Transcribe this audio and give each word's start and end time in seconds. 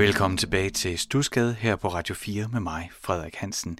Velkommen 0.00 0.38
tilbage 0.38 0.70
til 0.70 0.98
Stusgade 0.98 1.54
her 1.54 1.76
på 1.76 1.88
Radio 1.88 2.14
4 2.14 2.48
med 2.48 2.60
mig, 2.60 2.90
Frederik 3.00 3.34
Hansen. 3.34 3.78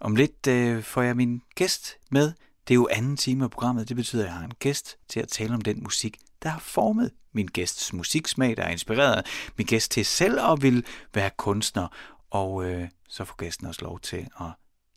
Om 0.00 0.16
lidt 0.16 0.46
øh, 0.46 0.82
får 0.82 1.02
jeg 1.02 1.16
min 1.16 1.42
gæst 1.54 1.96
med. 2.10 2.32
Det 2.68 2.74
er 2.74 2.76
jo 2.76 2.88
anden 2.90 3.16
time 3.16 3.44
af 3.44 3.50
programmet. 3.50 3.88
Det 3.88 3.96
betyder, 3.96 4.22
at 4.22 4.26
jeg 4.26 4.34
har 4.34 4.44
en 4.44 4.54
gæst 4.58 4.96
til 5.08 5.20
at 5.20 5.28
tale 5.28 5.54
om 5.54 5.60
den 5.60 5.82
musik, 5.82 6.18
der 6.42 6.48
har 6.48 6.58
formet 6.58 7.10
min 7.32 7.46
gæsts 7.46 7.92
musiksmag, 7.92 8.56
der 8.56 8.62
har 8.62 8.70
inspireret 8.70 9.26
min 9.58 9.66
gæst 9.66 9.90
til 9.90 10.06
selv 10.06 10.40
at 10.40 10.62
vil 10.62 10.86
være 11.14 11.30
kunstner. 11.36 11.88
Og 12.30 12.64
øh, 12.64 12.88
så 13.08 13.24
får 13.24 13.36
gæsten 13.36 13.66
også 13.66 13.84
lov 13.84 14.00
til 14.00 14.28
at, 14.40 14.46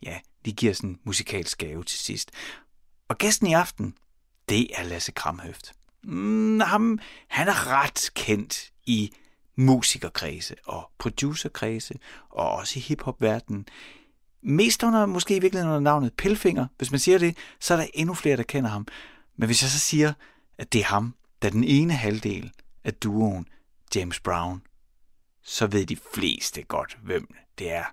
ja, 0.04 0.20
de 0.46 0.52
giver 0.52 0.74
sådan 0.74 0.90
en 0.90 1.00
musikalsk 1.04 1.58
gave 1.58 1.84
til 1.84 2.00
sidst. 2.00 2.32
Og 3.08 3.18
gæsten 3.18 3.48
i 3.48 3.54
aften, 3.54 3.96
det 4.50 4.68
er 4.80 4.84
Lasse 4.84 5.12
Kramhøft. 5.12 5.74
Mm, 6.04 6.60
ham, 6.60 7.00
han 7.28 7.48
er 7.48 7.68
ret 7.68 8.10
kendt 8.16 8.72
i 8.86 9.14
musikerkredse 9.56 10.56
og 10.66 10.92
producerkredse, 10.98 11.94
og 12.30 12.52
også 12.52 12.80
i 12.80 12.82
hiphopverdenen. 12.82 13.68
Mest 14.42 14.84
under, 14.84 15.06
måske 15.06 15.36
i 15.36 15.40
virkeligheden 15.40 15.76
under 15.76 15.92
navnet 15.92 16.14
Pilfinger. 16.14 16.68
Hvis 16.78 16.92
man 16.92 17.00
siger 17.00 17.18
det, 17.18 17.38
så 17.60 17.74
er 17.74 17.78
der 17.78 17.88
endnu 17.94 18.14
flere, 18.14 18.38
der 18.38 18.44
kender 18.44 18.70
ham. 18.70 18.88
Men 19.38 19.46
hvis 19.46 19.62
jeg 19.62 19.70
så 19.70 19.80
siger, 19.80 20.14
at 20.58 20.74
det 20.74 20.82
er 20.82 20.86
ham, 20.86 21.16
der 21.42 21.48
er 21.48 21.52
den 21.52 21.64
ene 21.64 21.94
halvdel 21.94 22.52
af 22.84 22.94
duoen 22.94 23.48
James 23.96 24.20
Brown, 24.20 24.62
så 25.44 25.68
ved 25.68 25.86
de 25.86 25.98
fleste 26.14 26.64
godt, 26.64 26.98
hvem 27.04 27.36
det 27.60 27.72
er, 27.72 27.84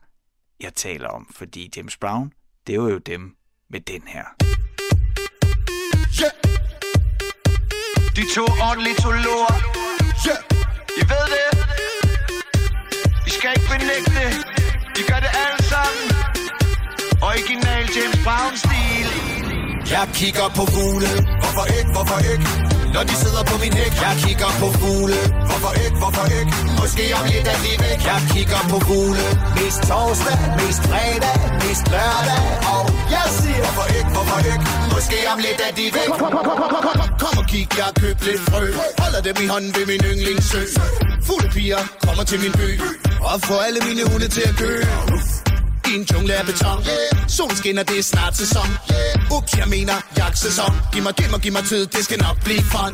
jeg 0.60 0.74
taler 0.74 1.08
om. 1.08 1.30
Fordi 1.34 1.70
James 1.76 1.96
Brown, 1.96 2.32
det 2.66 2.80
var 2.80 2.88
jo 2.88 2.98
dem 2.98 3.36
med 3.70 3.80
den 3.80 4.02
her. 4.06 4.24
Yeah. 6.22 6.32
De 8.16 8.34
to 8.34 8.42
ordentligt 8.42 8.98
to 8.98 9.10
lort. 9.10 9.62
Yeah. 10.26 10.59
I 10.96 11.02
ved 11.12 11.24
det. 11.34 11.48
I 13.26 13.30
skal 13.30 13.50
ikke 13.56 13.68
benægte 13.70 14.10
det. 14.20 14.32
I 15.00 15.02
gør 15.10 15.20
det 15.24 15.30
alle 15.44 15.62
sammen. 15.72 16.06
Original 17.22 17.84
James 17.96 18.18
Brown-stil. 18.26 19.08
Jeg 19.90 20.08
kigger 20.14 20.48
på 20.56 20.66
fuglen. 20.74 21.39
Hvorfor 21.50 21.68
ikke, 21.78 21.90
hvorfor 21.96 22.18
ikke? 22.32 22.44
Når 22.94 23.02
de 23.10 23.14
sidder 23.22 23.42
på 23.50 23.54
min 23.62 23.72
hæk. 23.80 23.92
Jeg 24.06 24.14
kigger 24.24 24.50
på 24.62 24.68
fugle. 24.80 25.20
Hvorfor 25.48 25.72
ikke, 25.84 25.98
hvorfor 26.02 26.26
ikke? 26.40 26.52
Måske 26.80 27.04
om 27.18 27.24
lidt 27.32 27.46
er 27.54 27.58
de 27.64 27.72
væk. 27.84 28.00
Jeg 28.10 28.20
kigger 28.32 28.60
på 28.72 28.78
fugle. 28.88 29.26
Mest 29.58 29.80
torsdag, 29.88 30.36
mest 30.60 30.80
fredag, 30.90 31.36
mest 31.62 31.84
lørdag. 31.94 32.40
Og 32.74 32.82
jeg 33.16 33.26
siger, 33.38 33.60
hvorfor 33.66 33.86
ikke, 33.98 34.10
hvorfor 34.16 34.38
ikke? 34.52 34.64
Måske 34.94 35.18
om 35.32 35.38
lidt 35.46 35.60
er 35.66 35.72
de 35.78 35.86
væk. 35.96 36.08
Kom 37.22 37.34
og 37.42 37.46
kig, 37.52 37.66
jeg 37.80 37.90
køb 38.02 38.16
lidt 38.28 38.42
frø. 38.50 38.64
Holder 39.02 39.20
dem 39.28 39.36
i 39.44 39.46
hånden 39.52 39.70
ved 39.76 39.84
min 39.92 40.02
yndlingssø. 40.10 40.62
Fulde 41.26 41.48
piger 41.54 41.82
kommer 42.06 42.24
til 42.30 42.38
min 42.44 42.52
by. 42.60 42.70
Og 43.28 43.34
får 43.46 43.58
alle 43.66 43.80
mine 43.88 44.02
hunde 44.10 44.28
til 44.36 44.44
at 44.50 44.54
køre 44.62 44.84
i 45.90 45.92
en 45.98 46.06
jungle 46.12 46.34
af 46.34 46.44
beton 46.46 46.84
Solen 47.28 47.56
skinner, 47.56 47.82
det 47.82 47.98
er 47.98 48.02
snart 48.02 48.36
sæson 48.36 48.68
yeah 48.90 49.09
Ups, 49.36 49.52
jeg 49.60 49.68
mener 49.68 49.96
jagtsæson. 50.18 50.72
Giv 50.92 51.02
mig, 51.02 51.14
giv 51.14 51.30
mig, 51.30 51.40
giv 51.40 51.52
mig 51.52 51.64
tid, 51.64 51.86
det 51.86 52.04
skal 52.04 52.18
nok 52.26 52.36
blive 52.44 52.62
fun. 52.74 52.92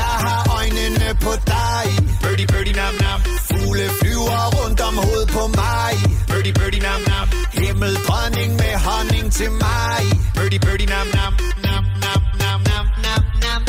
Jeg 0.00 0.12
har 0.26 0.40
øjnene 0.58 1.08
på 1.24 1.32
dig. 1.54 1.84
Birdie, 2.22 2.46
birdie, 2.46 2.72
nam, 2.80 2.94
nam. 3.04 3.20
Fugle 3.48 3.86
flyver 4.00 4.40
rundt 4.56 4.80
om 4.80 4.94
hovedet 4.94 5.28
på 5.36 5.46
mig. 5.46 5.92
Birdie, 6.30 6.52
birdie, 6.52 6.80
nam, 6.88 7.00
nam. 7.10 7.26
Himmel, 7.52 7.94
dronning 8.06 8.50
med 8.60 8.74
honning 8.86 9.32
til 9.32 9.50
mig. 9.64 10.02
Birdie, 10.36 10.60
birdie, 10.66 10.86
nam, 10.94 11.06
nam. 11.18 11.32
Nam, 11.66 11.84
nam, 12.04 12.20
nam, 12.42 12.60
nam, 12.70 12.84
nam, 13.04 13.22
nam. 13.44 13.60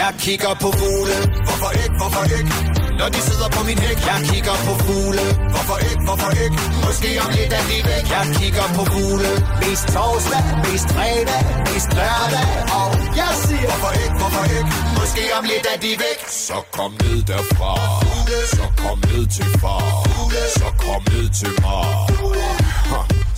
Jeg 0.00 0.14
kigger 0.18 0.54
på 0.60 0.68
fugle. 0.80 1.16
Hvorfor 1.46 1.70
ikke, 1.82 1.94
hvorfor 2.00 2.22
ikke? 2.38 2.83
Når 2.98 3.08
de 3.14 3.20
sidder 3.28 3.48
på 3.56 3.60
min 3.68 3.78
hæk 3.86 3.98
Jeg 4.10 4.18
kigger 4.30 4.56
på 4.66 4.72
fugle. 4.84 5.24
Hvorfor 5.54 5.78
ikke, 5.88 6.02
hvorfor 6.08 6.30
ikke? 6.44 6.56
Måske 6.86 7.10
om 7.24 7.30
lidt 7.38 7.52
er 7.58 7.64
de 7.70 7.78
væk. 7.90 8.04
Jeg 8.16 8.24
kigger 8.38 8.66
på 8.76 8.82
fugle. 8.92 9.30
Mest 9.62 9.84
torsdag, 9.94 10.42
mest 10.66 10.88
fredag, 10.94 11.42
mest 11.68 11.90
lørdag 11.98 12.46
Og 12.78 12.88
jeg 13.20 13.32
siger 13.44 13.66
Hvorfor 13.70 13.92
ikke, 14.02 14.16
hvorfor 14.20 14.44
ikke? 14.58 14.70
Måske 14.98 15.22
om 15.38 15.44
lidt 15.52 15.66
er 15.72 15.78
de 15.84 15.92
væk. 16.04 16.18
Så 16.46 16.58
kom 16.76 16.90
ned 17.04 17.18
derfra. 17.30 17.72
Fugle. 18.04 18.38
Så 18.56 18.66
kom 18.82 18.98
ned 19.10 19.24
til 19.36 19.48
far. 19.62 19.84
Fugle. 20.06 20.42
Så 20.60 20.68
kom 20.84 21.02
ned 21.14 21.28
til 21.40 21.52
mig 21.64 21.86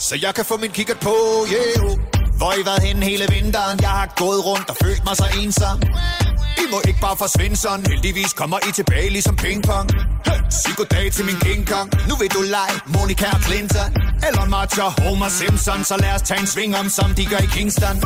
Så 0.06 0.14
jeg 0.24 0.32
kan 0.36 0.44
få 0.50 0.56
min 0.62 0.72
kikkert 0.78 1.00
på, 1.08 1.14
yeah. 1.52 1.98
Hvor 2.38 2.52
I 2.60 2.62
været 2.66 2.82
henne 2.82 3.04
hele 3.04 3.24
vinteren? 3.34 3.78
Jeg 3.80 3.88
har 3.88 4.08
gået 4.16 4.46
rundt 4.46 4.70
og 4.70 4.76
følt 4.84 5.04
mig 5.04 5.16
så 5.16 5.26
ensom 5.42 5.78
i 6.62 6.64
må 6.70 6.78
ikke 6.88 7.00
bare 7.00 7.16
forsvinde 7.16 7.56
sådan. 7.56 7.86
Heldigvis 7.90 8.32
kommer 8.32 8.58
I 8.68 8.72
tilbage 8.72 9.10
ligesom 9.10 9.36
pingpong. 9.36 9.90
Sig 10.50 10.72
goddag 10.76 11.12
til 11.12 11.24
min 11.24 11.38
King 11.46 11.68
Kong. 11.70 11.88
Nu 12.08 12.14
vil 12.20 12.30
du 12.36 12.42
lege 12.56 12.76
Monica 12.86 13.26
og 13.36 13.40
Clinton 13.46 13.90
Eller 14.26 14.44
Martha 14.44 14.86
Homer 14.98 15.28
Simpson 15.28 15.84
Så 15.84 15.96
lad 15.96 16.12
os 16.14 16.22
tage 16.22 16.40
en 16.40 16.46
sving 16.46 16.76
om 16.76 16.88
som 16.88 17.14
de 17.14 17.24
gør 17.32 17.40
i 17.48 17.48
Kingston. 17.56 17.96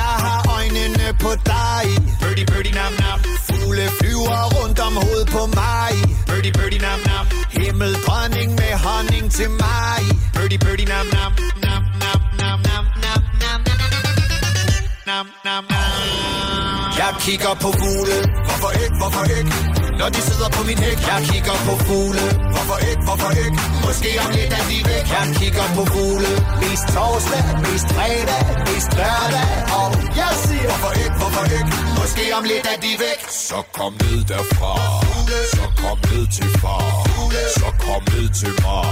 Jeg 0.00 0.14
har 0.26 0.40
øjnene 0.56 1.06
på 1.20 1.30
dig. 1.52 1.84
Birdie, 2.20 2.46
birdie, 2.46 2.74
nam, 2.80 2.92
nam. 3.02 3.18
Fugle 3.46 3.86
flyver 4.00 4.40
rundt 4.56 4.78
om 4.86 4.94
hovedet 5.02 5.28
på 5.36 5.42
mig. 5.46 5.92
Birdie, 6.26 6.52
birdie, 6.52 6.80
nam, 6.86 7.00
nam. 7.10 7.26
Himmel, 7.50 7.94
dronning 8.04 8.50
med 8.60 8.72
honning 8.86 9.32
til 9.32 9.50
mig. 9.50 10.00
Birdie, 10.34 10.58
birdie, 10.58 10.86
nam, 10.92 11.06
nam 11.16 11.32
Nam, 11.64 11.82
nam, 12.02 12.20
nam, 12.40 12.58
nam, 12.66 12.84
nam, 13.04 13.20
nam 13.42 13.60
Nam, 15.06 15.26
nam, 15.44 15.64
nam 15.70 16.35
jeg 17.02 17.12
kigger 17.24 17.54
på 17.64 17.68
fugle. 17.80 18.16
Hvorfor 18.46 18.70
ikke, 18.82 18.96
hvorfor 19.00 19.24
ikke? 19.38 19.52
Når 20.00 20.08
de 20.14 20.20
sidder 20.28 20.48
på 20.56 20.62
min 20.68 20.78
hæk. 20.86 20.98
Jeg 21.10 21.20
kigger 21.30 21.56
på 21.66 21.74
fugle. 21.86 22.24
Hvorfor 22.54 22.78
ikke, 22.90 23.02
hvorfor 23.08 23.30
ikke? 23.44 23.58
Måske 23.86 24.10
om 24.24 24.30
lidt 24.38 24.52
er 24.58 24.64
de 24.70 24.78
væk. 24.90 25.04
Jeg 25.16 25.24
kigger 25.40 25.66
på 25.76 25.82
fugle. 25.94 26.30
Mest 26.62 26.86
torsdag, 26.94 27.42
mest 27.66 27.88
fredag, 27.96 28.42
mest 28.68 28.90
lørdag. 29.00 29.48
Og 29.80 29.88
jeg 30.20 30.32
siger 30.44 30.66
Hvorfor 30.70 30.92
ikke, 31.04 31.16
hvorfor 31.20 31.44
ikke? 31.58 31.70
Måske 31.98 32.24
om 32.38 32.44
lidt 32.52 32.66
er 32.72 32.78
de 32.84 32.92
væk. 33.04 33.20
Så 33.48 33.58
kom 33.78 33.92
ned 34.04 34.18
derfra. 34.32 34.72
Fugle. 35.08 35.40
Så 35.56 35.64
kom 35.82 35.98
ned 36.10 36.24
til 36.36 36.48
far. 36.62 36.84
Fugle. 37.14 37.42
Så 37.60 37.68
kom 37.84 38.02
ned 38.14 38.28
til 38.40 38.52
mig. 38.64 38.90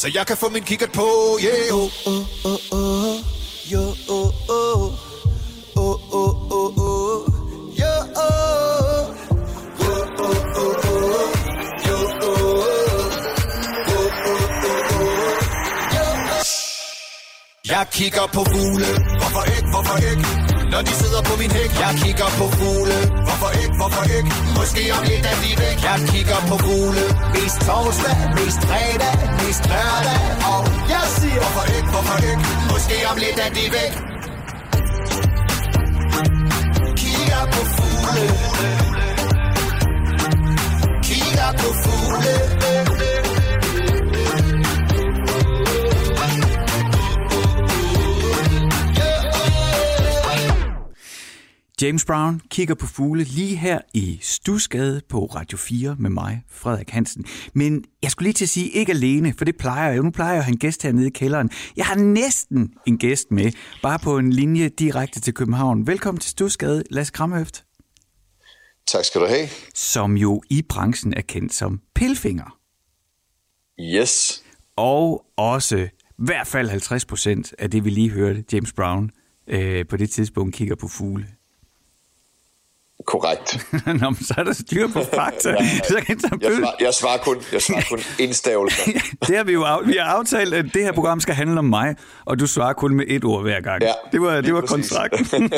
Så 0.00 0.06
jeg 0.14 0.24
kan 0.26 0.36
få 0.42 0.48
min 0.48 0.64
kikkert 0.70 0.92
på. 1.00 1.06
Yeah, 1.46 1.78
oh, 1.78 1.90
oh, 2.12 2.24
oh, 2.50 2.78
oh. 2.78 3.16
Yo. 3.72 3.82
Oh, 4.08 4.28
Jeg 17.80 17.88
kigger 18.00 18.26
på 18.36 18.42
fugle. 18.52 18.90
Hvorfor 19.20 19.44
ikke, 19.56 19.68
hvorfor 19.74 19.96
ikke? 20.10 20.24
Når 20.72 20.82
de 20.88 20.92
sidder 21.02 21.22
på 21.28 21.34
min 21.40 21.50
hæk 21.58 21.70
Jeg 21.84 21.92
kigger 22.02 22.28
på 22.40 22.46
fugle. 22.58 22.96
Hvorfor 23.26 23.50
ikke, 23.62 23.74
hvorfor 23.80 24.04
ikke? 24.16 24.30
Måske 24.58 24.82
om 24.96 25.02
lidt 25.10 25.24
er 25.32 25.36
de 25.44 25.50
væk 25.62 25.76
Jeg 25.88 25.98
kigger 26.12 26.40
på 26.50 26.56
fugle. 26.64 27.04
Mest 27.34 27.58
torsdag, 27.66 28.14
mest 28.38 28.60
fredag, 28.68 29.14
mest 29.40 29.62
lørdag. 29.72 30.18
Og 30.52 30.60
jeg 30.94 31.04
siger 31.18 31.40
Hvorfor 31.44 31.66
ikke, 31.76 31.88
hvorfor 31.94 32.18
ikke? 32.30 32.42
Måske 32.72 32.96
om 33.10 33.16
lidt 33.24 33.38
er 33.46 33.50
de 33.58 33.64
væk. 33.76 33.92
Kigger 37.02 37.42
på 37.54 37.62
fugle. 37.76 38.24
Kigger 41.08 41.50
på 41.60 41.68
fugle. 41.82 42.34
James 51.82 52.04
Brown 52.04 52.40
kigger 52.48 52.74
på 52.74 52.86
fugle 52.86 53.24
lige 53.24 53.56
her 53.56 53.80
i 53.94 54.18
Stusgade 54.22 55.00
på 55.08 55.24
Radio 55.24 55.58
4 55.58 55.96
med 55.98 56.10
mig, 56.10 56.44
Frederik 56.48 56.90
Hansen. 56.90 57.24
Men 57.54 57.84
jeg 58.02 58.10
skulle 58.10 58.26
lige 58.26 58.34
til 58.34 58.44
at 58.44 58.48
sige, 58.48 58.68
ikke 58.68 58.92
alene, 58.92 59.34
for 59.38 59.44
det 59.44 59.56
plejer 59.56 59.88
jeg 59.88 59.96
jo. 59.98 60.02
Nu 60.02 60.10
plejer 60.10 60.30
jeg 60.30 60.38
at 60.38 60.44
have 60.44 60.52
en 60.52 60.58
gæst 60.58 60.82
hernede 60.82 61.06
i 61.06 61.10
kælderen. 61.10 61.50
Jeg 61.76 61.86
har 61.86 61.94
næsten 61.94 62.72
en 62.86 62.98
gæst 62.98 63.30
med, 63.30 63.52
bare 63.82 63.98
på 63.98 64.18
en 64.18 64.32
linje 64.32 64.68
direkte 64.68 65.20
til 65.20 65.34
København. 65.34 65.86
Velkommen 65.86 66.20
til 66.20 66.30
Stusgade, 66.30 66.84
Lasse 66.90 67.12
Kramhøft. 67.12 67.64
Tak 68.86 69.04
skal 69.04 69.20
du 69.20 69.26
have. 69.26 69.48
Som 69.74 70.16
jo 70.16 70.42
i 70.50 70.62
branchen 70.62 71.14
er 71.14 71.22
kendt 71.22 71.54
som 71.54 71.80
Pilfinger. 71.94 72.58
Yes. 73.80 74.44
Og 74.76 75.24
også 75.36 75.76
i 75.76 75.88
hvert 76.18 76.46
fald 76.46 76.68
50 76.68 77.04
procent 77.04 77.54
af 77.58 77.70
det, 77.70 77.84
vi 77.84 77.90
lige 77.90 78.10
hørte, 78.10 78.44
James 78.52 78.72
Brown 78.72 79.10
øh, 79.46 79.86
på 79.88 79.96
det 79.96 80.10
tidspunkt 80.10 80.54
kigger 80.54 80.74
på 80.74 80.88
fugle. 80.88 81.26
Korrekt. 83.06 83.66
Nå, 84.00 84.10
men 84.10 84.24
så 84.24 84.34
er 84.38 84.44
der 84.44 84.52
styr 84.52 84.88
på 84.88 85.02
fakta. 85.14 85.50
ja, 85.50 85.78
så 85.88 86.02
kan 86.06 86.20
jeg, 86.22 86.42
jeg, 86.42 86.52
svarer, 86.56 86.74
jeg 86.80 86.94
svarer 86.94 87.18
kun, 87.18 87.36
jeg 87.52 87.62
svarer 87.62 87.82
kun 87.88 87.98
indstavelser. 88.18 88.92
det 89.28 89.36
har 89.36 89.44
vi 89.44 89.52
jo 89.52 89.66
vi 89.86 89.96
har 90.00 90.04
aftalt, 90.04 90.54
at 90.54 90.64
det 90.74 90.82
her 90.82 90.92
program 90.92 91.20
skal 91.20 91.34
handle 91.34 91.58
om 91.58 91.64
mig, 91.64 91.96
og 92.24 92.40
du 92.40 92.46
svarer 92.46 92.72
kun 92.72 92.94
med 92.94 93.04
et 93.08 93.24
ord 93.24 93.42
hver 93.42 93.60
gang. 93.60 93.82
Ja, 93.82 93.92
det 94.12 94.22
var, 94.22 94.40
det 94.40 94.54
var 94.54 94.60
kontrakten. 94.60 95.50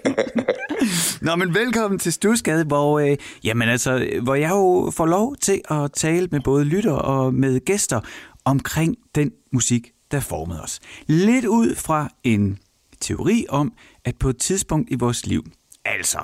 Nå, 1.26 1.36
men 1.36 1.54
velkommen 1.54 1.98
til 1.98 2.12
Stusgade, 2.12 2.64
hvor, 2.64 2.98
øh, 2.98 3.16
jamen 3.44 3.68
altså, 3.68 4.08
hvor 4.22 4.34
jeg 4.34 4.50
jo 4.50 4.92
får 4.96 5.06
lov 5.06 5.36
til 5.36 5.60
at 5.70 5.92
tale 5.92 6.28
med 6.30 6.40
både 6.40 6.64
lytter 6.64 6.92
og 6.92 7.34
med 7.34 7.64
gæster 7.64 8.00
omkring 8.44 8.96
den 9.14 9.30
musik, 9.52 9.90
der 10.10 10.20
formede 10.20 10.62
os. 10.62 10.80
Lidt 11.06 11.44
ud 11.44 11.74
fra 11.74 12.08
en 12.24 12.58
teori 13.00 13.46
om, 13.48 13.72
at 14.04 14.14
på 14.20 14.28
et 14.28 14.38
tidspunkt 14.38 14.90
i 14.90 14.94
vores 14.94 15.26
liv, 15.26 15.44
altså, 15.84 16.18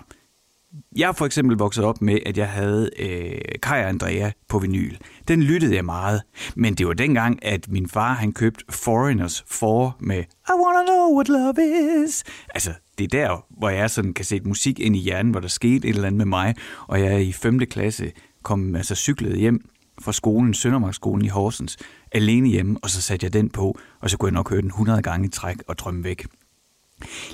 jeg 0.97 1.09
er 1.09 1.13
for 1.13 1.27
eksempel 1.27 1.57
vokset 1.57 1.85
op 1.85 2.03
med, 2.03 2.19
at 2.27 2.39
jeg 2.39 2.49
havde 2.49 2.91
øh, 2.99 3.41
Kai 3.63 3.83
Andrea 3.83 4.31
på 4.49 4.59
vinyl. 4.59 4.97
Den 5.29 5.43
lyttede 5.43 5.75
jeg 5.75 5.85
meget, 5.85 6.23
men 6.57 6.75
det 6.75 6.87
var 6.87 6.93
dengang, 6.93 7.45
at 7.45 7.69
min 7.69 7.89
far 7.89 8.13
han 8.13 8.33
købte 8.33 8.65
Foreigners 8.71 9.45
4 9.49 9.93
med 10.01 10.19
I 10.19 10.53
wanna 10.65 10.87
know 10.87 11.15
what 11.15 11.29
love 11.29 12.05
is. 12.05 12.25
Altså, 12.55 12.73
det 12.99 13.05
er 13.05 13.09
der, 13.09 13.45
hvor 13.59 13.69
jeg 13.69 13.91
sådan 13.91 14.15
kan 14.15 14.25
sætte 14.25 14.49
musik 14.49 14.81
ind 14.81 14.97
i 14.97 14.99
hjernen, 14.99 15.31
hvor 15.31 15.41
der 15.41 15.49
skete 15.49 15.89
et 15.89 15.95
eller 15.95 16.07
andet 16.07 16.19
med 16.19 16.27
mig, 16.27 16.55
og 16.87 17.01
jeg 17.01 17.23
i 17.23 17.33
5. 17.33 17.59
klasse 17.59 18.13
kom 18.43 18.77
altså 18.77 18.95
cyklet 18.95 19.39
hjem 19.39 19.65
fra 20.01 20.13
skolen, 20.13 20.55
Søndermarksskolen 20.55 21.25
i 21.25 21.29
Horsens, 21.29 21.79
alene 22.13 22.49
hjemme, 22.49 22.79
og 22.83 22.91
så 22.91 23.01
satte 23.01 23.25
jeg 23.25 23.33
den 23.33 23.51
på, 23.51 23.79
og 24.01 24.11
så 24.11 24.17
kunne 24.17 24.29
jeg 24.29 24.35
nok 24.35 24.51
høre 24.51 24.61
den 24.61 24.69
100 24.69 25.03
gange 25.03 25.27
i 25.27 25.31
træk 25.31 25.57
og 25.69 25.79
drømme 25.79 26.05
væk. 26.05 26.27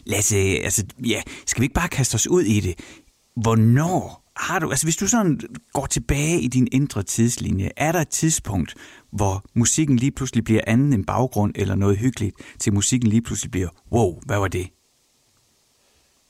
Lasse, 0.04 0.36
altså, 0.36 0.84
ja, 1.06 1.22
skal 1.46 1.60
vi 1.60 1.64
ikke 1.64 1.74
bare 1.74 1.88
kaste 1.88 2.14
os 2.14 2.26
ud 2.26 2.42
i 2.42 2.60
det? 2.60 2.74
Hvornår 3.36 4.26
har 4.36 4.58
du, 4.58 4.70
altså 4.70 4.86
hvis 4.86 4.96
du 4.96 5.06
sådan 5.06 5.40
går 5.72 5.86
tilbage 5.86 6.40
i 6.40 6.48
din 6.48 6.68
indre 6.72 7.02
tidslinje, 7.02 7.70
er 7.76 7.92
der 7.92 8.00
et 8.00 8.08
tidspunkt, 8.08 8.74
hvor 9.12 9.44
musikken 9.54 9.96
lige 9.96 10.12
pludselig 10.12 10.44
bliver 10.44 10.60
anden 10.66 10.92
end 10.92 11.06
baggrund 11.06 11.52
eller 11.56 11.74
noget 11.74 11.98
hyggeligt, 11.98 12.36
til 12.60 12.72
musikken 12.72 13.10
lige 13.10 13.22
pludselig 13.22 13.50
bliver, 13.50 13.68
wow, 13.92 14.20
hvad 14.26 14.38
var 14.38 14.48
det? 14.48 14.68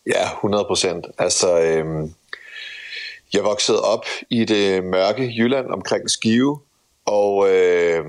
Ja, 0.07 0.33
100 0.33 0.65
procent. 0.65 1.07
Altså, 1.19 1.61
øhm, 1.61 2.15
jeg 3.33 3.45
voksede 3.45 3.81
op 3.81 4.05
i 4.31 4.45
det 4.45 4.85
mørke 4.85 5.35
Jylland 5.39 5.67
omkring 5.67 6.11
Skive, 6.11 6.61
og, 7.07 7.49
øh, 7.51 8.05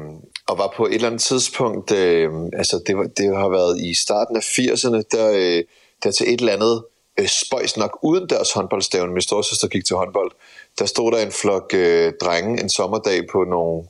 og 0.47 0.57
var 0.57 0.73
på 0.77 0.85
et 0.85 0.93
eller 0.93 1.07
andet 1.07 1.21
tidspunkt, 1.21 1.91
øh, 1.91 2.29
altså 2.53 2.83
det, 2.87 2.97
var, 2.97 3.03
det 3.03 3.37
har 3.37 3.49
været 3.49 3.81
i 3.81 3.93
starten 3.93 4.35
af 4.35 4.41
80'erne, 4.41 5.01
der, 5.11 5.31
øh, 5.33 5.63
der 6.03 6.11
til 6.11 6.33
et 6.33 6.39
eller 6.39 6.53
andet 6.53 6.83
øh, 7.19 7.27
spøjs 7.27 7.77
nok 7.77 7.99
uden 8.01 8.29
deres 8.29 8.51
håndboldstævne, 8.51 9.13
min 9.13 9.21
storsøster 9.21 9.67
gik 9.67 9.85
til 9.85 9.95
håndbold, 9.95 10.31
der 10.79 10.85
stod 10.85 11.11
der 11.11 11.17
en 11.17 11.31
flok 11.31 11.71
øh, 11.73 12.13
drenge 12.21 12.61
en 12.63 12.69
sommerdag 12.69 13.27
på 13.31 13.43
nogle, 13.43 13.83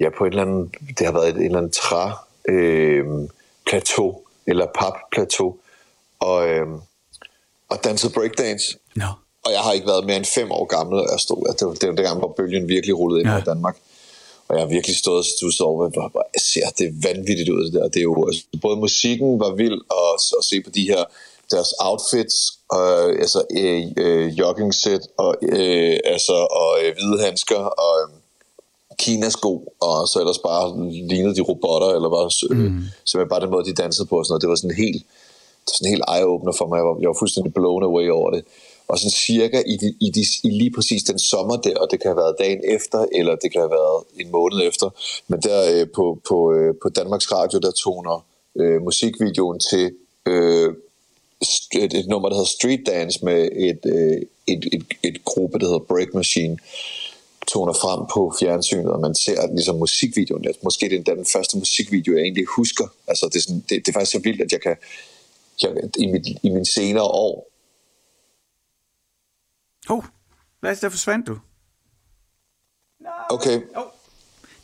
ja 0.00 0.08
på 0.18 0.24
et 0.24 0.30
eller 0.30 0.42
andet, 0.42 0.70
det 0.98 1.06
har 1.06 1.12
været 1.12 1.28
et, 1.28 1.36
et 1.36 1.44
eller 1.44 1.58
andet 1.58 1.72
træ 1.72 2.10
øh, 2.48 3.04
plateau, 3.66 4.20
eller 4.46 4.66
papplateau, 4.74 5.56
og, 6.18 6.48
øh, 6.48 6.66
og 7.68 7.84
dansede 7.84 8.12
breakdance. 8.12 8.78
No. 8.96 9.06
Og 9.44 9.52
jeg 9.52 9.60
har 9.60 9.72
ikke 9.72 9.86
været 9.86 10.06
mere 10.06 10.16
end 10.16 10.24
fem 10.24 10.52
år 10.52 10.64
gammel, 10.64 10.98
og 10.98 11.08
jeg 11.12 11.20
stod, 11.20 11.54
det 11.58 11.66
var, 11.66 11.74
det 11.74 11.88
var 11.88 11.94
dengang, 11.94 12.18
hvor 12.18 12.34
bølgen 12.36 12.68
virkelig 12.68 12.98
rullede 12.98 13.20
ind 13.20 13.30
ja. 13.30 13.38
i 13.38 13.40
Danmark. 13.40 13.76
Og 14.48 14.56
jeg 14.56 14.62
har 14.62 14.68
virkelig 14.68 14.96
stået 14.96 15.18
og 15.18 15.24
stusset 15.24 15.66
over, 15.66 15.88
hvor, 15.88 16.08
hvor 16.08 16.26
ser 16.38 16.68
det 16.78 17.04
vanvittigt 17.04 17.48
ud. 17.48 17.64
Det, 17.64 17.72
der. 17.72 17.88
det 17.88 17.96
er 17.96 18.02
jo, 18.02 18.26
altså, 18.26 18.42
både 18.62 18.76
musikken 18.76 19.40
var 19.40 19.54
vild, 19.54 19.80
og 19.90 20.14
at 20.38 20.44
se 20.44 20.60
på 20.60 20.70
de 20.70 20.82
her 20.82 21.04
deres 21.50 21.74
outfits, 21.78 22.36
og, 22.70 23.10
altså 23.24 23.42
øh, 23.58 23.82
øh, 23.96 24.38
jogging 24.38 24.74
set, 24.74 25.02
og, 25.18 25.34
øh, 25.42 25.98
altså, 26.04 26.36
og 26.50 26.70
øh, 26.82 26.94
hvide 26.94 27.24
handsker, 27.24 27.62
og 27.84 27.94
øh, 28.02 28.16
Kinasko, 28.98 29.72
og 29.80 30.08
så 30.08 30.20
ellers 30.20 30.38
bare 30.38 30.90
lignede 31.10 31.36
de 31.36 31.40
robotter, 31.40 31.88
eller 31.96 32.10
bare, 32.10 32.30
øh, 32.50 32.72
mm. 32.72 32.82
så 33.04 33.26
bare 33.30 33.40
den 33.40 33.50
måde, 33.50 33.64
de 33.64 33.74
dansede 33.82 34.06
på, 34.06 34.18
og 34.18 34.24
sådan 34.24 34.32
noget. 34.32 34.42
det 34.42 34.48
var 34.48 34.56
sådan 34.56 34.76
helt, 34.84 35.02
sådan 35.66 35.90
helt 35.92 36.04
eye-opener 36.16 36.54
for 36.58 36.66
mig. 36.68 36.76
Jeg 36.76 36.86
var, 36.88 36.96
jeg 37.00 37.08
var 37.08 37.18
fuldstændig 37.18 37.54
blown 37.54 37.82
away 37.82 38.10
over 38.10 38.30
det. 38.30 38.44
Og 38.88 38.98
sådan 38.98 39.10
cirka 39.10 39.62
i, 39.66 39.76
de, 39.76 39.94
i, 40.00 40.10
de, 40.10 40.22
i 40.44 40.50
lige 40.50 40.72
præcis 40.76 41.02
den 41.02 41.18
sommer 41.18 41.56
der, 41.56 41.76
og 41.76 41.90
det 41.90 42.00
kan 42.00 42.08
have 42.08 42.16
været 42.16 42.36
dagen 42.38 42.60
efter, 42.76 43.06
eller 43.12 43.34
det 43.36 43.52
kan 43.52 43.60
have 43.60 43.70
været 43.70 44.04
en 44.20 44.30
måned 44.30 44.68
efter, 44.68 44.88
men 45.28 45.40
der 45.40 45.58
øh, 45.72 45.86
på, 45.94 46.18
på, 46.28 46.52
øh, 46.52 46.74
på 46.82 46.88
Danmarks 46.88 47.32
Radio, 47.32 47.58
der 47.58 47.70
toner 47.70 48.24
øh, 48.60 48.82
musikvideoen 48.82 49.60
til 49.70 49.92
øh, 50.26 50.74
et, 51.72 51.94
et 51.94 52.06
nummer, 52.08 52.28
der 52.28 52.36
hedder 52.36 52.48
Street 52.58 52.82
Dance 52.86 53.24
med 53.24 53.48
et, 53.56 53.80
øh, 53.84 54.22
et, 54.46 54.64
et, 54.72 54.84
et 55.02 55.24
gruppe, 55.24 55.58
der 55.58 55.66
hedder 55.66 55.78
Break 55.78 56.14
Machine, 56.14 56.58
toner 57.46 57.72
frem 57.72 58.06
på 58.14 58.34
fjernsynet, 58.40 58.92
og 58.92 59.00
man 59.00 59.14
ser 59.14 59.46
ligesom 59.46 59.76
musikvideoen. 59.76 60.44
Måske 60.62 60.88
det 60.88 61.08
er 61.08 61.14
den 61.14 61.26
første 61.32 61.58
musikvideo, 61.58 62.14
jeg 62.14 62.22
egentlig 62.22 62.46
husker. 62.56 62.86
Altså, 63.08 63.26
det, 63.26 63.36
er 63.36 63.40
sådan, 63.40 63.64
det, 63.68 63.70
det 63.70 63.88
er 63.88 63.92
faktisk 63.92 64.12
så 64.12 64.18
vildt, 64.18 64.42
at 64.42 64.52
jeg 64.52 64.60
kan 64.60 64.76
jeg, 65.62 65.70
i, 65.98 66.06
mit, 66.06 66.26
i 66.42 66.48
mine 66.48 66.66
senere 66.66 67.04
år... 67.04 67.48
Åh, 69.90 69.96
oh, 69.96 70.04
Lasse, 70.62 70.82
der 70.82 70.90
forsvandt 70.90 71.26
du. 71.26 71.38
Okay. 73.30 73.60
Oh. 73.76 73.84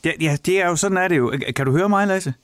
Ja, 0.04 0.12
ja, 0.20 0.36
det 0.46 0.60
er 0.60 0.68
jo 0.68 0.76
sådan 0.76 0.98
er 0.98 1.08
det 1.08 1.18
jo. 1.18 1.34
Kan 1.56 1.66
du 1.66 1.72
høre 1.72 1.88
mig, 1.88 2.06
Lasse? 2.06 2.34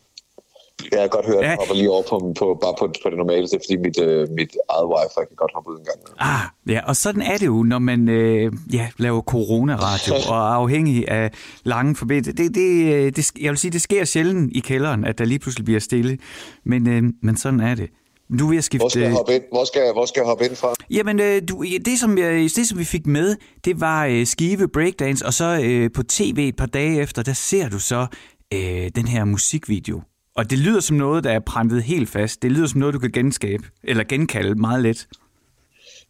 Jeg 0.92 1.00
kan 1.00 1.08
godt 1.08 1.26
høre, 1.26 1.38
at 1.38 1.44
jeg 1.44 1.56
hopper 1.58 1.74
lige 1.74 1.90
over 1.90 2.02
på, 2.02 2.32
på, 2.38 2.58
bare 2.62 2.74
på, 2.78 2.92
på 3.02 3.10
det 3.10 3.18
normale, 3.18 3.42
det 3.42 3.54
er 3.54 3.58
fordi 3.68 3.76
mit, 3.76 3.98
øh, 4.00 4.28
mit 4.30 4.56
eget 4.68 4.86
wifi 4.88 5.28
kan 5.28 5.36
godt 5.36 5.52
hoppe 5.54 5.70
ud 5.70 5.78
en 5.78 5.84
gang. 5.84 5.98
Ah, 6.18 6.72
ja, 6.74 6.80
og 6.86 6.96
sådan 6.96 7.22
er 7.22 7.38
det 7.38 7.46
jo, 7.46 7.62
når 7.62 7.78
man 7.78 8.08
øh, 8.08 8.52
ja, 8.72 8.88
laver 8.98 9.20
coronaradio 9.20 10.14
og 10.32 10.36
er 10.36 10.52
afhængig 10.62 11.10
af 11.10 11.30
lange 11.64 11.96
forbindelser. 11.96 12.32
Det, 12.32 12.54
det, 12.54 12.94
øh, 12.94 13.12
det, 13.16 13.32
jeg 13.40 13.50
vil 13.50 13.58
sige, 13.58 13.70
det 13.70 13.82
sker 13.82 14.04
sjældent 14.04 14.56
i 14.56 14.60
kælderen, 14.60 15.04
at 15.04 15.18
der 15.18 15.24
lige 15.24 15.38
pludselig 15.38 15.64
bliver 15.64 15.80
stille, 15.80 16.18
men, 16.64 16.88
øh, 16.88 17.02
men 17.22 17.36
sådan 17.36 17.60
er 17.60 17.74
det. 17.74 17.90
Du 18.38 18.46
vil 18.46 18.62
skifte... 18.62 18.82
Hvor 18.82 18.88
skal 18.88 19.02
jeg 19.02 19.12
hoppe 19.12 19.34
ind, 19.34 19.42
hvor 19.52 19.64
skal, 19.64 19.92
hvor 19.92 20.06
skal 20.06 20.20
jeg 20.20 20.26
hoppe 20.26 20.44
ind 20.44 20.56
fra? 20.56 20.74
Jamen, 20.90 21.20
øh, 21.20 21.42
du, 21.48 21.64
det, 21.84 21.98
som 22.00 22.18
jeg, 22.18 22.32
det, 22.56 22.68
som 22.68 22.78
vi 22.78 22.84
fik 22.84 23.06
med, 23.06 23.36
det 23.64 23.80
var 23.80 24.06
øh, 24.06 24.26
Skive 24.26 24.68
Breakdance, 24.68 25.26
og 25.26 25.34
så 25.34 25.60
øh, 25.64 25.90
på 25.94 26.02
tv 26.02 26.48
et 26.48 26.56
par 26.56 26.66
dage 26.66 27.00
efter, 27.00 27.22
der 27.22 27.32
ser 27.32 27.68
du 27.68 27.78
så 27.78 28.06
øh, 28.54 28.90
den 28.94 29.06
her 29.06 29.24
musikvideo. 29.24 30.00
Og 30.38 30.50
det 30.50 30.58
lyder 30.58 30.80
som 30.80 30.96
noget, 30.96 31.24
der 31.24 31.30
er 31.30 31.40
printet 31.40 31.82
helt 31.82 32.08
fast. 32.08 32.42
Det 32.42 32.52
lyder 32.52 32.66
som 32.66 32.80
noget, 32.80 32.94
du 32.94 32.98
kan 32.98 33.12
genskabe, 33.12 33.64
eller 33.84 34.04
genkalde 34.04 34.54
meget 34.54 34.82
let. 34.82 35.08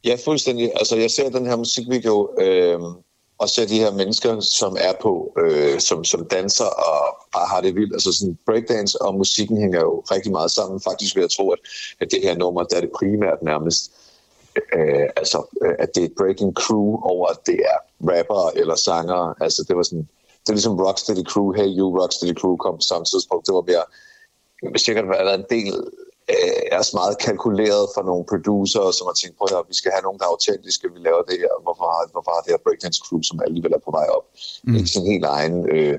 Ja, 0.04 0.16
fuldstændig. 0.24 0.72
Altså, 0.76 0.96
jeg 0.96 1.10
ser 1.10 1.30
den 1.30 1.46
her 1.46 1.56
musikvideo, 1.56 2.30
øh, 2.40 2.78
og 3.38 3.48
ser 3.48 3.66
de 3.66 3.78
her 3.78 3.92
mennesker, 3.92 4.40
som 4.40 4.76
er 4.80 4.92
på, 5.02 5.32
øh, 5.42 5.80
som, 5.80 6.04
som 6.04 6.24
danser 6.24 6.64
og 6.64 6.98
bare 7.34 7.46
har 7.46 7.60
det 7.60 7.74
vildt. 7.74 7.92
Altså 7.92 8.12
sådan 8.12 8.38
breakdance 8.46 9.02
og 9.02 9.14
musikken 9.14 9.56
hænger 9.60 9.80
jo 9.80 10.02
rigtig 10.10 10.32
meget 10.32 10.50
sammen. 10.50 10.80
Faktisk 10.80 11.14
vil 11.14 11.20
jeg 11.20 11.30
tro, 11.30 11.50
at, 11.50 11.58
at 12.00 12.10
det 12.10 12.20
her 12.22 12.36
nummer, 12.36 12.62
der 12.62 12.76
er 12.76 12.80
det 12.80 12.90
primært 12.98 13.42
nærmest, 13.42 13.92
øh, 14.74 15.08
altså 15.16 15.38
øh, 15.64 15.74
at 15.78 15.88
det 15.94 16.00
er 16.00 16.06
et 16.06 16.14
breaking 16.18 16.52
crew 16.52 16.96
over, 17.12 17.26
at 17.26 17.38
det 17.46 17.58
er 17.72 17.78
rapper 18.10 18.50
eller 18.60 18.74
sanger. 18.74 19.42
Altså 19.42 19.64
det 19.68 19.76
var 19.76 19.82
sådan, 19.82 20.08
det 20.42 20.48
er 20.48 20.52
ligesom 20.52 20.80
Rocksteady 20.80 21.24
Crew, 21.24 21.52
Hey 21.52 21.68
You, 21.78 22.00
Rocksteady 22.00 22.34
Crew 22.34 22.56
kom 22.56 22.74
på 22.74 22.86
samme 22.88 23.04
tidspunkt. 23.04 23.46
Det 23.46 23.54
var 23.54 23.64
mere, 23.72 23.84
sikkert 24.76 25.08
været 25.08 25.34
en 25.34 25.46
del 25.50 25.74
øh, 26.32 26.60
er 26.72 26.78
også 26.78 26.94
meget 27.00 27.18
kalkuleret 27.26 27.84
for 27.94 28.02
nogle 28.10 28.24
producer, 28.32 28.82
som 28.96 29.04
har 29.10 29.16
tænkt 29.20 29.36
på, 29.38 29.44
at 29.44 29.68
vi 29.72 29.76
skal 29.80 29.92
have 29.94 30.02
nogen, 30.06 30.18
der 30.18 30.24
er 30.24 30.34
autentiske, 30.36 30.92
vi 30.94 30.98
laver 31.08 31.22
det 31.30 31.38
her. 31.42 31.54
Hvorfor 31.64 31.86
har, 31.94 32.02
hvorfor 32.14 32.30
har 32.34 32.42
det 32.44 32.50
her 32.54 32.64
breakdance 32.66 33.00
crew, 33.04 33.20
som 33.28 33.40
alligevel 33.46 33.72
er 33.72 33.82
på 33.88 33.92
vej 33.98 34.06
op? 34.16 34.26
Mm. 34.64 34.76
Ikke 34.76 34.90
sin 34.94 35.06
helt 35.12 35.26
egen 35.36 35.56
øh, 35.74 35.98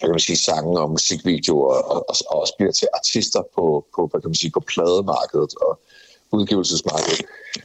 hvad 0.00 0.08
kan 0.08 0.18
man 0.18 0.28
sige, 0.30 0.44
sange 0.48 0.80
og 0.80 0.90
musikvideoer, 0.90 1.74
og, 1.92 2.08
og, 2.08 2.14
og 2.30 2.40
også 2.40 2.54
bliver 2.58 2.72
til 2.72 2.88
artister 2.94 3.42
på, 3.54 3.64
på, 3.94 4.00
hvad 4.06 4.20
kan 4.20 4.30
man 4.30 4.42
sige, 4.42 4.50
på 4.50 4.62
plademarkedet 4.72 5.52
og 5.66 5.72
udgivelsesmarkedet. 6.32 7.22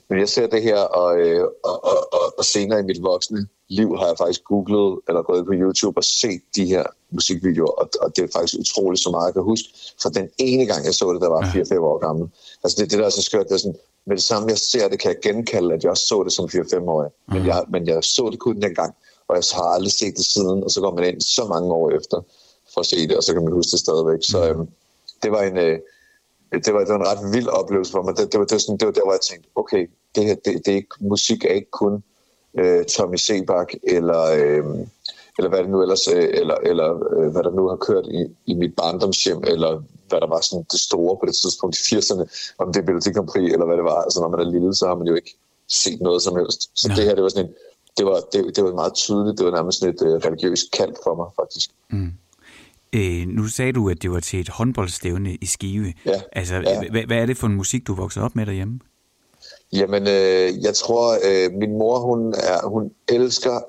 Men 0.10 0.20
jeg 0.20 0.30
ser 0.30 0.48
det 0.48 0.62
her, 0.62 0.78
og, 0.78 1.20
øh, 1.20 1.44
og, 1.64 1.84
og, 1.84 2.14
og, 2.14 2.34
og 2.38 2.46
senere 2.46 2.80
i 2.80 2.84
mit 2.84 3.04
voksne 3.04 3.48
liv 3.70 3.98
har 3.98 4.08
jeg 4.08 4.18
faktisk 4.18 4.44
googlet 4.44 5.00
eller 5.08 5.22
gået 5.22 5.46
på 5.46 5.52
YouTube 5.54 5.98
og 5.98 6.04
set 6.04 6.42
de 6.56 6.66
her 6.66 6.84
musikvideoer, 7.12 7.72
og, 7.72 7.90
og 8.02 8.16
det 8.16 8.24
er 8.24 8.28
faktisk 8.34 8.60
utroligt 8.60 9.04
så 9.04 9.12
meget, 9.12 9.26
jeg 9.26 9.34
kan 9.34 9.44
huske. 9.44 9.68
For 10.02 10.10
den 10.10 10.30
ene 10.38 10.66
gang, 10.66 10.86
jeg 10.86 10.94
så 10.94 11.14
det, 11.14 11.22
der 11.22 11.30
var 11.30 11.42
4-5 11.42 11.80
år 11.80 11.98
gammel. 11.98 12.30
Altså 12.64 12.82
det, 12.82 12.92
det 12.92 13.00
der 13.00 13.06
er 13.06 13.10
så 13.10 13.22
skørt, 13.22 13.48
det 13.48 13.54
er 13.54 13.58
sådan, 13.58 13.80
med 14.06 14.16
det 14.16 14.24
samme 14.24 14.50
jeg 14.50 14.58
ser 14.58 14.88
det, 14.88 15.00
kan 15.00 15.12
jeg 15.12 15.20
genkalde, 15.24 15.74
at 15.74 15.84
jeg 15.84 15.92
også 15.92 16.06
så 16.06 16.24
det 16.24 16.34
som 16.34 16.46
4-5-årig. 16.46 17.12
Men 17.28 17.46
jeg, 17.46 17.64
men 17.70 17.88
jeg 17.88 18.04
så 18.04 18.30
det 18.32 18.40
kun 18.40 18.62
den 18.62 18.76
gang, 18.76 18.96
og 19.28 19.36
jeg 19.36 19.44
har 19.54 19.64
aldrig 19.64 19.92
set 19.92 20.18
det 20.18 20.26
siden, 20.26 20.64
og 20.64 20.72
så 20.72 20.82
går 20.82 20.96
man 20.96 21.04
ind 21.10 21.22
så 21.22 21.46
mange 21.46 21.74
år 21.74 21.92
efter 21.92 22.18
for 22.74 22.80
at 22.80 22.86
se 22.86 23.08
det, 23.08 23.18
og 23.18 23.24
så 23.24 23.34
kan 23.34 23.44
man 23.44 23.54
huske 23.54 23.72
det 23.72 23.80
stadigvæk. 23.80 24.20
Så 24.22 24.50
øhm, 24.50 24.68
det 25.24 25.32
var 25.32 25.42
en... 25.42 25.58
Øh, 25.58 25.80
det 26.52 26.74
var, 26.74 26.80
det 26.80 26.90
var 26.90 27.00
en 27.00 27.12
ret 27.12 27.34
vild 27.34 27.48
oplevelse 27.48 27.92
for 27.92 28.02
mig. 28.04 28.18
Det, 28.18 28.32
det, 28.32 28.40
var, 28.40 28.46
det, 28.46 28.52
var 28.52 28.60
sådan, 28.60 28.78
det 28.78 28.86
var 28.86 28.92
der, 28.92 29.06
hvor 29.06 29.14
jeg 29.14 29.22
tænkte, 29.22 29.50
okay, 29.56 29.90
det 30.16 30.26
her, 30.26 30.36
det, 30.36 30.66
det 30.66 30.72
er 30.72 30.76
ikke, 30.76 30.96
musik 31.00 31.46
er 31.46 31.54
ikke 31.54 31.72
kun 31.72 32.04
øh, 32.60 32.86
Tommy 32.86 33.16
Sebak, 33.16 33.74
eller, 33.84 34.22
øh, 34.22 34.66
eller 35.38 35.50
hvad 35.50 35.60
det 35.60 35.70
nu 35.70 35.82
ellers, 35.82 36.08
øh, 36.08 36.30
eller, 36.42 36.56
eller 36.56 36.88
øh, 37.18 37.32
hvad 37.32 37.44
der 37.44 37.52
nu 37.52 37.68
har 37.68 37.76
kørt 37.76 38.06
i, 38.06 38.22
i 38.46 38.54
mit 38.54 38.76
barndomshjem, 38.76 39.44
eller 39.48 39.84
hvad 40.10 40.22
der 40.22 40.28
var 40.28 40.42
sådan 40.42 40.66
det 40.72 40.80
store 40.80 41.18
på 41.18 41.26
det 41.26 41.36
tidspunkt 41.36 41.76
i 41.78 41.96
80'erne, 41.96 42.56
om 42.58 42.74
det 42.74 42.80
er 42.82 42.86
Melodi 42.86 43.12
Grand 43.12 43.28
Prix, 43.28 43.54
eller 43.54 43.66
hvad 43.66 43.78
det 43.78 43.84
var. 43.84 44.02
Altså 44.02 44.22
når 44.22 44.30
man 44.30 44.40
er 44.40 44.52
lille, 44.52 44.76
så 44.76 44.88
har 44.88 44.96
man 44.96 45.08
jo 45.08 45.16
ikke 45.16 45.34
set 45.68 46.02
noget 46.02 46.22
som 46.22 46.36
helst. 46.36 46.62
Så 46.74 46.88
ja. 46.90 46.96
det 46.96 47.04
her, 47.04 47.16
det 47.16 47.24
var 47.24 47.30
sådan 47.30 47.46
en, 47.46 47.54
det 47.98 48.06
var, 48.06 48.20
det, 48.34 48.56
det 48.56 48.64
var 48.64 48.74
meget 48.74 48.94
tydeligt, 48.94 49.38
det 49.38 49.46
var 49.46 49.52
nærmest 49.52 49.80
sådan 49.80 49.94
et 49.94 50.02
øh, 50.02 50.16
religiøst 50.28 50.72
kald 50.72 50.96
for 51.04 51.16
mig, 51.16 51.28
faktisk. 51.42 51.70
Mm. 51.90 52.12
Øh, 52.96 53.28
nu 53.28 53.48
sagde 53.48 53.72
du, 53.72 53.90
at 53.90 54.02
det 54.02 54.12
var 54.12 54.20
til 54.20 54.40
et 54.40 54.50
håndboldstævne 54.50 55.36
i 55.42 55.46
Skive. 55.46 55.94
Ja. 56.06 56.22
Altså, 56.32 56.56
ja. 56.56 56.90
Hvad, 56.92 57.04
hvad 57.04 57.18
er 57.18 57.26
det 57.26 57.38
for 57.38 57.48
en 57.48 57.56
musik, 57.56 57.88
du 57.88 57.94
voksede 57.94 58.26
op 58.26 58.36
med 58.36 58.46
derhjemme? 58.46 58.80
Jamen, 59.74 60.04
øh, 60.04 60.64
jeg 60.64 60.76
tror, 60.76 61.14
øh, 61.28 61.54
min 61.54 61.78
mor, 61.78 62.00
hun, 62.00 62.34
er, 62.34 62.68
hun 62.68 62.92
elsker 63.08 63.60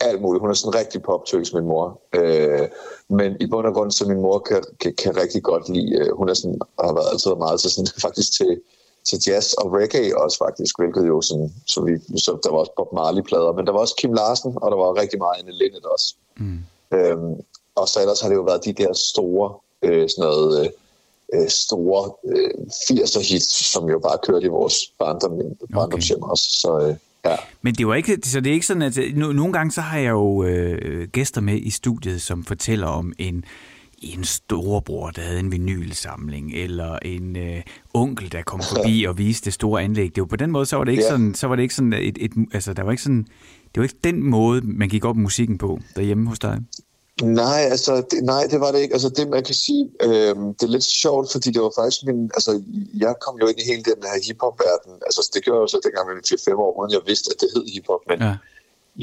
alt 0.00 0.20
muligt. 0.22 0.40
Hun 0.40 0.50
er 0.50 0.54
sådan 0.54 0.72
en 0.72 0.78
rigtig 0.80 1.02
poptøs, 1.02 1.54
min 1.54 1.64
mor. 1.64 2.00
Øh, 2.14 2.68
men 3.08 3.36
i 3.40 3.46
bund 3.46 3.66
og 3.66 3.74
grund, 3.74 3.90
så 3.90 4.08
min 4.08 4.20
mor 4.20 4.38
kan, 4.38 4.62
kan, 4.80 4.94
kan 5.02 5.16
rigtig 5.16 5.42
godt 5.42 5.68
lide, 5.68 5.98
øh, 5.98 6.16
hun 6.16 6.28
er 6.28 6.34
sådan, 6.34 6.58
har 6.80 6.94
været 6.94 7.08
altid 7.12 7.34
meget 7.34 7.60
til 7.60 7.70
sådan, 7.70 7.88
faktisk 8.06 8.32
til, 8.32 8.60
til 9.08 9.18
jazz 9.26 9.52
og 9.52 9.72
reggae 9.72 10.18
også 10.22 10.38
faktisk, 10.38 10.78
hvilket 10.78 11.06
jo 11.06 11.20
sådan, 11.20 11.50
så, 11.66 11.80
vi, 11.86 11.92
så 12.18 12.38
der 12.42 12.50
var 12.50 12.58
også 12.58 12.72
Bob 12.76 12.92
Marley-plader, 12.92 13.52
men 13.52 13.66
der 13.66 13.72
var 13.72 13.78
også 13.78 13.96
Kim 13.98 14.12
Larsen, 14.12 14.52
og 14.56 14.70
der 14.70 14.76
var 14.76 15.00
rigtig 15.02 15.18
meget 15.18 15.38
Anne 15.38 15.52
Linnet 15.52 15.84
også. 15.84 16.14
Mm. 16.36 16.58
Øhm, 16.96 17.34
og 17.74 17.88
så 17.88 18.00
ellers 18.00 18.20
har 18.20 18.28
det 18.28 18.36
jo 18.36 18.42
været 18.42 18.64
de 18.64 18.72
der 18.72 18.92
store, 18.92 19.54
øh, 19.82 20.08
sådan 20.08 20.24
noget, 20.24 20.60
øh, 20.60 20.70
øh 21.34 21.48
store 21.48 22.12
øh, 22.24 22.50
80'er 22.66 23.32
hits, 23.32 23.72
som 23.72 23.88
jo 23.88 23.98
bare 23.98 24.18
kørte 24.26 24.46
i 24.46 24.48
vores 24.48 24.74
barndom, 24.98 25.32
barndomshjem 25.74 26.22
okay. 26.22 26.30
også. 26.30 26.44
Så, 26.50 26.78
øh, 26.88 26.96
Ja. 27.24 27.36
Men 27.62 27.74
det 27.74 27.86
var 27.86 27.94
ikke, 27.94 28.18
så 28.22 28.40
det 28.40 28.50
er 28.50 28.54
ikke 28.54 28.66
sådan, 28.66 28.82
at 28.82 28.98
no, 29.14 29.32
nogle 29.32 29.52
gange 29.52 29.70
så 29.70 29.80
har 29.80 29.98
jeg 29.98 30.10
jo 30.10 30.44
øh, 30.44 31.08
gæster 31.08 31.40
med 31.40 31.56
i 31.56 31.70
studiet, 31.70 32.22
som 32.22 32.44
fortæller 32.44 32.86
om 32.86 33.12
en, 33.18 33.44
en 33.98 34.24
storebror, 34.24 35.10
der 35.10 35.22
havde 35.22 35.40
en 35.40 35.52
vinylsamling, 35.52 36.54
eller 36.54 36.98
en 37.02 37.36
øh, 37.36 37.62
onkel, 37.94 38.32
der 38.32 38.42
kom 38.42 38.60
forbi 38.62 39.04
og 39.08 39.18
viste 39.18 39.44
det 39.44 39.54
store 39.54 39.82
anlæg. 39.82 40.14
Det 40.14 40.20
var 40.20 40.26
på 40.26 40.36
den 40.36 40.50
måde, 40.50 40.66
så 40.66 40.76
var 40.76 40.84
det 40.84 40.92
ikke 40.92 41.04
ja. 41.04 41.10
sådan, 41.10 41.34
så 41.34 41.46
var 41.46 41.56
det 41.56 41.62
ikke 41.62 41.74
sådan 41.74 41.92
et, 41.92 42.18
et, 42.20 42.32
altså 42.52 42.72
der 42.72 42.82
var 42.82 42.90
ikke 42.90 43.02
sådan, 43.02 43.26
det 43.74 43.80
var 43.80 43.82
ikke 43.82 43.98
den 44.04 44.22
måde, 44.22 44.60
man 44.64 44.88
gik 44.88 45.04
op 45.04 45.16
musikken 45.16 45.58
på 45.58 45.78
derhjemme 45.96 46.28
hos 46.28 46.38
dig. 46.38 46.60
Nej, 47.22 47.60
altså, 47.74 47.94
det, 48.10 48.24
nej, 48.24 48.46
det 48.50 48.60
var 48.60 48.72
det 48.72 48.80
ikke. 48.80 48.92
Altså, 48.92 49.08
det 49.08 49.28
man 49.28 49.44
kan 49.44 49.54
sige, 49.54 49.90
øh, 50.02 50.34
det 50.56 50.62
er 50.62 50.74
lidt 50.76 50.84
sjovt, 50.84 51.32
fordi 51.32 51.50
det 51.50 51.62
var 51.62 51.72
faktisk 51.80 52.04
min, 52.06 52.30
altså, 52.34 52.62
jeg 52.94 53.14
kom 53.20 53.38
jo 53.40 53.46
ind 53.46 53.58
i 53.58 53.68
hele 53.70 53.82
den 53.82 54.00
her 54.02 54.16
hiphop-verden. 54.26 54.92
Altså, 55.06 55.30
det 55.34 55.44
gjorde 55.44 55.58
jeg 55.58 55.62
jo 55.62 55.66
så 55.66 55.80
dengang, 55.84 56.08
jeg 56.08 56.16
var 56.16 56.50
5 56.50 56.58
år, 56.58 56.80
uden 56.80 56.92
jeg 56.92 57.00
vidste, 57.06 57.28
at 57.34 57.40
det 57.40 57.48
hed 57.54 57.64
hiphop, 57.74 58.02
men 58.08 58.18
ja. 58.20 58.34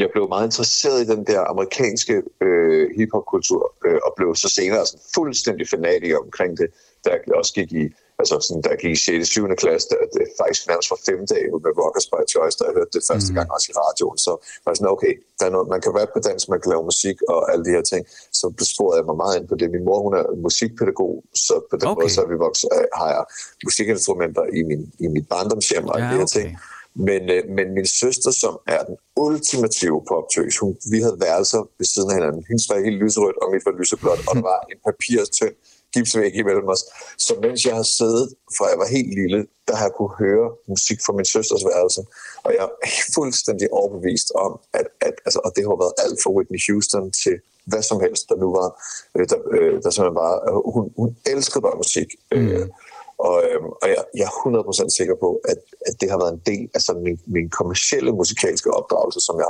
jeg 0.02 0.10
blev 0.14 0.28
meget 0.28 0.46
interesseret 0.46 0.98
i 1.02 1.08
den 1.14 1.24
der 1.32 1.42
amerikanske 1.54 2.16
øh, 2.42 2.86
hiphop-kultur, 2.98 3.64
øh, 3.86 4.00
og 4.06 4.12
blev 4.18 4.36
så 4.36 4.50
senere 4.50 4.86
sådan 4.86 5.06
fuldstændig 5.16 5.66
fanatiker 5.74 6.18
omkring 6.26 6.58
det, 6.58 6.68
da 7.06 7.10
jeg 7.10 7.36
også 7.36 7.54
gik 7.54 7.72
i 7.72 7.86
altså 8.22 8.36
sådan, 8.48 8.64
der 8.68 8.74
gik 8.82 8.94
i 8.98 9.02
6. 9.06 9.28
7. 9.28 9.56
klasse, 9.64 9.86
der, 9.92 9.98
det 10.16 10.26
faktisk 10.42 10.62
nærmest 10.72 10.90
var 10.94 11.00
fem 11.10 11.20
dage 11.34 11.48
med 11.66 11.72
Rockers 11.82 12.08
by 12.12 12.22
Choice, 12.34 12.56
der 12.58 12.66
jeg 12.68 12.76
hørte 12.80 12.94
det 12.98 13.04
første 13.10 13.30
mm. 13.32 13.38
gang 13.38 13.48
også 13.56 13.68
i 13.72 13.74
radioen. 13.84 14.18
Så 14.26 14.32
var 14.66 14.74
sådan, 14.74 14.94
okay, 14.96 15.14
der 15.38 15.46
er 15.50 15.54
noget, 15.56 15.68
man 15.74 15.82
kan 15.86 15.92
rappe 15.98 16.12
på 16.16 16.22
dansk, 16.28 16.44
man 16.54 16.60
kan 16.62 16.70
lave 16.74 16.84
musik 16.92 17.18
og 17.34 17.40
alle 17.52 17.64
de 17.68 17.72
her 17.78 17.86
ting. 17.92 18.02
Så 18.40 18.46
besporede 18.62 18.98
jeg 19.00 19.06
mig 19.10 19.18
meget 19.24 19.36
ind 19.38 19.48
på 19.52 19.56
det. 19.60 19.68
Min 19.76 19.84
mor, 19.88 20.00
hun 20.06 20.14
er 20.20 20.26
musikpædagog, 20.48 21.14
så 21.46 21.54
på 21.72 21.76
den 21.80 21.88
okay. 21.92 22.00
måde, 22.00 22.10
så 22.16 22.20
er 22.26 22.30
vi 22.34 22.38
vokset, 22.48 22.70
har 23.00 23.10
jeg 23.16 23.24
musikinstrumenter 23.68 24.44
i, 24.60 24.62
min, 24.70 24.82
i 25.06 25.08
mit 25.16 25.26
barndomshjem 25.34 25.86
og 25.94 25.98
ja, 26.00 26.06
de 26.06 26.10
her 26.18 26.28
okay. 26.28 26.38
ting. 26.38 26.50
Men, 27.08 27.22
øh, 27.36 27.44
men 27.58 27.68
min 27.78 27.88
søster, 28.02 28.32
som 28.44 28.54
er 28.76 28.82
den 28.90 28.96
ultimative 29.26 30.00
poptøs, 30.10 30.58
hun, 30.62 30.72
vi 30.92 31.00
havde 31.06 31.18
værelser 31.26 31.62
ved 31.78 31.88
siden 31.94 32.10
af 32.12 32.16
hinanden. 32.20 32.44
Hendes 32.50 32.66
var 32.70 32.76
helt 32.88 33.00
lyserødt, 33.04 33.38
og 33.42 33.48
mit 33.54 33.64
var 33.68 33.74
lyseblåt, 33.80 34.20
og 34.28 34.34
der 34.38 34.46
var 34.52 34.60
en 34.72 34.80
papirstønd 34.88 35.56
gipsvæg 35.94 36.36
imellem 36.36 36.68
os. 36.68 36.84
Så 37.18 37.34
mens 37.42 37.66
jeg 37.66 37.76
har 37.76 37.88
siddet, 38.00 38.26
fra 38.58 38.66
jeg 38.72 38.80
var 38.84 38.88
helt 38.98 39.14
lille, 39.22 39.40
der 39.68 39.76
har 39.76 39.86
jeg 39.86 39.96
kunne 39.98 40.16
høre 40.24 40.48
musik 40.68 41.00
fra 41.06 41.14
min 41.14 41.26
søsters 41.26 41.64
værelse. 41.72 42.02
Og 42.46 42.50
jeg 42.58 42.64
er 42.64 42.72
fuldstændig 43.18 43.68
overbevist 43.80 44.32
om, 44.46 44.52
at, 44.74 44.88
at 45.08 45.16
altså, 45.26 45.40
og 45.46 45.52
det 45.56 45.64
har 45.64 45.82
været 45.84 45.96
alt 46.04 46.18
fra 46.24 46.32
Whitney 46.36 46.62
Houston 46.68 47.12
til 47.24 47.36
hvad 47.66 47.82
som 47.82 48.00
helst, 48.06 48.30
der 48.30 48.36
nu 48.44 48.48
var, 48.60 48.70
øh, 49.16 49.26
der, 49.30 49.38
øh, 49.56 49.76
der 49.84 49.90
simpelthen 49.90 50.22
bare, 50.24 50.38
øh, 50.48 50.74
hun, 50.76 50.86
hun 51.02 51.10
elskede 51.34 51.62
bare 51.68 51.82
musik. 51.84 52.10
Mm. 52.36 52.72
Og, 53.28 53.36
øh, 53.46 53.62
og 53.82 53.88
jeg, 53.94 54.04
jeg 54.20 54.28
er 54.32 54.36
100% 54.88 54.98
sikker 54.98 55.16
på, 55.26 55.30
at, 55.52 55.60
at 55.88 55.94
det 56.02 56.10
har 56.12 56.18
været 56.18 56.34
en 56.34 56.44
del 56.52 56.70
af 56.76 56.82
sådan 56.82 57.04
min, 57.04 57.20
min 57.26 57.50
kommercielle 57.50 58.12
musikalske 58.12 58.70
opdragelse, 58.80 59.20
som 59.28 59.36
jeg 59.44 59.48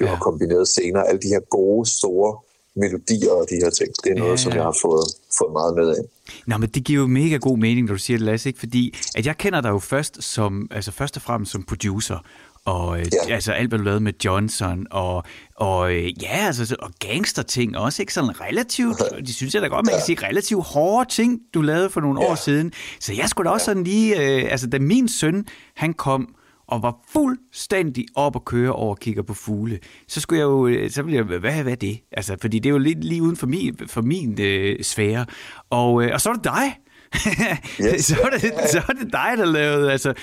jo 0.00 0.04
ja. 0.04 0.10
har 0.12 0.18
kombineret 0.28 0.68
senere. 0.68 1.08
Alle 1.08 1.20
de 1.20 1.28
her 1.34 1.40
gode, 1.40 1.90
store 1.98 2.30
melodier 2.76 3.30
og 3.30 3.46
de 3.50 3.54
her 3.54 3.70
ting. 3.70 3.90
Det 4.04 4.10
er 4.12 4.18
noget, 4.18 4.30
ja. 4.30 4.36
som 4.36 4.52
jeg 4.52 4.62
har 4.62 4.76
fået, 4.82 5.06
fået 5.38 5.52
meget 5.52 5.74
med 5.74 5.88
af. 5.88 6.02
Nå, 6.46 6.56
men 6.56 6.68
det 6.68 6.84
giver 6.84 7.00
jo 7.00 7.06
mega 7.06 7.36
god 7.36 7.58
mening, 7.58 7.86
når 7.86 7.94
du 7.94 7.98
siger 7.98 8.18
det, 8.18 8.26
Lasse, 8.26 8.48
ikke? 8.48 8.58
fordi 8.58 8.94
at 9.16 9.26
jeg 9.26 9.38
kender 9.38 9.60
dig 9.60 9.68
jo 9.68 9.78
først 9.78 10.22
som, 10.22 10.68
altså 10.70 10.90
først 10.92 11.16
og 11.16 11.22
fremmest 11.22 11.52
som 11.52 11.62
producer, 11.62 12.18
og 12.64 13.00
øh, 13.00 13.06
ja. 13.28 13.34
altså 13.34 13.52
alt, 13.52 13.68
hvad 13.68 13.78
du 13.78 13.84
lavede 13.84 14.00
med 14.00 14.12
Johnson, 14.24 14.86
og, 14.90 15.24
og 15.56 15.92
øh, 15.92 16.22
ja, 16.22 16.46
altså, 16.46 16.76
og 16.78 16.90
gangsterting 16.98 17.76
også, 17.76 18.02
ikke 18.02 18.14
sådan 18.14 18.40
relativt, 18.40 19.02
de 19.26 19.34
synes 19.34 19.54
jeg 19.54 19.62
da 19.62 19.68
godt, 19.68 19.86
man 19.86 19.92
ja. 19.92 19.98
kan 19.98 20.06
sige, 20.06 20.26
relativt 20.28 20.64
hårde 20.64 21.10
ting, 21.10 21.40
du 21.54 21.60
lavede 21.62 21.90
for 21.90 22.00
nogle 22.00 22.22
ja. 22.22 22.30
år 22.30 22.34
siden. 22.34 22.72
Så 23.00 23.12
jeg 23.12 23.28
skulle 23.28 23.48
da 23.48 23.52
også 23.52 23.70
ja. 23.70 23.74
sådan 23.74 23.84
lige, 23.84 24.20
øh, 24.20 24.52
altså 24.52 24.66
da 24.66 24.78
min 24.78 25.08
søn, 25.08 25.46
han 25.74 25.94
kom, 25.94 26.34
og 26.66 26.82
var 26.82 27.00
fuldstændig 27.12 28.06
op 28.14 28.36
at 28.36 28.44
køre 28.44 28.72
over 28.72 28.90
og 28.90 28.98
kigger 28.98 29.22
på 29.22 29.34
fugle, 29.34 29.78
så 30.08 30.20
skulle 30.20 30.40
jeg 30.40 30.44
jo, 30.44 30.66
øh, 30.66 30.90
så 30.90 31.02
ville 31.02 31.16
jeg, 31.16 31.24
hvad, 31.24 31.38
hvad 31.38 31.72
er 31.72 31.74
det? 31.74 32.00
Altså, 32.12 32.36
fordi 32.40 32.58
det 32.58 32.68
er 32.68 32.72
jo 32.72 32.78
lidt 32.78 33.04
lige 33.04 33.22
uden 33.22 33.36
for 33.36 33.46
min, 33.46 33.78
for 33.86 34.02
min 34.02 34.40
øh, 34.40 34.84
sfære. 34.84 35.26
Og, 35.70 36.02
øh, 36.04 36.10
og 36.12 36.20
så 36.20 36.28
er 36.28 36.34
det 36.34 36.44
dig. 36.44 36.78
Yes. 37.84 38.04
så, 38.04 38.16
er 38.22 38.30
det, 38.30 38.70
så 38.70 38.82
er 38.88 38.92
det 38.92 39.12
dig, 39.12 39.32
der 39.36 39.44
lavede, 39.44 39.92
altså, 39.92 40.14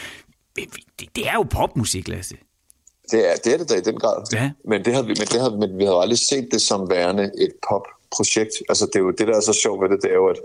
det, 0.56 0.66
det 1.16 1.28
er 1.28 1.34
jo 1.34 1.44
popmusik, 1.44 2.08
Lasse. 2.08 2.36
Det 3.12 3.32
er 3.32 3.36
det, 3.36 3.54
er 3.54 3.58
det 3.58 3.70
da 3.70 3.76
i 3.76 3.82
den 3.82 4.00
grad. 4.00 4.24
Ja. 4.34 4.52
Men, 4.66 4.86
det 4.86 4.94
havde 4.94 5.06
vi, 5.06 5.14
men, 5.20 5.28
det 5.28 5.42
havde, 5.42 5.58
men 5.58 5.78
vi 5.78 5.84
havde 5.84 5.98
aldrig 5.98 6.20
set 6.20 6.48
det 6.52 6.62
som 6.62 6.90
værende 6.90 7.24
et 7.24 7.54
popprojekt. 7.70 8.54
Altså, 8.70 8.86
det 8.86 8.96
er 8.96 9.00
jo 9.00 9.12
det, 9.12 9.28
der 9.28 9.36
er 9.36 9.42
så 9.42 9.54
sjovt 9.54 9.82
ved 9.82 9.90
det, 9.90 10.00
det 10.02 10.12
er 10.12 10.16
jo, 10.16 10.28
at, 10.28 10.40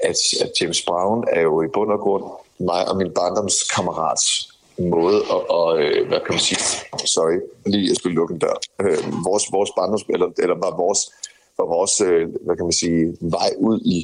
at, 0.00 0.16
at 0.40 0.50
James 0.60 0.82
Brown 0.82 1.24
er 1.32 1.40
jo 1.40 1.62
i 1.62 1.66
bund 1.74 1.92
og 1.92 1.98
grund 1.98 2.24
mig 2.58 2.88
og 2.88 2.96
min 2.96 3.10
barndomskammerats 3.14 4.53
måde 4.78 5.16
at, 5.34 5.40
og, 5.58 5.82
øh, 5.82 6.08
hvad 6.08 6.20
kan 6.24 6.32
man 6.36 6.38
sige, 6.38 6.60
sorry, 7.16 7.36
lige 7.66 7.88
jeg 7.88 7.96
skulle 7.96 8.14
lukke 8.14 8.32
en 8.34 8.38
dør. 8.38 8.56
Øh, 8.80 8.98
vores, 9.28 9.44
vores 9.52 9.70
barndoms, 9.76 10.04
eller, 10.08 10.28
eller 10.38 10.56
var 10.64 10.76
vores, 10.76 11.00
var 11.58 11.66
vores 11.76 12.00
øh, 12.00 12.28
hvad 12.44 12.56
kan 12.56 12.64
man 12.64 12.72
sige, 12.82 13.16
vej 13.20 13.50
ud 13.58 13.80
i 13.80 13.98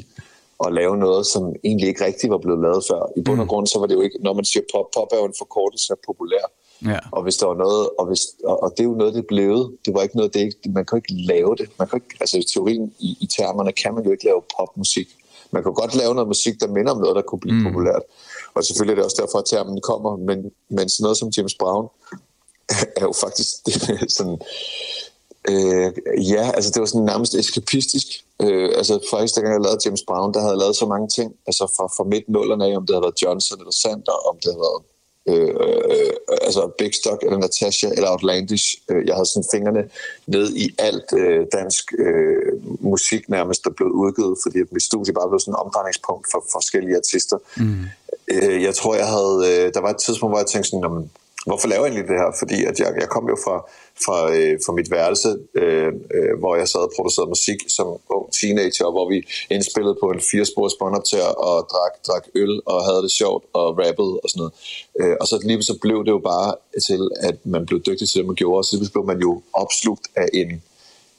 at 0.66 0.72
lave 0.72 0.96
noget, 0.96 1.26
som 1.26 1.42
egentlig 1.64 1.88
ikke 1.88 2.04
rigtig 2.04 2.30
var 2.30 2.38
blevet 2.38 2.60
lavet 2.60 2.84
før. 2.90 3.02
I 3.16 3.20
bund 3.22 3.40
og 3.40 3.44
mm. 3.44 3.48
grund, 3.48 3.66
så 3.66 3.78
var 3.78 3.86
det 3.86 3.94
jo 3.94 4.00
ikke, 4.00 4.18
når 4.20 4.32
man 4.32 4.44
siger 4.44 4.64
pop, 4.74 4.86
pop 4.94 5.08
er 5.12 5.16
jo 5.16 5.24
en 5.24 5.40
forkortelse 5.42 5.92
af 5.92 5.98
populær. 6.06 6.44
Ja. 6.84 6.98
Og 7.12 7.22
hvis 7.22 7.36
der 7.36 7.46
var 7.46 7.54
noget, 7.54 7.88
og, 7.98 8.06
hvis, 8.06 8.22
og, 8.44 8.62
og 8.62 8.70
det 8.70 8.80
er 8.80 8.88
jo 8.88 8.94
noget, 8.94 9.14
det 9.14 9.20
er 9.20 9.30
blevet. 9.34 9.62
Det 9.84 9.94
var 9.94 10.02
ikke 10.02 10.16
noget, 10.16 10.34
det 10.34 10.40
ikke, 10.40 10.70
man 10.78 10.84
kan 10.86 10.96
ikke 10.98 11.14
lave 11.32 11.56
det. 11.56 11.68
Man 11.78 11.88
kan 11.88 11.96
ikke, 11.96 12.16
altså 12.20 12.38
i 12.38 12.44
teorien, 12.54 12.94
i, 12.98 13.16
i 13.20 13.26
termerne, 13.26 13.72
kan 13.72 13.94
man 13.94 14.04
jo 14.04 14.10
ikke 14.10 14.24
lave 14.24 14.42
popmusik. 14.56 15.08
Man 15.50 15.62
kan 15.62 15.74
godt 15.74 15.94
lave 15.94 16.14
noget 16.14 16.28
musik, 16.28 16.60
der 16.60 16.68
minder 16.68 16.92
om 16.92 17.00
noget, 17.00 17.16
der 17.16 17.22
kunne 17.22 17.40
blive 17.40 17.58
mm. 17.58 17.64
populært. 17.64 18.02
Og 18.54 18.64
selvfølgelig 18.64 18.92
er 18.92 18.96
det 18.96 19.04
også 19.04 19.22
derfor, 19.22 19.38
at 19.38 19.44
termen 19.44 19.80
kommer, 19.80 20.16
men, 20.16 20.38
men 20.68 20.88
sådan 20.88 21.04
noget 21.04 21.18
som 21.18 21.32
James 21.36 21.54
Brown 21.54 21.88
er 22.96 23.02
jo 23.02 23.12
faktisk 23.12 23.50
sådan... 24.16 24.38
Øh, 25.48 25.92
ja, 26.32 26.50
altså 26.56 26.70
det 26.70 26.80
var 26.80 26.86
sådan 26.86 27.04
nærmest 27.04 27.34
eskapistisk. 27.34 28.06
Øh, 28.42 28.68
altså 28.76 28.94
faktisk, 29.10 29.34
dengang 29.34 29.54
jeg 29.54 29.62
lavede 29.62 29.80
James 29.84 30.04
Brown, 30.06 30.34
der 30.34 30.40
havde 30.40 30.52
jeg 30.52 30.58
lavet 30.58 30.76
så 30.76 30.86
mange 30.86 31.08
ting, 31.08 31.34
altså 31.46 31.64
fra, 31.76 31.86
fra 31.96 32.04
midt 32.04 32.28
nullerne 32.28 32.64
af, 32.66 32.76
om 32.76 32.86
det 32.86 32.94
havde 32.94 33.06
været 33.06 33.22
Johnson 33.22 33.58
eller 33.58 33.72
Sander, 33.82 34.16
om 34.28 34.36
det 34.36 34.48
havde 34.52 34.64
været 34.68 34.82
øh, 35.28 35.54
øh, 35.64 36.12
altså 36.42 36.70
Big 36.78 36.94
Stock 36.94 37.22
eller 37.22 37.38
Natasha 37.38 37.88
eller 37.96 38.10
Outlandish. 38.10 38.66
Øh, 38.90 39.06
jeg 39.06 39.14
havde 39.14 39.26
sådan 39.26 39.50
fingrene 39.54 39.82
ned 40.26 40.56
i 40.56 40.74
alt 40.78 41.08
øh, 41.16 41.46
dansk 41.52 41.92
øh, 41.98 42.52
musik 42.80 43.28
nærmest, 43.28 43.64
der 43.64 43.70
blev 43.70 43.88
udgivet, 43.88 44.38
fordi 44.42 44.58
mit 44.70 44.82
studie 44.82 45.12
bare 45.12 45.28
blev 45.28 45.40
sådan 45.40 45.52
en 45.54 45.62
omdrejningspunkt 45.64 46.26
for 46.32 46.44
forskellige 46.52 46.96
artister. 46.96 47.38
Mm. 47.56 47.84
Øh, 48.30 48.62
jeg 48.62 48.74
tror, 48.74 48.94
jeg 48.94 49.08
havde... 49.16 49.38
Øh, 49.50 49.74
der 49.74 49.80
var 49.80 49.90
et 49.90 50.00
tidspunkt, 50.04 50.32
hvor 50.32 50.38
jeg 50.38 50.46
tænkte 50.46 50.70
sådan, 50.70 51.10
hvorfor 51.46 51.68
laver 51.68 51.84
jeg 51.84 51.92
egentlig 51.92 52.08
det 52.12 52.22
her? 52.22 52.30
Fordi 52.38 52.64
at 52.70 52.80
jeg, 52.80 52.90
jeg 53.02 53.08
kom 53.08 53.24
jo 53.28 53.36
fra, 53.44 53.56
fra, 54.04 54.18
øh, 54.36 54.58
fra 54.66 54.72
mit 54.72 54.90
værelse, 54.90 55.30
øh, 55.54 55.92
øh, 56.16 56.38
hvor 56.38 56.56
jeg 56.56 56.68
sad 56.68 56.80
og 56.80 56.92
producerede 56.96 57.28
musik 57.28 57.60
som 57.68 57.86
ung 58.16 58.26
teenager, 58.40 58.90
hvor 58.90 59.08
vi 59.12 59.18
indspillede 59.50 59.96
på 60.02 60.06
en 60.14 60.20
firespors 60.30 60.74
båndoptager 60.80 61.32
og 61.48 61.56
drak, 61.72 61.94
drak 62.06 62.24
øl 62.34 62.60
og 62.66 62.84
havde 62.84 63.02
det 63.02 63.12
sjovt 63.20 63.44
og 63.52 63.66
rappede 63.78 64.14
og 64.22 64.26
sådan 64.30 64.40
noget. 64.42 64.54
Øh, 65.00 65.16
og 65.20 65.26
så 65.28 65.34
lige 65.44 65.62
så 65.62 65.78
blev 65.84 65.98
det 66.06 66.10
jo 66.10 66.22
bare 66.32 66.50
til, 66.86 67.02
at 67.28 67.36
man 67.44 67.66
blev 67.66 67.78
dygtig 67.88 68.08
til 68.08 68.18
det, 68.18 68.26
man 68.26 68.36
gjorde, 68.42 68.58
og 68.58 68.64
så 68.64 68.90
blev 68.92 69.04
man 69.06 69.18
jo 69.20 69.42
opslugt 69.52 70.06
af 70.16 70.28
en 70.34 70.62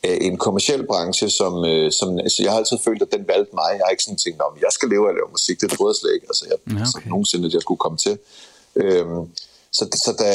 en 0.04 0.38
kommersiel 0.38 0.84
branche, 0.88 1.30
som, 1.30 1.66
øh, 1.66 1.92
som 1.92 2.18
altså 2.18 2.44
jeg 2.44 2.52
har 2.52 2.60
altid 2.60 2.78
følt, 2.86 3.02
at 3.02 3.12
den 3.12 3.28
valgte 3.28 3.54
mig. 3.60 3.70
Jeg 3.78 3.84
har 3.86 3.92
ikke 3.96 4.04
sådan 4.04 4.24
tænkt, 4.26 4.42
om 4.42 4.54
jeg 4.62 4.72
skal 4.72 4.90
leve 4.90 5.06
af 5.08 5.10
at 5.10 5.16
lave 5.20 5.30
musik, 5.32 5.62
det 5.62 5.70
troede 5.72 5.92
jeg 5.92 6.00
slet 6.02 6.14
ikke. 6.14 6.28
Altså, 6.32 6.46
jeg, 6.52 6.58
ja, 6.60 6.74
okay. 6.74 6.80
altså, 6.82 6.98
nogensinde, 7.14 7.46
at 7.48 7.54
jeg 7.54 7.62
skulle 7.62 7.84
komme 7.86 7.98
til. 8.06 8.16
Øhm, 8.76 9.22
så, 9.78 9.84
så, 10.06 10.12
da, 10.22 10.30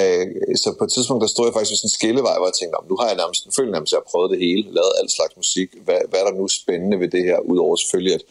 så 0.63 0.69
på 0.79 0.85
et 0.85 0.93
tidspunkt, 0.93 1.21
der 1.25 1.31
stod 1.35 1.47
jeg 1.47 1.55
faktisk 1.55 1.73
ved 1.73 1.81
sådan 1.81 1.91
en 1.93 1.99
skillevej, 2.01 2.37
hvor 2.39 2.49
jeg 2.51 2.57
tænkte, 2.59 2.77
nu 2.91 2.97
har 3.01 3.07
jeg 3.11 3.17
nærmest, 3.23 3.41
nu 3.47 3.53
føler 3.59 3.73
nærmest, 3.73 3.91
at 3.91 3.95
jeg 3.95 4.03
har 4.03 4.11
prøvet 4.13 4.29
det 4.33 4.39
hele, 4.47 4.63
lavet 4.79 4.93
alt 5.01 5.13
slags 5.17 5.35
musik. 5.43 5.69
Hvad, 5.87 6.01
hvad 6.09 6.19
er 6.21 6.27
der 6.29 6.35
nu 6.41 6.45
spændende 6.61 6.97
ved 7.03 7.09
det 7.17 7.23
her, 7.29 7.39
udover 7.53 7.77
selvfølgelig, 7.83 8.15
at, 8.19 8.25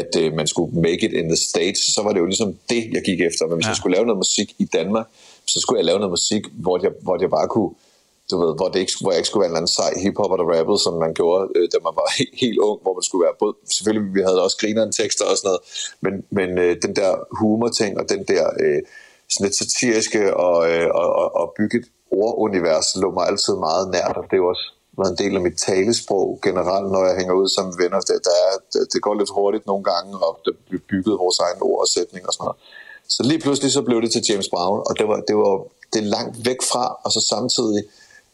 at 0.00 0.10
uh, 0.20 0.28
man 0.40 0.46
skulle 0.52 0.70
make 0.86 1.02
it 1.06 1.12
in 1.20 1.26
the 1.32 1.40
States, 1.48 1.80
så 1.94 2.00
var 2.04 2.12
det 2.12 2.20
jo 2.24 2.28
ligesom 2.32 2.50
det, 2.72 2.82
jeg 2.96 3.02
gik 3.08 3.20
efter. 3.28 3.42
Men 3.46 3.54
hvis 3.56 3.66
ja. 3.66 3.72
jeg 3.72 3.78
skulle 3.80 3.94
lave 3.96 4.06
noget 4.08 4.22
musik 4.24 4.48
i 4.64 4.66
Danmark, 4.78 5.06
så 5.52 5.60
skulle 5.60 5.78
jeg 5.80 5.86
lave 5.90 5.98
noget 6.02 6.14
musik, 6.18 6.42
hvor 6.64 6.76
jeg, 6.84 6.92
hvor 7.04 7.16
jeg 7.20 7.30
bare 7.30 7.48
kunne 7.54 7.70
du 8.32 8.36
ved, 8.44 8.52
hvor, 8.58 8.68
det 8.72 8.78
ikke, 8.84 8.92
hvor 9.02 9.10
jeg 9.12 9.18
ikke 9.20 9.30
skulle 9.30 9.42
være 9.42 9.50
en 9.50 9.54
eller 9.56 9.64
anden 9.64 9.78
sej 9.78 9.92
hiphopper, 10.04 10.36
der 10.40 10.46
rappede, 10.54 10.78
som 10.86 10.94
man 11.04 11.12
gjorde, 11.20 11.42
øh, 11.56 11.66
da 11.72 11.76
man 11.86 11.94
var 12.00 12.08
helt, 12.18 12.36
helt 12.44 12.58
ung, 12.68 12.78
hvor 12.84 12.94
man 12.98 13.04
skulle 13.08 13.24
være 13.26 13.36
både, 13.42 13.54
selvfølgelig, 13.74 14.04
vi 14.18 14.22
havde 14.28 14.40
også 14.46 14.56
grineren 14.62 14.92
tekster 15.00 15.24
og 15.30 15.36
sådan 15.36 15.48
noget, 15.50 15.62
men, 16.04 16.14
men 16.38 16.48
øh, 16.64 16.72
den 16.84 16.92
der 17.00 17.10
humor-ting, 17.40 17.92
og 18.00 18.04
den 18.12 18.22
der 18.32 18.44
øh, 18.64 18.80
sådan 19.32 19.44
lidt 19.46 19.56
satiriske 19.62 20.22
og, 20.46 20.56
øh, 20.70 20.88
og, 21.00 21.08
og, 21.20 21.28
og 21.40 21.46
bygget 21.58 21.84
ordunivers 22.10 22.88
lå 23.02 23.08
mig 23.16 23.24
altid 23.30 23.54
meget 23.68 23.86
nært, 23.96 24.16
og 24.20 24.24
det 24.30 24.36
er 24.36 24.44
også 24.54 24.66
været 24.98 25.12
en 25.12 25.20
del 25.22 25.34
af 25.38 25.42
mit 25.46 25.58
talesprog 25.68 26.26
generelt, 26.46 26.88
når 26.94 27.02
jeg 27.08 27.16
hænger 27.20 27.34
ud 27.40 27.48
som 27.56 27.66
venner. 27.82 28.00
Det, 28.08 28.18
der 28.28 28.36
er, 28.48 28.54
det, 28.72 28.82
det 28.92 29.00
går 29.06 29.14
lidt 29.20 29.32
hurtigt 29.38 29.66
nogle 29.70 29.84
gange, 29.92 30.10
og 30.26 30.32
det 30.44 30.52
bliver 30.68 30.84
bygget 30.92 31.14
vores 31.22 31.38
egen 31.46 31.60
ord 31.68 31.80
og 31.84 31.88
sætning 31.96 32.22
og 32.28 32.32
sådan 32.32 32.44
noget. 32.44 32.58
Så 33.14 33.20
lige 33.30 33.40
pludselig 33.44 33.72
så 33.72 33.82
blev 33.88 33.98
det 34.02 34.10
til 34.12 34.22
James 34.28 34.48
Brown, 34.54 34.80
og 34.88 34.92
det 34.98 35.06
var, 35.10 35.18
det 35.28 35.36
var 35.36 35.52
det 35.92 35.98
er 36.02 36.12
langt 36.16 36.46
væk 36.46 36.60
fra, 36.72 36.84
og 37.04 37.10
så 37.12 37.20
samtidig, 37.34 37.82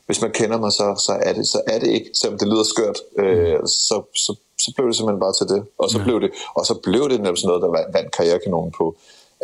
hvis 0.08 0.20
man 0.24 0.32
kender 0.40 0.58
mig, 0.64 0.72
så, 0.72 0.86
så, 1.06 1.12
er, 1.28 1.32
det, 1.32 1.46
så 1.54 1.60
er 1.66 1.78
det 1.78 1.90
ikke, 1.96 2.10
selvom 2.20 2.38
det 2.38 2.48
lyder 2.48 2.66
skørt, 2.72 2.98
øh, 3.22 3.58
så, 3.88 3.96
så, 4.24 4.32
så 4.64 4.68
blev 4.76 4.86
det 4.88 4.96
simpelthen 4.96 5.24
bare 5.26 5.36
til 5.40 5.48
det. 5.54 5.60
Og 5.78 5.86
så, 5.90 5.98
ja. 5.98 6.04
blev, 6.04 6.16
det, 6.20 6.30
og 6.58 6.62
så 6.66 6.74
blev 6.86 7.04
det 7.10 7.18
nemlig 7.20 7.38
sådan 7.40 7.48
noget, 7.48 7.62
der 7.64 7.70
vandt 7.96 8.10
karrierekanonen 8.16 8.72
på, 8.78 8.86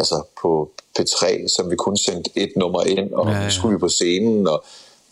altså 0.01 0.17
på 0.43 0.51
P3, 0.99 1.23
som 1.57 1.71
vi 1.71 1.77
kun 1.77 1.97
sendte 1.97 2.31
et 2.43 2.53
nummer 2.57 2.83
ind, 2.95 3.09
og 3.13 3.27
ja, 3.27 3.43
ja. 3.43 3.51
skulle 3.51 3.73
vi 3.75 3.81
på 3.87 3.89
scenen, 3.89 4.49
og 4.53 4.65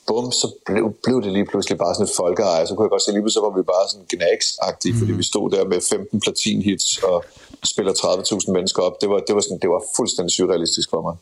bum, 0.07 0.33
så 0.33 0.47
blev, 0.67 0.85
blev 1.05 1.23
det 1.23 1.33
lige 1.33 1.47
pludselig 1.51 1.79
bare 1.79 1.95
sådan 1.95 2.09
et 2.11 2.17
folkeeje. 2.23 2.67
Så 2.67 2.75
kunne 2.75 2.85
jeg 2.87 2.95
godt 2.95 3.03
se, 3.03 3.11
lige 3.11 3.23
pludselig 3.23 3.41
så 3.41 3.47
var 3.47 3.57
vi 3.59 3.63
bare 3.75 3.87
sådan 3.91 4.07
gnags-agtige, 4.15 4.93
mm. 4.93 4.99
fordi 4.99 5.13
vi 5.21 5.25
stod 5.33 5.47
der 5.51 5.65
med 5.73 5.81
15 5.81 6.23
platin-hits 6.25 6.89
og 7.11 7.25
spiller 7.73 7.93
30.000 7.93 8.53
mennesker 8.57 8.83
op. 8.83 9.01
Det 9.01 9.09
var, 9.13 9.19
det, 9.27 9.35
var 9.35 9.41
sådan, 9.41 9.63
det 9.65 9.71
var 9.71 9.83
fuldstændig 9.97 10.33
surrealistisk 10.37 10.91
for 10.91 11.03
mig. 11.09 11.17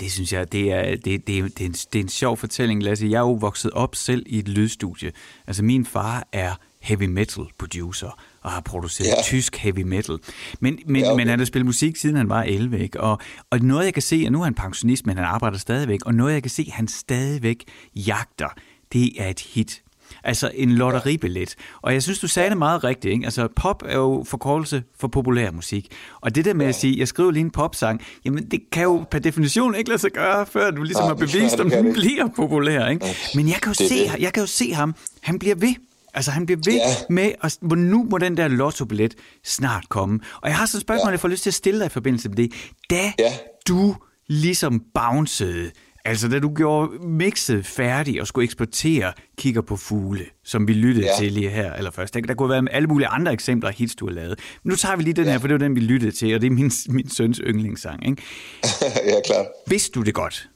Det 0.00 0.12
synes 0.12 0.32
jeg, 0.32 0.52
det 0.52 0.72
er, 0.72 0.96
det, 0.96 1.04
det, 1.04 1.26
det, 1.26 1.38
er 1.38 1.66
en, 1.66 1.72
det 1.72 1.94
er 1.94 2.02
en 2.02 2.08
sjov 2.08 2.36
fortælling, 2.36 2.82
Lasse. 2.82 3.06
Jeg 3.06 3.16
er 3.16 3.20
jo 3.20 3.32
vokset 3.32 3.70
op 3.70 3.94
selv 3.94 4.22
i 4.26 4.38
et 4.38 4.48
lydstudie. 4.48 5.12
Altså 5.46 5.64
min 5.64 5.86
far 5.86 6.28
er 6.32 6.54
heavy 6.80 7.04
metal 7.04 7.44
producer, 7.58 8.20
og 8.42 8.50
har 8.50 8.60
produceret 8.60 9.08
ja. 9.08 9.22
tysk 9.22 9.56
heavy 9.56 9.82
metal. 9.82 10.18
Men, 10.60 10.78
men, 10.86 11.02
ja, 11.02 11.12
okay. 11.12 11.20
men 11.20 11.28
han 11.28 11.38
har 11.38 11.46
spillet 11.46 11.66
musik, 11.66 11.96
siden 11.96 12.16
han 12.16 12.28
var 12.28 12.42
11, 12.42 12.78
ikke? 12.78 13.00
Og, 13.00 13.18
og 13.50 13.58
noget 13.58 13.84
jeg 13.84 13.94
kan 13.94 14.02
se, 14.02 14.22
og 14.26 14.32
nu 14.32 14.40
er 14.40 14.44
han 14.44 14.54
pensionist, 14.54 15.06
men 15.06 15.16
han 15.16 15.26
arbejder 15.26 15.58
stadigvæk, 15.58 16.00
og 16.06 16.14
noget 16.14 16.32
jeg 16.32 16.42
kan 16.42 16.50
se, 16.50 16.70
han 16.72 16.88
stadigvæk 16.88 17.64
jagter, 17.96 18.48
det 18.92 19.22
er 19.22 19.28
et 19.28 19.40
hit. 19.40 19.82
Altså 20.24 20.50
en 20.54 20.72
lotteribillet. 20.72 21.54
Og 21.82 21.92
jeg 21.92 22.02
synes, 22.02 22.18
du 22.18 22.28
sagde 22.28 22.50
det 22.50 22.58
meget 22.58 22.84
rigtigt. 22.84 23.12
Ikke? 23.12 23.24
Altså 23.24 23.48
pop 23.56 23.82
er 23.86 23.96
jo 23.96 24.24
forkortelse 24.28 24.82
for 25.00 25.08
populær 25.08 25.50
musik. 25.50 25.92
Og 26.20 26.34
det 26.34 26.44
der 26.44 26.54
med 26.54 26.66
at 26.66 26.74
sige, 26.74 26.98
jeg 26.98 27.08
skriver 27.08 27.30
lige 27.30 27.40
en 27.40 27.50
popsang, 27.50 28.00
jamen 28.24 28.50
det 28.50 28.60
kan 28.72 28.82
jo 28.82 29.04
per 29.10 29.18
definition 29.18 29.74
ikke 29.74 29.90
lade 29.90 30.00
sig 30.00 30.10
gøre, 30.10 30.46
før 30.46 30.70
du 30.70 30.82
ligesom 30.82 31.04
har 31.04 31.14
bevist, 31.14 31.60
om 31.60 31.70
den 31.70 31.92
bliver 31.92 32.28
populær. 32.36 32.86
Ikke? 32.86 33.06
Men 33.34 33.48
jeg 33.48 33.56
kan, 33.62 33.72
jo 33.72 33.88
se, 33.88 34.10
jeg 34.20 34.32
kan 34.32 34.42
jo 34.42 34.46
se 34.46 34.72
ham, 34.72 34.94
han 35.20 35.38
bliver 35.38 35.54
ved. 35.54 35.74
Altså 36.14 36.30
han 36.30 36.46
bliver 36.46 36.60
ved 36.64 36.74
ja. 36.74 36.94
med, 37.10 37.32
at 37.42 37.58
nu 37.62 38.06
må 38.10 38.18
den 38.18 38.36
der 38.36 38.48
lottobillet 38.48 39.14
snart 39.44 39.88
komme. 39.88 40.20
Og 40.42 40.48
jeg 40.48 40.56
har 40.56 40.66
sådan 40.66 40.78
et 40.78 40.82
spørgsmål, 40.82 41.08
ja. 41.08 41.10
jeg 41.10 41.20
får 41.20 41.28
lyst 41.28 41.42
til 41.42 41.50
at 41.50 41.54
stille 41.54 41.80
dig 41.80 41.86
i 41.86 41.88
forbindelse 41.88 42.28
med 42.28 42.36
det. 42.36 42.52
Da 42.90 43.12
ja. 43.18 43.32
du 43.68 43.96
ligesom 44.26 44.82
bouncede, 44.94 45.70
altså 46.08 46.28
da 46.28 46.38
du 46.38 46.54
gjorde 46.56 46.90
mixet 47.06 47.66
færdig 47.66 48.20
og 48.20 48.26
skulle 48.26 48.44
eksportere 48.44 49.12
Kigger 49.38 49.62
på 49.62 49.76
fugle, 49.76 50.24
som 50.44 50.68
vi 50.68 50.72
lyttede 50.72 51.06
ja. 51.06 51.12
til 51.18 51.32
lige 51.32 51.50
her 51.50 51.72
eller 51.72 51.90
først. 51.90 52.14
Der, 52.14 52.20
der 52.20 52.34
kunne 52.34 52.50
være 52.50 52.64
alle 52.70 52.88
mulige 52.88 53.08
andre 53.08 53.32
eksempler 53.32 53.70
af 53.70 53.74
hits, 53.74 53.94
du 53.94 54.06
har 54.06 54.14
lavet. 54.14 54.38
Men 54.62 54.70
nu 54.70 54.76
tager 54.76 54.96
vi 54.96 55.02
lige 55.02 55.14
den 55.14 55.24
ja. 55.24 55.30
her, 55.30 55.38
for 55.38 55.48
det 55.48 55.54
var 55.54 55.58
den, 55.58 55.74
vi 55.74 55.80
lyttede 55.80 56.12
til, 56.12 56.34
og 56.34 56.40
det 56.40 56.46
er 56.46 56.50
min, 56.50 56.70
min 56.88 57.10
søns 57.10 57.40
yndlingssang. 57.44 58.08
Ikke? 58.08 58.22
ja, 59.10 59.20
klart. 59.24 59.46
Vidste 59.66 59.90
du 59.90 60.02
det 60.02 60.14
godt? 60.14 60.48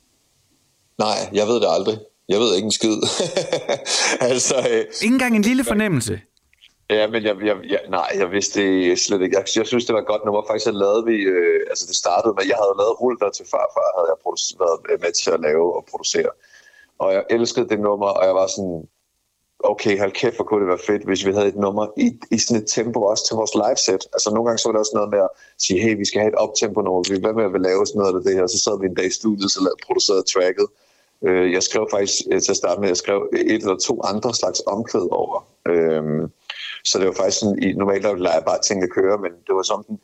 Nej, 0.98 1.16
jeg 1.32 1.46
ved 1.46 1.54
det 1.54 1.66
aldrig. 1.68 1.98
Jeg 2.28 2.40
ved 2.40 2.54
ikke 2.56 2.66
en 2.66 2.72
skid. 2.72 2.96
altså, 4.30 4.54
øh, 4.70 4.84
ikke 5.02 5.12
engang 5.14 5.36
en 5.36 5.42
lille 5.42 5.64
fornemmelse? 5.64 6.20
Ja, 6.98 7.06
men 7.12 7.22
jeg, 7.28 7.36
jeg, 7.48 7.56
jeg, 7.72 7.80
nej, 7.88 8.10
jeg 8.20 8.28
vidste 8.36 8.60
det 8.60 8.98
slet 8.98 9.22
ikke. 9.22 9.36
Jeg, 9.38 9.44
jeg 9.56 9.66
synes, 9.66 9.84
det 9.86 9.94
var 9.94 10.10
godt 10.12 10.24
nummer. 10.24 10.42
Faktisk, 10.48 10.66
jeg 10.66 10.74
lavede 10.84 11.04
vi, 11.10 11.16
øh, 11.34 11.60
altså 11.70 11.84
det 11.90 11.96
startede 11.96 12.34
med, 12.36 12.44
jeg 12.52 12.58
havde 12.62 12.80
lavet 12.80 13.00
Hulter 13.02 13.30
til 13.30 13.46
farfar, 13.52 13.88
havde 13.96 14.08
jeg 14.12 14.18
været 14.64 15.00
med 15.04 15.12
til 15.20 15.30
at 15.36 15.40
lave 15.48 15.66
og 15.76 15.82
producere. 15.90 16.32
Og 17.02 17.08
jeg 17.16 17.22
elskede 17.36 17.68
det 17.72 17.80
nummer, 17.88 18.10
og 18.18 18.22
jeg 18.28 18.34
var 18.40 18.46
sådan, 18.56 18.78
okay, 19.72 19.94
hold 20.02 20.12
kæft, 20.20 20.36
hvor 20.36 20.44
kunne 20.44 20.62
det 20.62 20.72
være 20.74 20.86
fedt, 20.90 21.04
hvis 21.08 21.26
vi 21.26 21.32
havde 21.36 21.48
et 21.54 21.60
nummer 21.64 21.86
i, 21.96 22.08
i 22.36 22.38
sådan 22.38 22.62
et 22.62 22.68
tempo 22.76 22.98
også 23.12 23.24
til 23.26 23.34
vores 23.40 23.54
live-set. 23.62 24.02
Altså 24.14 24.28
nogle 24.34 24.46
gange 24.46 24.58
så 24.58 24.68
var 24.68 24.72
det 24.74 24.84
også 24.84 24.96
noget 24.98 25.10
med 25.14 25.20
at 25.28 25.32
sige, 25.64 25.80
hey, 25.84 25.94
vi 26.02 26.06
skal 26.08 26.20
have 26.20 26.32
et 26.34 26.42
optempo 26.44 26.80
nummer, 26.80 27.02
vi 27.10 27.20
hvad 27.24 27.34
med 27.38 27.44
at 27.44 27.66
lave 27.68 27.86
sådan 27.86 28.00
noget 28.02 28.16
af 28.18 28.24
det 28.26 28.34
her, 28.38 28.46
så 28.46 28.58
sad 28.64 28.74
vi 28.80 28.86
en 28.86 28.98
dag 29.00 29.08
i 29.12 29.18
studiet, 29.20 29.50
så 29.50 29.60
lavede, 29.64 29.80
producerede 29.86 30.24
tracket, 30.32 30.68
Øh, 31.26 31.52
jeg 31.52 31.62
skrev 31.62 31.88
faktisk 31.90 32.14
øh, 32.32 32.40
til 32.40 32.52
at 32.52 32.56
starte 32.56 32.80
med, 32.80 32.88
jeg 32.88 32.96
skrev 32.96 33.28
et 33.32 33.62
eller 33.62 33.76
to 33.76 34.00
andre 34.04 34.34
slags 34.34 34.62
omkvæd 34.66 35.08
over. 35.10 35.46
Øh, 35.68 36.28
så 36.84 36.98
det 36.98 37.06
var 37.06 37.12
faktisk 37.12 37.38
sådan, 37.38 37.62
i, 37.62 37.72
normalt 37.72 38.04
der 38.04 38.14
lader 38.14 38.36
jeg 38.36 38.44
bare 38.46 38.60
ting 38.60 38.82
at 38.82 38.90
køre, 38.90 39.18
men 39.18 39.32
det 39.46 39.54
var 39.54 39.62
sådan, 39.62 39.98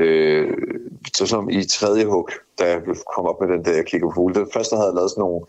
øh, 0.00 0.56
det 1.04 1.20
var 1.20 1.26
som 1.26 1.50
i 1.50 1.64
tredje 1.64 2.04
hug, 2.04 2.28
da 2.58 2.64
jeg 2.68 2.82
kom 3.14 3.26
op 3.26 3.40
med 3.40 3.48
den 3.48 3.64
der, 3.64 3.74
jeg 3.74 3.86
kigger 3.86 4.08
på 4.08 4.14
fugle. 4.14 4.34
Det 4.34 4.52
første 4.52 4.76
havde 4.76 4.88
jeg 4.88 4.94
lavet 4.94 5.10
sådan 5.10 5.22
nogle, 5.22 5.46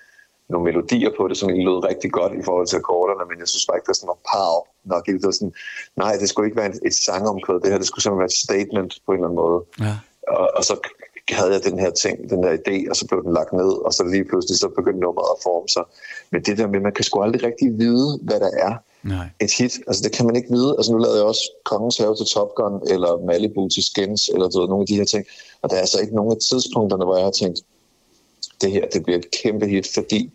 nogle 0.50 0.66
melodier 0.66 1.12
på 1.18 1.28
det, 1.28 1.38
som 1.38 1.50
lød 1.50 1.86
rigtig 1.90 2.12
godt 2.12 2.34
i 2.34 2.44
forhold 2.44 2.68
til 2.68 2.78
akkorderne, 2.78 3.24
men 3.30 3.40
jeg 3.40 3.48
synes 3.48 3.66
bare 3.66 3.78
ikke, 3.78 3.86
det 3.86 3.94
var 3.94 4.00
sådan 4.02 4.14
var 4.14 4.24
pow 4.32 4.56
nok. 4.92 5.06
Det 5.06 5.30
var 5.30 5.38
sådan, 5.40 5.54
nej, 5.96 6.14
det 6.22 6.30
skulle 6.30 6.48
ikke 6.48 6.60
være 6.62 6.70
et, 6.74 6.80
et 6.86 6.96
sangomkvæd, 7.06 7.60
det 7.60 7.72
her, 7.72 7.78
det 7.78 7.88
skulle 7.88 8.04
simpelthen 8.04 8.26
være 8.26 8.34
et 8.36 8.44
statement 8.48 8.92
på 9.06 9.12
en 9.12 9.18
eller 9.18 9.28
anden 9.30 9.42
måde. 9.44 9.60
Ja. 9.86 9.96
Og, 10.38 10.48
og 10.58 10.64
så 10.70 10.76
havde 11.32 11.52
jeg 11.52 11.64
den 11.64 11.80
her 11.80 11.92
ting, 11.92 12.30
den 12.30 12.44
her 12.44 12.54
idé, 12.62 12.90
og 12.90 12.96
så 12.96 13.08
blev 13.08 13.24
den 13.24 13.34
lagt 13.34 13.54
ned, 13.54 13.72
og 13.86 13.94
så 13.94 14.04
lige 14.04 14.26
pludselig 14.30 14.60
så 14.60 14.68
begyndte 14.68 15.00
nummeret 15.00 15.32
at 15.36 15.44
forme 15.44 15.70
sig. 15.70 15.84
Men 16.32 16.42
det 16.42 16.58
der 16.58 16.68
med, 16.68 16.80
man 16.80 16.94
kan 16.94 17.04
sgu 17.04 17.22
aldrig 17.22 17.44
rigtig 17.44 17.68
vide, 17.78 18.20
hvad 18.22 18.40
der 18.40 18.52
er 18.68 18.74
Nej. 19.04 19.28
et 19.42 19.52
hit. 19.58 19.74
Altså 19.88 20.02
det 20.04 20.12
kan 20.12 20.26
man 20.26 20.36
ikke 20.36 20.50
vide. 20.50 20.76
Altså 20.78 20.92
nu 20.92 20.98
lavede 20.98 21.18
jeg 21.18 21.26
også 21.26 21.46
Kongens 21.64 21.98
Have 21.98 22.16
til 22.16 22.26
Top 22.26 22.56
Gun, 22.56 22.76
eller 22.94 23.26
Malibu 23.26 23.68
til 23.68 23.84
Skins, 23.84 24.30
eller 24.34 24.50
du 24.50 24.60
ved, 24.60 24.68
nogle 24.68 24.84
af 24.84 24.88
de 24.88 24.96
her 24.96 25.06
ting. 25.06 25.26
Og 25.62 25.70
der 25.70 25.76
er 25.76 25.80
altså 25.80 26.00
ikke 26.00 26.16
nogen 26.16 26.32
af 26.32 26.38
tidspunkterne, 26.50 27.06
hvor 27.06 27.16
jeg 27.16 27.26
har 27.26 27.32
tænkt, 27.32 27.60
det 28.62 28.72
her 28.72 28.86
det 28.94 29.04
bliver 29.04 29.20
et 29.20 29.32
kæmpe 29.32 29.68
hit, 29.68 29.88
fordi 29.94 30.32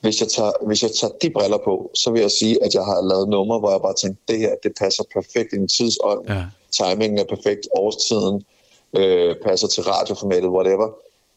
hvis 0.00 0.20
jeg, 0.20 0.28
tager, 0.28 0.52
hvis 0.66 0.82
jeg 0.82 0.90
tager 1.00 1.12
de 1.22 1.30
briller 1.30 1.58
på, 1.64 1.90
så 1.94 2.10
vil 2.10 2.20
jeg 2.20 2.30
sige, 2.30 2.64
at 2.64 2.74
jeg 2.74 2.84
har 2.84 3.08
lavet 3.08 3.28
numre, 3.28 3.58
hvor 3.58 3.70
jeg 3.70 3.80
bare 3.80 3.94
tænkte, 3.94 4.22
det 4.28 4.38
her, 4.38 4.54
det 4.62 4.72
passer 4.80 5.04
perfekt 5.14 5.52
i 5.52 5.56
en 5.56 5.68
tidsånd. 5.68 6.20
Ja. 6.28 6.44
Timingen 6.78 7.18
er 7.18 7.24
perfekt, 7.24 7.68
årstiden, 7.76 8.44
øh, 8.98 9.36
passer 9.46 9.68
til 9.68 9.82
radioformatet, 9.82 10.50
whatever. 10.50 10.88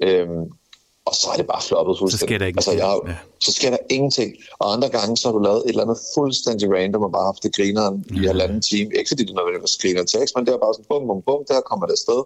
Øhm, 0.08 0.44
og 1.10 1.16
så 1.16 1.28
er 1.34 1.38
det 1.42 1.48
bare 1.54 1.62
floppet 1.70 1.96
fuldstændig. 2.00 2.20
Så 2.20 2.26
sker 2.26 2.38
der 2.38 2.46
altså, 2.46 2.72
jeg, 2.72 3.00
ja. 3.08 3.16
Så 3.46 3.52
sker 3.58 3.70
der 3.70 3.78
ingenting. 3.90 4.30
Og 4.60 4.74
andre 4.74 4.90
gange, 4.90 5.18
så 5.18 5.28
har 5.28 5.34
du 5.38 5.42
lavet 5.50 5.62
et 5.66 5.70
eller 5.70 5.84
andet 5.86 6.00
fuldstændig 6.16 6.66
random, 6.76 7.02
og 7.08 7.12
bare 7.12 7.26
haft 7.32 7.44
det 7.44 7.56
grineren 7.56 7.96
ja. 8.16 8.22
i 8.22 8.26
halvanden 8.32 8.62
time. 8.62 8.90
Ikke 8.98 9.08
fordi 9.08 9.24
det 9.24 9.32
er 9.32 9.40
noget, 9.40 9.54
der 9.54 9.82
griner 9.82 10.04
tekst, 10.04 10.32
men 10.36 10.46
det 10.46 10.52
er 10.54 10.58
bare 10.66 10.74
sådan, 10.74 10.90
bum, 10.90 11.04
bum, 11.08 11.22
bum, 11.28 11.42
der 11.48 11.62
kommer 11.70 11.86
det 11.86 11.94
afsted 11.94 12.22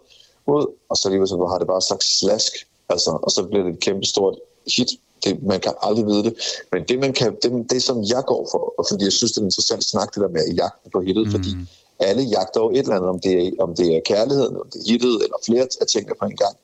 ud, 0.55 0.65
og 0.89 0.95
så 0.97 1.09
lige 1.09 1.27
så 1.27 1.47
har 1.51 1.57
det 1.61 1.67
bare 1.67 1.81
sagt 1.81 2.03
slask, 2.03 2.53
altså, 2.89 3.11
og 3.25 3.31
så 3.31 3.39
bliver 3.49 3.63
det 3.63 3.73
et 3.73 3.79
kæmpe 3.79 4.05
stort 4.05 4.35
hit. 4.75 4.91
Det, 5.23 5.43
man 5.43 5.59
kan 5.59 5.73
aldrig 5.81 6.05
vide 6.05 6.23
det. 6.23 6.33
Men 6.71 6.83
det, 6.89 6.99
man 6.99 7.13
kan, 7.13 7.35
det, 7.43 7.49
det 7.69 7.83
som 7.83 7.97
jeg 8.13 8.23
går 8.27 8.47
for, 8.51 8.73
og 8.77 8.85
fordi 8.89 9.03
jeg 9.03 9.13
synes, 9.19 9.31
det 9.31 9.41
er 9.41 9.45
interessant 9.45 9.79
at 9.85 9.91
snakke 9.93 10.11
det 10.15 10.21
der 10.21 10.31
med 10.37 10.53
jagten 10.61 10.91
på 10.91 10.99
hittet, 11.01 11.25
mm. 11.25 11.31
fordi 11.31 11.49
alle 12.03 12.23
jagter 12.23 12.61
jo 12.61 12.69
et 12.69 12.77
eller 12.77 12.95
andet, 12.95 13.09
om 13.09 13.19
det 13.19 13.47
er, 13.47 13.51
om 13.59 13.75
det 13.75 13.95
er 13.95 14.01
kærligheden, 14.05 14.55
om 14.57 14.67
det 14.73 14.79
er 14.79 14.91
hittet, 14.91 15.15
eller 15.23 15.37
flere 15.45 15.67
af 15.81 15.87
tingene 15.87 16.15
på 16.19 16.25
en 16.25 16.37
gang. 16.43 16.55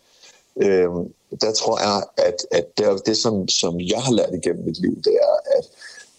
Øhm, 0.65 1.13
der 1.41 1.51
tror 1.53 1.79
jeg, 1.79 2.03
at, 2.27 2.39
at 2.51 2.77
det, 2.77 3.05
det 3.05 3.17
som, 3.17 3.47
som 3.47 3.79
jeg 3.79 4.01
har 4.01 4.13
lært 4.13 4.33
igennem 4.33 4.65
mit 4.65 4.79
liv, 4.81 4.95
det 4.95 5.13
er, 5.27 5.35
at 5.57 5.65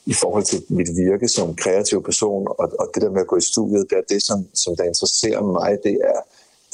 i 0.06 0.14
forhold 0.14 0.44
til 0.44 0.62
mit 0.68 0.88
virke 0.96 1.28
som 1.28 1.56
kreativ 1.56 2.02
person, 2.02 2.46
og, 2.48 2.72
og 2.78 2.86
det 2.94 3.02
der 3.02 3.10
med 3.10 3.20
at 3.20 3.26
gå 3.26 3.36
i 3.36 3.40
studiet, 3.52 3.86
det 3.90 3.98
er 3.98 4.06
det, 4.08 4.22
som, 4.22 4.46
som 4.54 4.76
der 4.76 4.84
interesserer 4.84 5.42
mig, 5.42 5.78
det 5.82 5.98
er, 6.12 6.20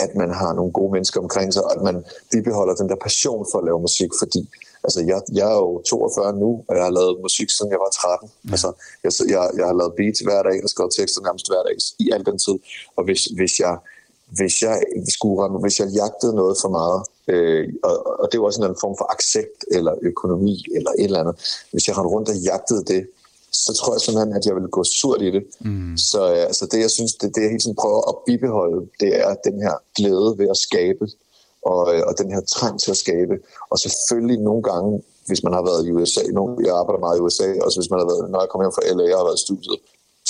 at 0.05 0.15
man 0.15 0.31
har 0.31 0.53
nogle 0.53 0.73
gode 0.73 0.93
mennesker 0.93 1.21
omkring 1.21 1.53
sig, 1.53 1.65
og 1.65 1.73
at 1.77 1.83
man 1.83 2.05
bibeholder 2.33 2.75
den 2.75 2.89
der 2.89 2.97
passion 3.03 3.47
for 3.53 3.59
at 3.59 3.65
lave 3.65 3.81
musik, 3.81 4.11
fordi 4.19 4.51
Altså, 4.87 5.01
jeg, 5.11 5.19
jeg 5.39 5.47
er 5.55 5.59
jo 5.65 5.83
42 5.89 6.33
nu, 6.43 6.51
og 6.69 6.73
jeg 6.77 6.85
har 6.89 6.95
lavet 6.99 7.23
musik, 7.27 7.49
siden 7.51 7.71
jeg 7.75 7.81
var 7.85 7.91
13. 7.91 8.29
Ja. 8.29 8.53
Altså, 8.55 8.69
jeg, 9.05 9.13
jeg, 9.35 9.43
jeg 9.59 9.67
har 9.71 9.77
lavet 9.81 9.95
beats 9.99 10.21
hver 10.27 10.43
dag 10.49 10.57
og 10.65 10.69
skrevet 10.75 10.93
tekster 10.99 11.21
nærmest 11.27 11.47
hver 11.51 11.63
dag 11.69 11.77
i 12.05 12.07
al 12.15 12.23
den 12.29 12.39
tid. 12.45 12.57
Og 12.97 13.03
hvis, 13.07 13.23
hvis 13.39 13.55
jeg 13.65 13.75
hvis 14.39 14.63
jeg 14.63 14.77
skulle 15.09 15.59
hvis 15.65 15.81
jeg 15.81 15.89
jagtede 16.01 16.35
noget 16.35 16.57
for 16.63 16.71
meget, 16.79 17.01
øh, 17.33 17.65
og, 17.89 18.21
og 18.21 18.27
det 18.33 18.41
var 18.41 18.51
sådan 18.51 18.71
en 18.71 18.83
form 18.85 18.95
for 19.01 19.07
accept 19.15 19.61
eller 19.77 19.93
økonomi 20.03 20.57
eller 20.77 20.91
et 20.91 21.05
eller 21.05 21.21
andet, 21.21 21.37
hvis 21.73 21.89
jeg 21.89 21.97
rendte 21.97 22.15
rundt 22.15 22.29
og 22.29 22.37
jagtede 22.51 22.85
det, 22.85 23.03
så 23.53 23.73
tror 23.79 23.95
jeg 23.95 24.01
simpelthen, 24.01 24.37
at 24.37 24.47
jeg 24.47 24.55
ville 24.55 24.69
gå 24.69 24.85
surt 24.85 25.23
i 25.23 25.31
det. 25.37 25.45
Mm. 25.61 25.97
Så 25.97 26.21
altså, 26.49 26.65
det, 26.73 26.81
jeg 26.81 26.91
synes, 26.91 27.13
det, 27.15 27.35
det 27.35 27.43
jeg 27.43 27.51
hele 27.51 27.63
tiden 27.63 27.81
prøver 27.83 28.01
at 28.11 28.17
bibeholde, 28.27 28.81
det 29.01 29.11
er 29.25 29.35
den 29.49 29.57
her 29.67 29.75
glæde 29.97 30.31
ved 30.39 30.49
at 30.55 30.57
skabe 30.57 31.05
og, 31.71 31.81
øh, 31.93 32.03
og 32.09 32.13
den 32.21 32.29
her 32.35 32.43
trang 32.55 32.75
til 32.83 32.91
at 32.95 33.01
skabe. 33.05 33.35
Og 33.71 33.77
selvfølgelig 33.85 34.39
nogle 34.49 34.63
gange, 34.71 34.91
hvis 35.29 35.43
man 35.47 35.53
har 35.57 35.65
været 35.71 35.83
i 35.87 35.91
USA, 35.97 36.23
nogle, 36.39 36.53
jeg 36.67 36.75
arbejder 36.81 37.01
meget 37.07 37.19
i 37.19 37.25
USA, 37.27 37.49
og 37.65 37.69
hvis 37.79 37.91
man 37.93 38.01
har 38.01 38.09
været, 38.13 38.31
når 38.33 38.41
jeg 38.43 38.49
kommer 38.51 38.65
hjem 38.65 38.77
fra 38.77 38.87
LA 38.97 39.07
og 39.13 39.19
har 39.21 39.29
været 39.29 39.41
i 39.41 39.47
studiet 39.47 39.79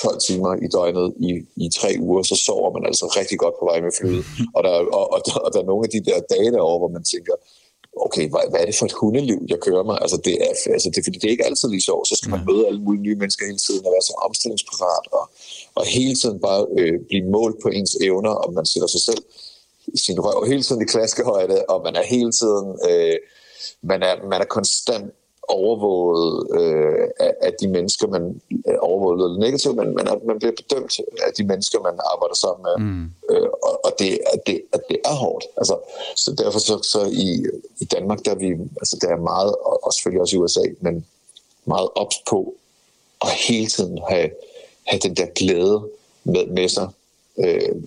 12 0.03 0.21
timer 0.29 0.53
i 0.67 0.69
døgnet 0.77 1.07
i, 1.29 1.31
i 1.65 1.67
tre 1.79 1.91
uger, 2.07 2.23
så 2.31 2.37
sover 2.47 2.71
man 2.77 2.85
altså 2.91 3.07
rigtig 3.21 3.39
godt 3.43 3.57
på 3.61 3.65
vej 3.71 3.79
med 3.87 3.93
flyet. 3.99 4.25
Og 4.57 4.61
der, 4.65 4.73
og, 4.99 5.05
og, 5.15 5.21
der, 5.27 5.35
og 5.45 5.49
der 5.53 5.61
er 5.61 5.69
nogle 5.71 5.85
af 5.87 5.91
de 5.95 6.01
der 6.09 6.19
dage 6.35 6.51
derovre, 6.57 6.81
hvor 6.83 6.93
man 6.97 7.05
tænker, 7.15 7.35
okay, 8.07 8.25
hvad, 8.33 8.45
hvad 8.51 8.61
er 8.63 8.69
det 8.69 8.79
for 8.79 8.87
et 8.91 8.99
hundeliv, 9.01 9.41
jeg 9.53 9.61
kører 9.67 9.85
mig? 9.91 9.97
Altså, 10.05 10.17
det 10.27 10.35
er, 10.47 10.53
altså, 10.77 10.89
det, 10.95 11.01
fordi 11.07 11.19
det 11.19 11.27
er 11.29 11.35
ikke 11.37 11.49
altid 11.51 11.69
lige 11.69 11.89
så. 11.91 11.95
Så 12.11 12.15
skal 12.19 12.31
man 12.35 12.43
møde 12.49 12.67
alle 12.69 12.83
mulige 12.87 13.03
nye 13.07 13.19
mennesker 13.23 13.47
hele 13.51 13.63
tiden 13.67 13.87
og 13.87 13.93
være 13.97 14.09
så 14.11 14.15
omstillingsparat 14.27 15.05
og, 15.19 15.25
og 15.79 15.85
hele 15.97 16.15
tiden 16.21 16.39
bare 16.47 16.63
øh, 16.79 16.97
blive 17.11 17.27
målt 17.37 17.59
på 17.63 17.69
ens 17.79 17.95
evner, 18.09 18.35
og 18.43 18.49
man 18.59 18.67
sætter 18.73 18.91
sig 18.95 19.03
selv 19.09 19.23
sin 19.95 20.21
røv 20.21 20.45
hele 20.45 20.63
tiden 20.63 20.83
i 20.83 20.85
klaskehøjde, 20.85 21.65
og 21.69 21.83
man 21.85 21.97
er 21.97 22.03
hele 22.03 22.33
tiden, 22.33 22.79
øh, 22.91 23.17
man, 23.83 24.03
er, 24.03 24.29
man 24.31 24.41
er 24.41 24.45
konstant 24.45 25.13
overvåget 25.49 26.47
øh, 26.61 27.09
af, 27.21 27.33
af 27.43 27.53
de 27.61 27.69
mennesker, 27.69 28.07
man 28.07 28.41
er 28.65 28.79
overvåget 28.79 29.19
lidt 29.19 29.41
negativt, 29.41 29.77
men 29.77 29.95
man, 29.95 30.07
er, 30.07 30.15
man 30.27 30.39
bliver 30.39 30.53
bedømt 30.57 31.01
af 31.27 31.33
de 31.39 31.45
mennesker, 31.45 31.81
man 31.81 31.99
arbejder 32.13 32.35
sammen 32.35 32.63
med. 32.69 32.77
Mm. 32.87 33.11
Øh, 33.31 33.49
og 33.63 33.85
og 33.85 33.93
det, 33.99 34.21
det, 34.47 34.61
det 34.91 34.99
er 35.05 35.15
hårdt. 35.15 35.45
Altså, 35.57 35.77
så 36.17 36.35
derfor 36.39 36.59
så, 36.59 36.79
så 36.83 37.01
i, 37.13 37.45
i 37.81 37.85
Danmark, 37.85 38.19
der 38.25 38.31
er 38.31 38.35
vi, 38.35 38.51
altså 38.81 38.99
der 39.01 39.09
er 39.09 39.17
meget, 39.17 39.55
og 39.83 39.93
selvfølgelig 39.93 40.21
også 40.21 40.37
i 40.37 40.39
USA, 40.39 40.61
men 40.81 41.07
meget 41.65 41.89
ops 41.95 42.17
på 42.31 42.55
at 43.23 43.31
hele 43.49 43.67
tiden 43.67 43.99
have, 44.09 44.31
have 44.87 45.01
den 45.03 45.15
der 45.15 45.27
glæde 45.27 45.89
med, 46.25 46.47
med 46.47 46.69
sig. 46.69 46.89
Øh, 47.39 47.83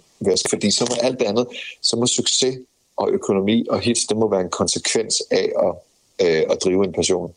fordi 0.50 0.72
så 0.72 0.88
må 0.90 0.96
alt 1.02 1.20
det 1.20 1.26
andet, 1.26 1.48
så 1.82 1.96
må 1.96 2.08
succes 2.08 2.58
og 2.98 3.10
økonomi 3.12 3.66
og 3.70 3.80
hits, 3.80 4.06
det 4.06 4.18
må 4.18 4.30
være 4.30 4.42
en 4.42 4.50
konsekvens 4.50 5.16
af 5.32 5.52
at, 5.66 5.74
øh, 6.28 6.44
at 6.52 6.58
drive 6.64 6.86
en 6.86 6.94
passion. 6.94 7.34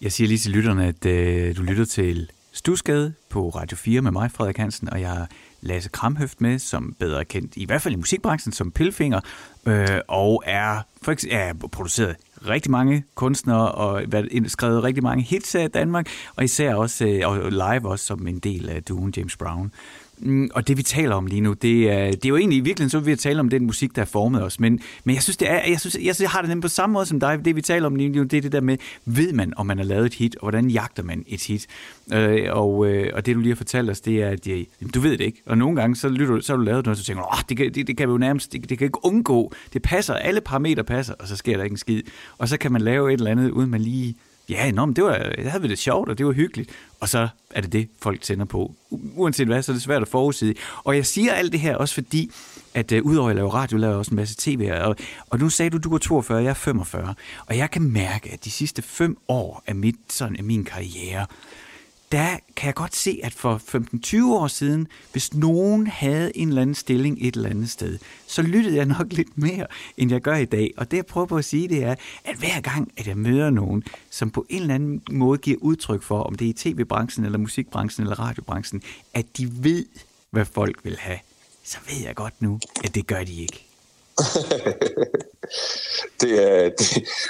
Jeg 0.00 0.12
siger 0.12 0.28
lige 0.28 0.38
til 0.38 0.50
lytterne, 0.50 0.86
at 0.86 1.06
øh, 1.06 1.56
du 1.56 1.62
lytter 1.62 1.84
til 1.84 2.30
Stusgade 2.52 3.14
på 3.28 3.48
Radio 3.48 3.76
4 3.76 4.00
med 4.00 4.10
mig, 4.10 4.30
Frederik 4.30 4.56
Hansen, 4.56 4.88
og 4.92 5.00
jeg 5.00 5.08
har 5.08 5.28
Lasse 5.60 5.90
Kramhøft 5.90 6.40
med, 6.40 6.58
som 6.58 6.96
bedre 6.98 7.24
kendt 7.24 7.52
i 7.56 7.64
hvert 7.64 7.82
fald 7.82 7.94
i 7.94 7.96
musikbranchen 7.96 8.52
som 8.52 8.70
Pilfinger, 8.70 9.20
øh, 9.66 10.00
og 10.08 10.42
er, 10.46 10.80
for 11.02 11.12
eksempel, 11.12 11.38
er 11.38 11.68
produceret 11.72 12.16
rigtig 12.48 12.70
mange 12.70 13.04
kunstnere 13.14 13.72
og 13.72 14.02
skrevet 14.46 14.82
rigtig 14.82 15.02
mange 15.02 15.24
hits 15.24 15.54
af 15.54 15.70
Danmark, 15.70 16.08
og 16.36 16.44
især 16.44 16.74
også 16.74 17.06
øh, 17.06 17.28
og 17.28 17.50
live 17.50 17.88
også 17.88 18.04
som 18.04 18.26
en 18.26 18.38
del 18.38 18.68
af 18.68 18.82
duen 18.82 19.14
James 19.16 19.36
Brown. 19.36 19.72
Mm, 20.18 20.50
og 20.54 20.68
det 20.68 20.76
vi 20.76 20.82
taler 20.82 21.14
om 21.14 21.26
lige 21.26 21.40
nu, 21.40 21.52
det 21.52 21.92
er, 21.92 22.10
det 22.10 22.24
er 22.24 22.28
jo 22.28 22.36
egentlig 22.36 22.56
i 22.56 22.60
virkeligheden 22.60 22.90
så 22.90 23.00
vi 23.00 23.12
at 23.12 23.18
tale 23.18 23.40
om 23.40 23.48
den 23.48 23.66
musik, 23.66 23.96
der 23.96 24.00
har 24.00 24.06
formet 24.06 24.42
os. 24.42 24.60
Men, 24.60 24.80
men 25.04 25.14
jeg 25.14 25.22
synes, 25.22 25.36
det 25.36 25.50
er, 25.50 25.60
jeg, 25.68 25.80
synes, 25.80 25.94
jeg, 25.94 26.14
synes, 26.14 26.20
jeg 26.20 26.30
har 26.30 26.40
det 26.40 26.48
nemt 26.48 26.62
på 26.62 26.68
samme 26.68 26.92
måde 26.92 27.06
som 27.06 27.20
dig. 27.20 27.44
Det 27.44 27.56
vi 27.56 27.62
taler 27.62 27.86
om 27.86 27.94
lige 27.94 28.08
nu, 28.08 28.22
det 28.22 28.36
er 28.36 28.40
det 28.40 28.52
der 28.52 28.60
med, 28.60 28.78
ved 29.04 29.32
man, 29.32 29.52
om 29.56 29.66
man 29.66 29.78
har 29.78 29.84
lavet 29.84 30.06
et 30.06 30.14
hit, 30.14 30.36
og 30.36 30.42
hvordan 30.42 30.70
jagter 30.70 31.02
man 31.02 31.24
et 31.26 31.42
hit? 31.42 31.66
Øh, 32.12 32.46
og, 32.50 32.86
øh, 32.86 33.10
og 33.14 33.26
det 33.26 33.34
du 33.34 33.40
lige 33.40 33.52
har 33.52 33.56
fortalt 33.56 33.90
os, 33.90 34.00
det 34.00 34.22
er, 34.22 34.28
at 34.28 34.46
øh, 34.48 34.58
jeg, 34.58 34.66
du 34.94 35.00
ved 35.00 35.10
det 35.12 35.24
ikke. 35.24 35.42
Og 35.46 35.58
nogle 35.58 35.76
gange, 35.76 35.96
så, 35.96 36.08
lytter, 36.08 36.40
så 36.40 36.52
har 36.52 36.56
du 36.56 36.62
lavet 36.62 36.84
noget, 36.84 36.94
og 36.94 36.96
så 36.96 37.04
tænker 37.04 37.22
du, 37.22 37.28
det, 37.48 37.56
kan, 37.56 37.74
det, 37.74 37.86
det 37.86 37.96
kan 37.96 38.08
jo 38.08 38.18
nærmest, 38.18 38.52
det, 38.52 38.68
det 38.70 38.78
kan 38.78 38.84
ikke 38.84 39.04
undgå. 39.04 39.52
Det 39.72 39.82
passer, 39.82 40.14
alle 40.14 40.40
parametre 40.40 40.84
passer, 40.84 41.14
og 41.18 41.28
så 41.28 41.36
sker 41.36 41.56
der 41.56 41.64
ikke 41.64 41.74
en 41.74 41.78
skid. 41.78 42.02
Og 42.38 42.48
så 42.48 42.58
kan 42.58 42.72
man 42.72 42.80
lave 42.80 43.12
et 43.12 43.18
eller 43.18 43.30
andet, 43.30 43.50
uden 43.50 43.70
man 43.70 43.80
lige 43.80 44.16
ja, 44.48 44.70
nå, 44.70 44.86
men 44.86 44.96
det, 44.96 45.04
var, 45.04 45.18
der 45.18 45.48
havde 45.48 45.62
vi 45.62 45.68
det 45.68 45.78
sjovt, 45.78 46.08
og 46.08 46.18
det 46.18 46.26
var 46.26 46.32
hyggeligt. 46.32 46.70
Og 47.00 47.08
så 47.08 47.28
er 47.50 47.60
det 47.60 47.72
det, 47.72 47.88
folk 48.02 48.20
tænder 48.20 48.44
på. 48.44 48.74
Uanset 48.90 49.46
hvad, 49.46 49.62
så 49.62 49.72
er 49.72 49.74
det 49.74 49.82
svært 49.82 50.02
at 50.02 50.08
forudsige. 50.08 50.54
Og 50.84 50.96
jeg 50.96 51.06
siger 51.06 51.32
alt 51.32 51.52
det 51.52 51.60
her 51.60 51.76
også 51.76 51.94
fordi, 51.94 52.30
at 52.74 52.92
uh, 52.92 52.98
udover 53.02 53.28
at 53.28 53.30
jeg 53.30 53.36
laver 53.36 53.50
radio, 53.50 53.78
laver 53.78 53.92
jeg 53.92 53.98
også 53.98 54.10
en 54.10 54.16
masse 54.16 54.36
tv. 54.38 54.70
Og, 54.82 54.96
og 55.30 55.38
nu 55.38 55.48
sagde 55.48 55.70
du, 55.70 55.78
du 55.78 55.94
er 55.94 55.98
42, 55.98 56.42
jeg 56.42 56.50
er 56.50 56.54
45. 56.54 57.14
Og 57.46 57.56
jeg 57.56 57.70
kan 57.70 57.82
mærke, 57.82 58.32
at 58.32 58.44
de 58.44 58.50
sidste 58.50 58.82
fem 58.82 59.16
år 59.28 59.62
af, 59.66 59.74
mit, 59.74 59.96
sådan, 60.10 60.36
af 60.36 60.44
min 60.44 60.64
karriere, 60.64 61.26
der 62.12 62.36
kan 62.56 62.66
jeg 62.66 62.74
godt 62.74 62.96
se, 62.96 63.20
at 63.22 63.32
for 63.32 63.62
15-20 64.26 64.34
år 64.34 64.46
siden, 64.46 64.88
hvis 65.12 65.34
nogen 65.34 65.86
havde 65.86 66.36
en 66.36 66.48
eller 66.48 66.62
anden 66.62 66.74
stilling 66.74 67.18
et 67.20 67.36
eller 67.36 67.50
andet 67.50 67.70
sted, 67.70 67.98
så 68.26 68.42
lyttede 68.42 68.76
jeg 68.76 68.86
nok 68.86 69.12
lidt 69.12 69.38
mere, 69.38 69.66
end 69.96 70.10
jeg 70.10 70.20
gør 70.20 70.36
i 70.36 70.44
dag. 70.44 70.70
Og 70.76 70.90
det 70.90 70.96
jeg 70.96 71.06
prøver 71.06 71.26
på 71.26 71.36
at 71.36 71.44
sige, 71.44 71.68
det 71.68 71.84
er, 71.84 71.94
at 72.24 72.36
hver 72.36 72.60
gang, 72.60 72.92
at 72.96 73.06
jeg 73.06 73.16
møder 73.16 73.50
nogen, 73.50 73.84
som 74.10 74.30
på 74.30 74.46
en 74.48 74.60
eller 74.60 74.74
anden 74.74 75.02
måde 75.10 75.38
giver 75.38 75.58
udtryk 75.60 76.02
for, 76.02 76.22
om 76.22 76.34
det 76.34 76.44
er 76.44 76.50
i 76.50 76.52
tv-branchen, 76.52 77.24
eller 77.24 77.38
musikbranchen, 77.38 78.02
eller 78.02 78.20
radiobranchen, 78.20 78.82
at 79.14 79.26
de 79.36 79.64
ved, 79.64 79.86
hvad 80.30 80.44
folk 80.44 80.80
vil 80.84 80.96
have, 80.98 81.18
så 81.64 81.78
ved 81.88 82.04
jeg 82.04 82.14
godt 82.14 82.42
nu, 82.42 82.60
at 82.84 82.94
det 82.94 83.06
gør 83.06 83.24
de 83.24 83.34
ikke. 83.34 83.65
det, 86.22 86.32
er, 86.46 86.56
det, 86.78 86.88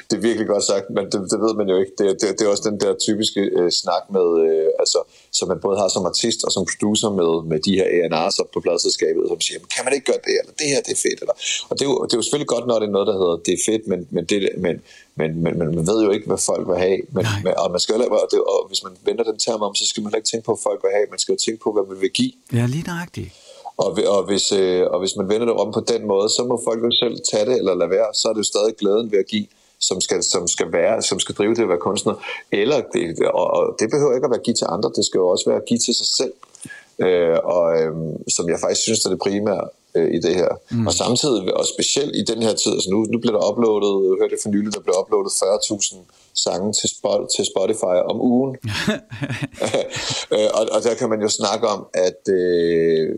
det 0.08 0.14
er 0.16 0.22
virkelig 0.28 0.46
godt 0.46 0.64
sagt, 0.72 0.86
men 0.96 1.04
det, 1.12 1.18
det 1.32 1.38
ved 1.44 1.54
man 1.60 1.68
jo 1.72 1.76
ikke. 1.82 1.92
Det, 1.98 2.06
det, 2.20 2.28
det 2.36 2.42
er 2.46 2.50
også 2.54 2.66
den 2.70 2.80
der 2.80 2.92
typiske 3.06 3.40
øh, 3.58 3.70
snak 3.70 4.04
med, 4.16 4.26
øh, 4.46 4.68
altså, 4.82 5.00
som 5.38 5.48
man 5.48 5.58
både 5.66 5.76
har 5.82 5.88
som 5.88 6.06
artist 6.12 6.40
og 6.46 6.50
som 6.52 6.66
producer 6.72 7.10
med, 7.20 7.30
med 7.50 7.58
de 7.66 7.72
her 7.78 7.86
A&R's 7.98 8.36
op 8.42 8.50
på 8.54 8.60
pladselskabet, 8.60 9.22
som 9.28 9.40
siger, 9.40 9.58
kan 9.74 9.84
man 9.84 9.92
ikke 9.94 10.06
gøre 10.10 10.22
det, 10.26 10.34
eller 10.40 10.54
det 10.60 10.66
her, 10.72 10.80
det 10.86 10.92
er 10.96 11.00
fedt. 11.06 11.18
Eller, 11.22 11.36
og 11.68 11.72
det 11.76 11.82
er, 11.86 11.90
jo, 11.90 11.96
det 12.04 12.12
er 12.14 12.18
jo 12.20 12.24
selvfølgelig 12.26 12.52
godt, 12.54 12.66
når 12.70 12.78
det 12.80 12.86
er 12.88 12.94
noget, 12.96 13.08
der 13.10 13.16
hedder, 13.20 13.36
det 13.46 13.52
er 13.58 13.62
fedt, 13.70 13.84
men, 13.92 14.00
men, 14.14 14.24
det, 14.30 14.38
men, 14.64 14.74
men, 15.18 15.30
men, 15.44 15.52
men 15.58 15.68
man 15.78 15.84
ved 15.90 15.98
jo 16.06 16.10
ikke, 16.16 16.26
hvad 16.30 16.40
folk 16.50 16.64
vil 16.70 16.78
have. 16.86 16.98
Men, 17.16 17.24
men, 17.44 17.52
og, 17.62 17.66
man 17.74 17.80
skal 17.80 17.94
og, 17.94 18.28
det, 18.32 18.40
og 18.52 18.58
hvis 18.70 18.82
man 18.86 18.92
vender 19.08 19.24
den 19.30 19.38
term 19.44 19.60
om, 19.68 19.74
så 19.80 19.84
skal 19.90 20.02
man 20.02 20.12
ikke 20.16 20.28
tænke 20.30 20.44
på, 20.48 20.52
hvad 20.54 20.64
folk 20.68 20.80
vil 20.84 20.92
have. 20.96 21.06
Man 21.14 21.20
skal 21.22 21.32
jo 21.34 21.38
tænke 21.46 21.60
på, 21.64 21.68
hvad 21.74 21.84
man 21.90 21.98
vil 22.04 22.12
give. 22.20 22.32
Ja, 22.58 22.64
lige 22.74 22.84
nøjagtigt. 22.92 23.30
Og, 23.76 23.98
og, 24.14 24.24
hvis, 24.28 24.52
øh, 24.52 24.86
og 24.92 24.98
hvis 25.00 25.16
man 25.16 25.28
vender 25.28 25.46
det 25.46 25.54
om 25.54 25.72
på 25.72 25.80
den 25.80 26.06
måde, 26.06 26.28
så 26.28 26.44
må 26.48 26.60
folk 26.64 26.80
jo 26.84 26.90
selv 26.90 27.16
tage 27.30 27.46
det 27.46 27.56
eller 27.58 27.74
lade 27.74 27.90
være. 27.90 28.08
Så 28.14 28.28
er 28.28 28.32
det 28.32 28.38
jo 28.38 28.52
stadig 28.54 28.74
glæden 28.76 29.12
ved 29.12 29.18
at 29.18 29.26
give, 29.26 29.46
som 29.80 30.00
skal, 30.00 30.22
som 30.22 30.48
skal 30.48 30.72
være, 30.72 31.02
som 31.02 31.18
skal 31.20 31.34
drive 31.34 31.54
det 31.54 31.62
at 31.62 31.68
være 31.68 31.86
kunstner. 31.88 32.14
Eller 32.52 32.78
det, 32.92 33.28
og, 33.28 33.46
og 33.56 33.76
det 33.78 33.90
behøver 33.90 34.14
ikke 34.14 34.24
at 34.24 34.30
være 34.30 34.46
give 34.46 34.54
til 34.54 34.66
andre, 34.70 34.90
det 34.96 35.04
skal 35.06 35.18
jo 35.18 35.28
også 35.28 35.44
være 35.50 35.60
at 35.62 35.66
give 35.68 35.78
til 35.78 35.94
sig 35.94 36.06
selv. 36.20 36.34
Øh, 36.98 37.38
og 37.54 37.64
øh, 37.80 37.92
som 38.36 38.48
jeg 38.48 38.58
faktisk 38.60 38.82
synes 38.82 39.04
er 39.04 39.10
det 39.10 39.18
primære 39.18 39.64
øh, 39.96 40.08
i 40.16 40.18
det 40.26 40.34
her. 40.34 40.50
Mm. 40.70 40.86
Og 40.86 40.92
samtidig, 40.92 41.56
og 41.58 41.64
specielt 41.74 42.16
i 42.16 42.24
den 42.32 42.42
her 42.42 42.54
tid, 42.62 42.72
altså 42.72 42.90
nu, 42.90 42.98
nu 43.12 43.18
bliver 43.18 43.36
der 43.36 43.50
uploadet, 43.50 43.94
jeg 44.04 44.16
hørte 44.20 44.36
for 44.42 44.50
nylig, 44.54 44.74
der 44.74 44.80
blev 44.80 44.94
uploadet 45.00 45.32
40.000 45.32 45.96
sange 46.36 46.72
til, 46.72 46.88
spot, 46.88 47.28
til 47.36 47.44
Spotify 47.52 47.96
om 48.10 48.20
ugen. 48.20 48.56
Øh, 50.32 50.50
og, 50.54 50.66
og 50.72 50.82
der 50.82 50.94
kan 50.94 51.08
man 51.08 51.20
jo 51.20 51.28
snakke 51.28 51.68
om, 51.68 51.86
at 51.94 52.20
øh, 52.28 53.14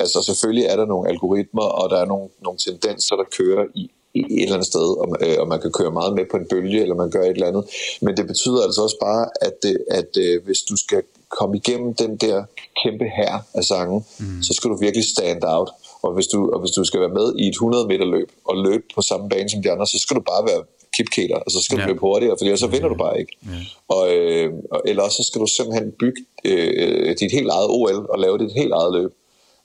altså 0.00 0.22
selvfølgelig 0.22 0.64
er 0.64 0.76
der 0.76 0.86
nogle 0.86 1.08
algoritmer, 1.08 1.62
og 1.62 1.90
der 1.90 1.98
er 2.00 2.04
nogle, 2.04 2.28
nogle 2.42 2.58
tendenser, 2.58 3.16
der 3.16 3.24
kører 3.38 3.64
i, 3.74 3.90
et 4.14 4.42
eller 4.42 4.54
andet 4.54 4.66
sted, 4.66 4.88
og, 5.02 5.16
øh, 5.20 5.36
og 5.40 5.48
man 5.48 5.60
kan 5.60 5.72
køre 5.72 5.90
meget 5.90 6.14
med 6.14 6.24
på 6.30 6.36
en 6.36 6.46
bølge, 6.50 6.82
eller 6.82 6.94
man 6.94 7.10
gør 7.10 7.22
et 7.22 7.28
eller 7.28 7.46
andet. 7.46 7.64
Men 8.00 8.16
det 8.16 8.26
betyder 8.26 8.62
altså 8.62 8.82
også 8.82 8.96
bare, 9.00 9.28
at, 9.40 9.58
at, 9.64 9.76
at 9.98 10.16
øh, 10.24 10.44
hvis 10.44 10.60
du 10.60 10.76
skal 10.76 11.02
komme 11.38 11.56
igennem 11.56 11.94
den 11.94 12.16
der 12.16 12.44
kæmpe 12.82 13.04
her 13.18 13.32
af 13.54 13.64
sange, 13.64 14.04
mm. 14.20 14.42
så 14.42 14.54
skal 14.54 14.70
du 14.70 14.76
virkelig 14.76 15.06
stand 15.16 15.42
out. 15.44 15.70
Og 16.02 16.12
hvis, 16.14 16.26
du, 16.26 16.50
og 16.52 16.60
hvis 16.60 16.70
du 16.70 16.84
skal 16.84 17.00
være 17.00 17.16
med 17.20 17.34
i 17.38 17.48
et 17.48 17.52
100 17.52 17.86
meter 17.88 18.04
løb 18.04 18.30
og 18.44 18.56
løbe 18.56 18.84
på 18.94 19.02
samme 19.02 19.28
bane 19.28 19.48
som 19.48 19.62
de 19.62 19.70
andre, 19.70 19.86
så 19.86 19.98
skal 19.98 20.16
du 20.16 20.20
bare 20.20 20.44
være 20.50 20.62
kipkæler, 20.98 21.38
og 21.46 21.50
så 21.50 21.60
skal 21.62 21.76
ja. 21.76 21.82
du 21.82 21.88
løbe 21.88 22.00
hurtigere, 22.00 22.36
for 22.38 22.56
så 22.56 22.66
vinder 22.66 22.88
ja. 22.88 22.94
du 22.94 22.98
bare 23.06 23.18
ikke. 23.20 23.32
Ja. 23.46 23.60
Og, 23.88 24.02
øh, 24.16 24.48
eller 24.84 25.02
også 25.02 25.16
så 25.16 25.26
skal 25.28 25.40
du 25.40 25.46
simpelthen 25.46 25.92
bygge 26.02 26.20
øh, 26.44 27.16
dit 27.20 27.32
helt 27.32 27.50
eget 27.56 27.68
OL 27.78 28.06
og 28.12 28.18
lave 28.18 28.38
dit 28.38 28.52
helt 28.52 28.72
eget 28.72 28.92
løb. 28.98 29.12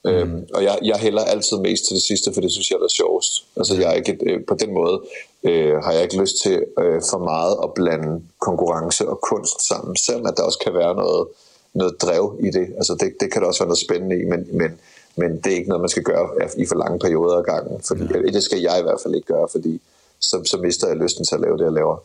Mm. 0.06 0.12
Øhm, 0.12 0.48
og 0.54 0.63
jeg, 0.63 0.78
jeg 0.82 0.96
hælder 0.96 1.24
altid 1.24 1.58
mest 1.58 1.86
til 1.86 1.96
det 1.96 2.04
sidste, 2.04 2.34
for 2.34 2.41
det 2.41 2.52
synes 2.52 2.69
jeg 2.72 2.76
er 2.76 2.88
sjovest. 2.88 3.32
Altså 3.58 3.74
jeg 3.82 3.89
er 3.91 3.93
ikke, 3.93 4.17
øh, 4.22 4.46
på 4.48 4.56
den 4.56 4.74
måde 4.74 5.02
øh, 5.43 5.76
har 5.84 5.91
jeg 5.91 6.04
ikke 6.04 6.22
lyst 6.22 6.36
til 6.43 6.65
øh, 6.80 7.02
for 7.12 7.17
meget 7.17 7.56
at 7.63 7.74
blande 7.74 8.22
konkurrence 8.41 9.10
og 9.10 9.19
kunst 9.22 9.67
sammen, 9.67 9.96
selvom 9.96 10.26
at 10.26 10.34
der 10.38 10.43
også 10.43 10.60
kan 10.65 10.74
være 10.74 10.96
noget, 10.96 11.28
noget 11.74 12.02
drev 12.02 12.39
i 12.39 12.50
det. 12.58 12.67
Altså 12.78 12.93
det, 13.00 13.13
det 13.19 13.32
kan 13.32 13.41
der 13.41 13.48
også 13.48 13.62
være 13.63 13.67
noget 13.67 13.86
spændende 13.88 14.22
i, 14.22 14.26
men, 14.26 14.48
men, 14.52 14.72
men 15.15 15.38
det 15.41 15.48
er 15.52 15.58
ikke 15.58 15.69
noget, 15.69 15.82
man 15.82 15.89
skal 15.89 16.04
gøre 16.04 16.30
i 16.58 16.65
for 16.65 16.76
lange 16.76 17.00
perioder 17.00 17.38
af 17.38 17.46
gangen. 17.46 17.82
Fordi, 17.88 18.04
ja. 18.13 18.19
Det 18.19 18.43
skal 18.43 18.60
jeg 18.60 18.80
i 18.80 18.84
hvert 18.84 19.02
fald 19.04 19.15
ikke 19.15 19.28
gøre, 19.28 19.48
fordi 19.52 19.82
så, 20.23 20.43
så 20.45 20.57
mister 20.57 20.88
jeg 20.88 20.97
lysten 20.97 21.25
til 21.25 21.36
at 21.36 21.41
lave 21.41 21.57
det, 21.57 21.63
jeg 21.63 21.73
laver. 21.73 21.97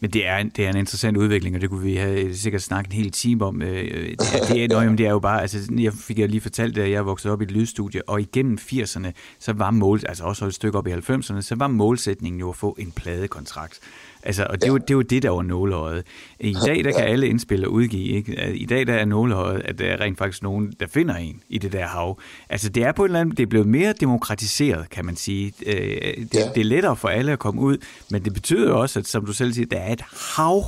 Men 0.00 0.10
det 0.10 0.26
er, 0.26 0.42
det 0.42 0.66
er 0.66 0.70
en 0.70 0.76
interessant 0.76 1.16
udvikling, 1.16 1.54
og 1.54 1.60
det 1.60 1.70
kunne 1.70 1.82
vi 1.82 1.96
have 1.96 2.34
sikkert 2.34 2.62
snakket 2.62 2.92
en 2.92 2.98
hel 2.98 3.10
time 3.10 3.44
om. 3.44 3.62
Øh, 3.62 3.68
øh, 3.68 4.10
det 4.10 4.34
er, 4.34 4.46
det 4.46 4.64
er, 4.64 4.68
nøj, 4.68 4.96
det 4.96 5.06
er 5.06 5.10
jo 5.10 5.18
bare, 5.18 5.40
altså, 5.40 5.58
jeg 5.78 5.92
fik 5.92 6.18
jeg 6.18 6.28
lige 6.28 6.40
fortalt, 6.40 6.78
at 6.78 6.90
jeg 6.90 7.06
voksede 7.06 7.32
op 7.32 7.40
i 7.40 7.44
et 7.44 7.50
lydstudie, 7.50 8.08
og 8.08 8.20
igennem 8.20 8.58
80'erne, 8.60 9.10
så 9.38 9.52
var 9.52 9.70
mål, 9.70 10.00
altså 10.08 10.24
også 10.24 10.46
et 10.46 10.54
stykke 10.54 10.78
op 10.78 10.86
i 10.86 10.92
90'erne, 10.92 11.40
så 11.40 11.54
var 11.54 11.66
målsætningen 11.66 12.40
jo 12.40 12.48
at 12.48 12.56
få 12.56 12.76
en 12.78 12.92
pladekontrakt. 12.92 13.80
Altså, 14.22 14.46
og 14.50 14.60
det 14.60 14.64
er, 14.64 14.68
jo, 14.68 14.76
det 14.76 14.90
er 14.90 14.94
jo 14.94 15.02
det, 15.02 15.22
der 15.22 15.30
var 15.30 15.42
nålehøjet. 15.42 16.04
I 16.40 16.56
dag, 16.66 16.84
der 16.84 16.92
kan 16.92 17.04
alle 17.04 17.28
indspille 17.28 17.66
og 17.66 17.72
udgive. 17.72 18.04
Ikke? 18.04 18.54
I 18.54 18.66
dag, 18.66 18.86
der 18.86 18.94
er 18.94 19.04
nålehøjet, 19.04 19.62
at 19.64 19.78
der 19.78 19.86
er 19.86 20.00
rent 20.00 20.18
faktisk 20.18 20.42
nogen, 20.42 20.72
der 20.80 20.86
finder 20.86 21.14
en 21.14 21.42
i 21.48 21.58
det 21.58 21.72
der 21.72 21.86
hav. 21.86 22.20
Altså, 22.48 22.68
det 22.68 22.82
er 22.82 22.92
på 22.92 23.02
en 23.02 23.08
eller 23.08 23.20
anden, 23.20 23.36
det 23.36 23.42
er 23.42 23.46
blevet 23.46 23.66
mere 23.66 23.92
demokratiseret, 23.92 24.90
kan 24.90 25.04
man 25.04 25.16
sige. 25.16 25.52
Øh, 25.66 25.74
det, 25.74 26.34
ja. 26.34 26.48
det 26.54 26.60
er 26.60 26.64
lettere 26.64 26.96
for 26.96 27.08
alle 27.08 27.32
at 27.32 27.38
komme 27.38 27.60
ud, 27.60 27.76
men 28.10 28.24
det 28.24 28.34
betyder 28.34 28.72
også, 28.72 28.98
at 28.98 29.06
som 29.06 29.26
du 29.26 29.32
selv 29.32 29.52
siger, 29.52 29.66
der 29.66 29.78
er 29.78 29.92
et 29.92 30.02
hav 30.36 30.64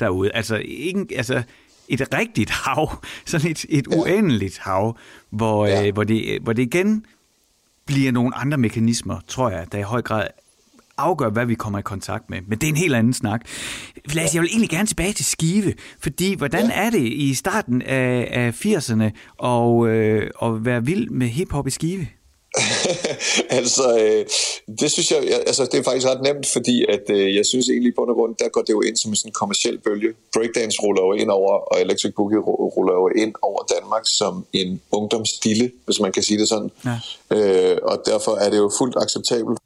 derude. 0.00 0.30
Altså, 0.34 0.62
ikke, 0.64 1.06
altså 1.16 1.42
et 1.88 2.08
rigtigt 2.14 2.50
hav, 2.50 3.04
sådan 3.26 3.50
et, 3.50 3.64
et 3.68 3.86
ja. 3.90 3.96
uendeligt 3.96 4.58
hav, 4.58 4.96
hvor, 5.30 5.66
ja. 5.66 5.86
øh, 5.86 5.92
hvor, 5.92 6.04
det, 6.04 6.38
hvor 6.42 6.52
det 6.52 6.62
igen 6.62 7.06
bliver 7.86 8.12
nogle 8.12 8.34
andre 8.34 8.58
mekanismer, 8.58 9.20
tror 9.28 9.50
jeg, 9.50 9.66
der 9.72 9.78
i 9.78 9.82
høj 9.82 10.02
grad 10.02 10.26
afgør, 10.98 11.30
hvad 11.30 11.46
vi 11.46 11.54
kommer 11.54 11.78
i 11.78 11.82
kontakt 11.82 12.30
med. 12.30 12.38
Men 12.48 12.58
det 12.58 12.66
er 12.66 12.70
en 12.70 12.76
helt 12.76 12.94
anden 12.94 13.14
snak. 13.14 13.40
Lasse, 14.12 14.36
jeg 14.36 14.42
vil 14.42 14.50
egentlig 14.50 14.70
gerne 14.70 14.86
tilbage 14.86 15.12
til 15.12 15.24
Skive, 15.24 15.74
fordi 16.00 16.34
hvordan 16.34 16.70
er 16.70 16.90
det 16.90 17.02
i 17.02 17.34
starten 17.34 17.82
af, 17.82 18.28
af 18.30 18.66
80'erne 18.66 19.10
og, 19.38 19.88
øh, 19.88 20.30
at 20.42 20.64
være 20.64 20.84
vild 20.84 21.10
med 21.10 21.26
hiphop 21.26 21.66
i 21.66 21.70
Skive? 21.70 22.06
altså, 23.58 23.98
øh, 23.98 24.26
det 24.80 24.90
synes 24.90 25.10
jeg, 25.10 25.42
altså, 25.46 25.64
det 25.72 25.78
er 25.78 25.82
faktisk 25.82 26.06
ret 26.06 26.22
nemt, 26.22 26.46
fordi 26.46 26.84
at, 26.88 27.10
øh, 27.10 27.34
jeg 27.36 27.46
synes 27.46 27.68
egentlig 27.68 27.94
på 27.94 28.04
grund, 28.04 28.34
der 28.38 28.48
går 28.48 28.60
det 28.60 28.72
jo 28.72 28.80
ind 28.80 28.96
som 28.96 29.10
en 29.10 29.16
sådan 29.16 29.32
kommersiel 29.32 29.78
bølge. 29.78 30.14
Breakdance 30.34 30.78
ruller 30.82 31.02
jo 31.02 31.12
ind 31.12 31.30
over, 31.30 31.52
og 31.52 31.80
Electric 31.80 32.14
Boogie 32.16 32.38
ruller 32.38 32.94
jo 32.94 33.08
ind 33.22 33.34
over 33.42 33.62
Danmark 33.74 34.02
som 34.04 34.46
en 34.52 34.80
ungdomsdille, 34.92 35.70
hvis 35.84 36.00
man 36.00 36.12
kan 36.12 36.22
sige 36.22 36.38
det 36.38 36.48
sådan. 36.48 36.70
Ja. 36.84 36.96
Øh, 37.36 37.78
og 37.82 38.02
derfor 38.06 38.32
er 38.36 38.50
det 38.50 38.56
jo 38.56 38.70
fuldt 38.78 38.96
acceptabelt 38.96 39.58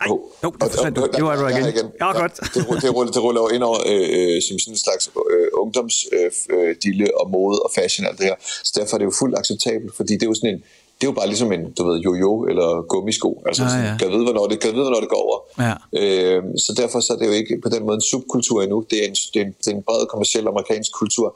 ej, 0.00 0.08
oh. 0.10 0.18
jo, 0.44 0.50
det 0.50 0.70
forsvandt 0.72 0.96
du. 0.96 1.08
Jo, 1.20 1.26
er 1.28 1.36
du 1.36 1.46
igen. 1.46 1.66
igen. 1.74 1.86
Ja, 2.00 2.08
godt. 2.20 2.34
det, 2.54 2.82
det, 2.82 2.90
ruller, 2.96 3.12
det 3.12 3.22
ruller 3.22 3.40
jo 3.40 3.48
ind 3.48 3.62
over 3.62 3.78
øh, 3.92 4.08
øh, 4.18 4.42
som 4.46 4.58
sådan 4.58 4.74
en 4.74 4.78
slags 4.86 5.04
øh, 5.32 5.48
ungdomsdille 5.62 7.06
øh, 7.08 7.20
og 7.20 7.30
mode 7.30 7.58
og 7.64 7.70
fashion 7.78 8.02
og 8.06 8.10
alt 8.10 8.18
det 8.20 8.26
her. 8.26 8.38
Så 8.68 8.72
derfor 8.78 8.92
er 8.96 8.98
det 8.98 9.04
jo 9.10 9.14
fuldt 9.20 9.34
acceptabelt, 9.38 9.96
fordi 9.96 10.12
det 10.18 10.22
er 10.22 10.30
jo 10.32 10.34
sådan 10.34 10.54
en, 10.54 10.60
det 10.98 11.04
er 11.06 11.10
jo 11.12 11.18
bare 11.20 11.30
ligesom 11.32 11.52
en, 11.52 11.72
du 11.78 11.82
ved, 11.88 11.96
jojo 12.06 12.32
eller 12.50 12.68
gummisko. 12.92 13.30
Altså, 13.46 13.64
ah, 13.64 13.84
ja. 13.84 13.96
kan, 14.00 14.08
vide, 14.12 14.24
hvornår 14.28 14.46
det, 14.46 14.60
kan 14.60 14.70
vide, 14.76 14.84
hvornår 14.86 15.00
det 15.06 15.12
går 15.14 15.22
over. 15.28 15.38
Ja. 15.66 15.74
Øh, 16.00 16.42
så 16.64 16.70
derfor 16.80 17.00
så 17.00 17.10
er 17.14 17.18
det 17.20 17.26
jo 17.26 17.34
ikke 17.40 17.54
på 17.64 17.68
den 17.74 17.82
måde 17.86 17.96
en 18.00 18.06
subkultur 18.10 18.62
endnu. 18.62 18.78
Det 18.90 18.98
er 19.02 19.06
en, 19.08 19.16
det 19.32 19.38
er 19.42 19.46
en, 19.48 19.54
det 19.62 19.68
er 19.72 19.76
en 19.76 19.82
bred 19.88 20.06
kommersiel 20.12 20.46
amerikansk 20.52 20.92
kultur. 20.92 21.28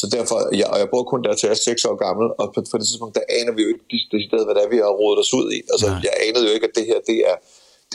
Så 0.00 0.04
derfor, 0.16 0.38
ja, 0.60 0.66
og 0.72 0.78
jeg 0.82 0.88
bor 0.92 1.02
kun 1.12 1.22
der 1.24 1.34
til 1.34 1.46
jeg 1.46 1.56
er 1.58 1.64
6 1.72 1.84
år 1.84 1.96
gammel, 2.04 2.26
og 2.40 2.46
på, 2.54 2.58
på 2.70 2.76
det 2.78 2.86
tidspunkt, 2.86 3.14
der 3.18 3.24
aner 3.38 3.52
vi 3.56 3.62
jo 3.64 3.68
ikke 3.72 3.84
det 4.12 4.20
sted, 4.28 4.40
hvad 4.44 4.54
det 4.56 4.62
er, 4.64 4.70
vi 4.74 4.80
har 4.84 4.92
rådet 5.02 5.18
os 5.24 5.34
ud 5.40 5.46
i. 5.56 5.58
Altså, 5.72 5.86
Nej. 5.86 6.00
jeg 6.06 6.14
anede 6.26 6.44
jo 6.48 6.52
ikke, 6.56 6.66
at 6.70 6.74
det 6.78 6.84
her, 6.90 6.98
det 7.10 7.18
er 7.30 7.36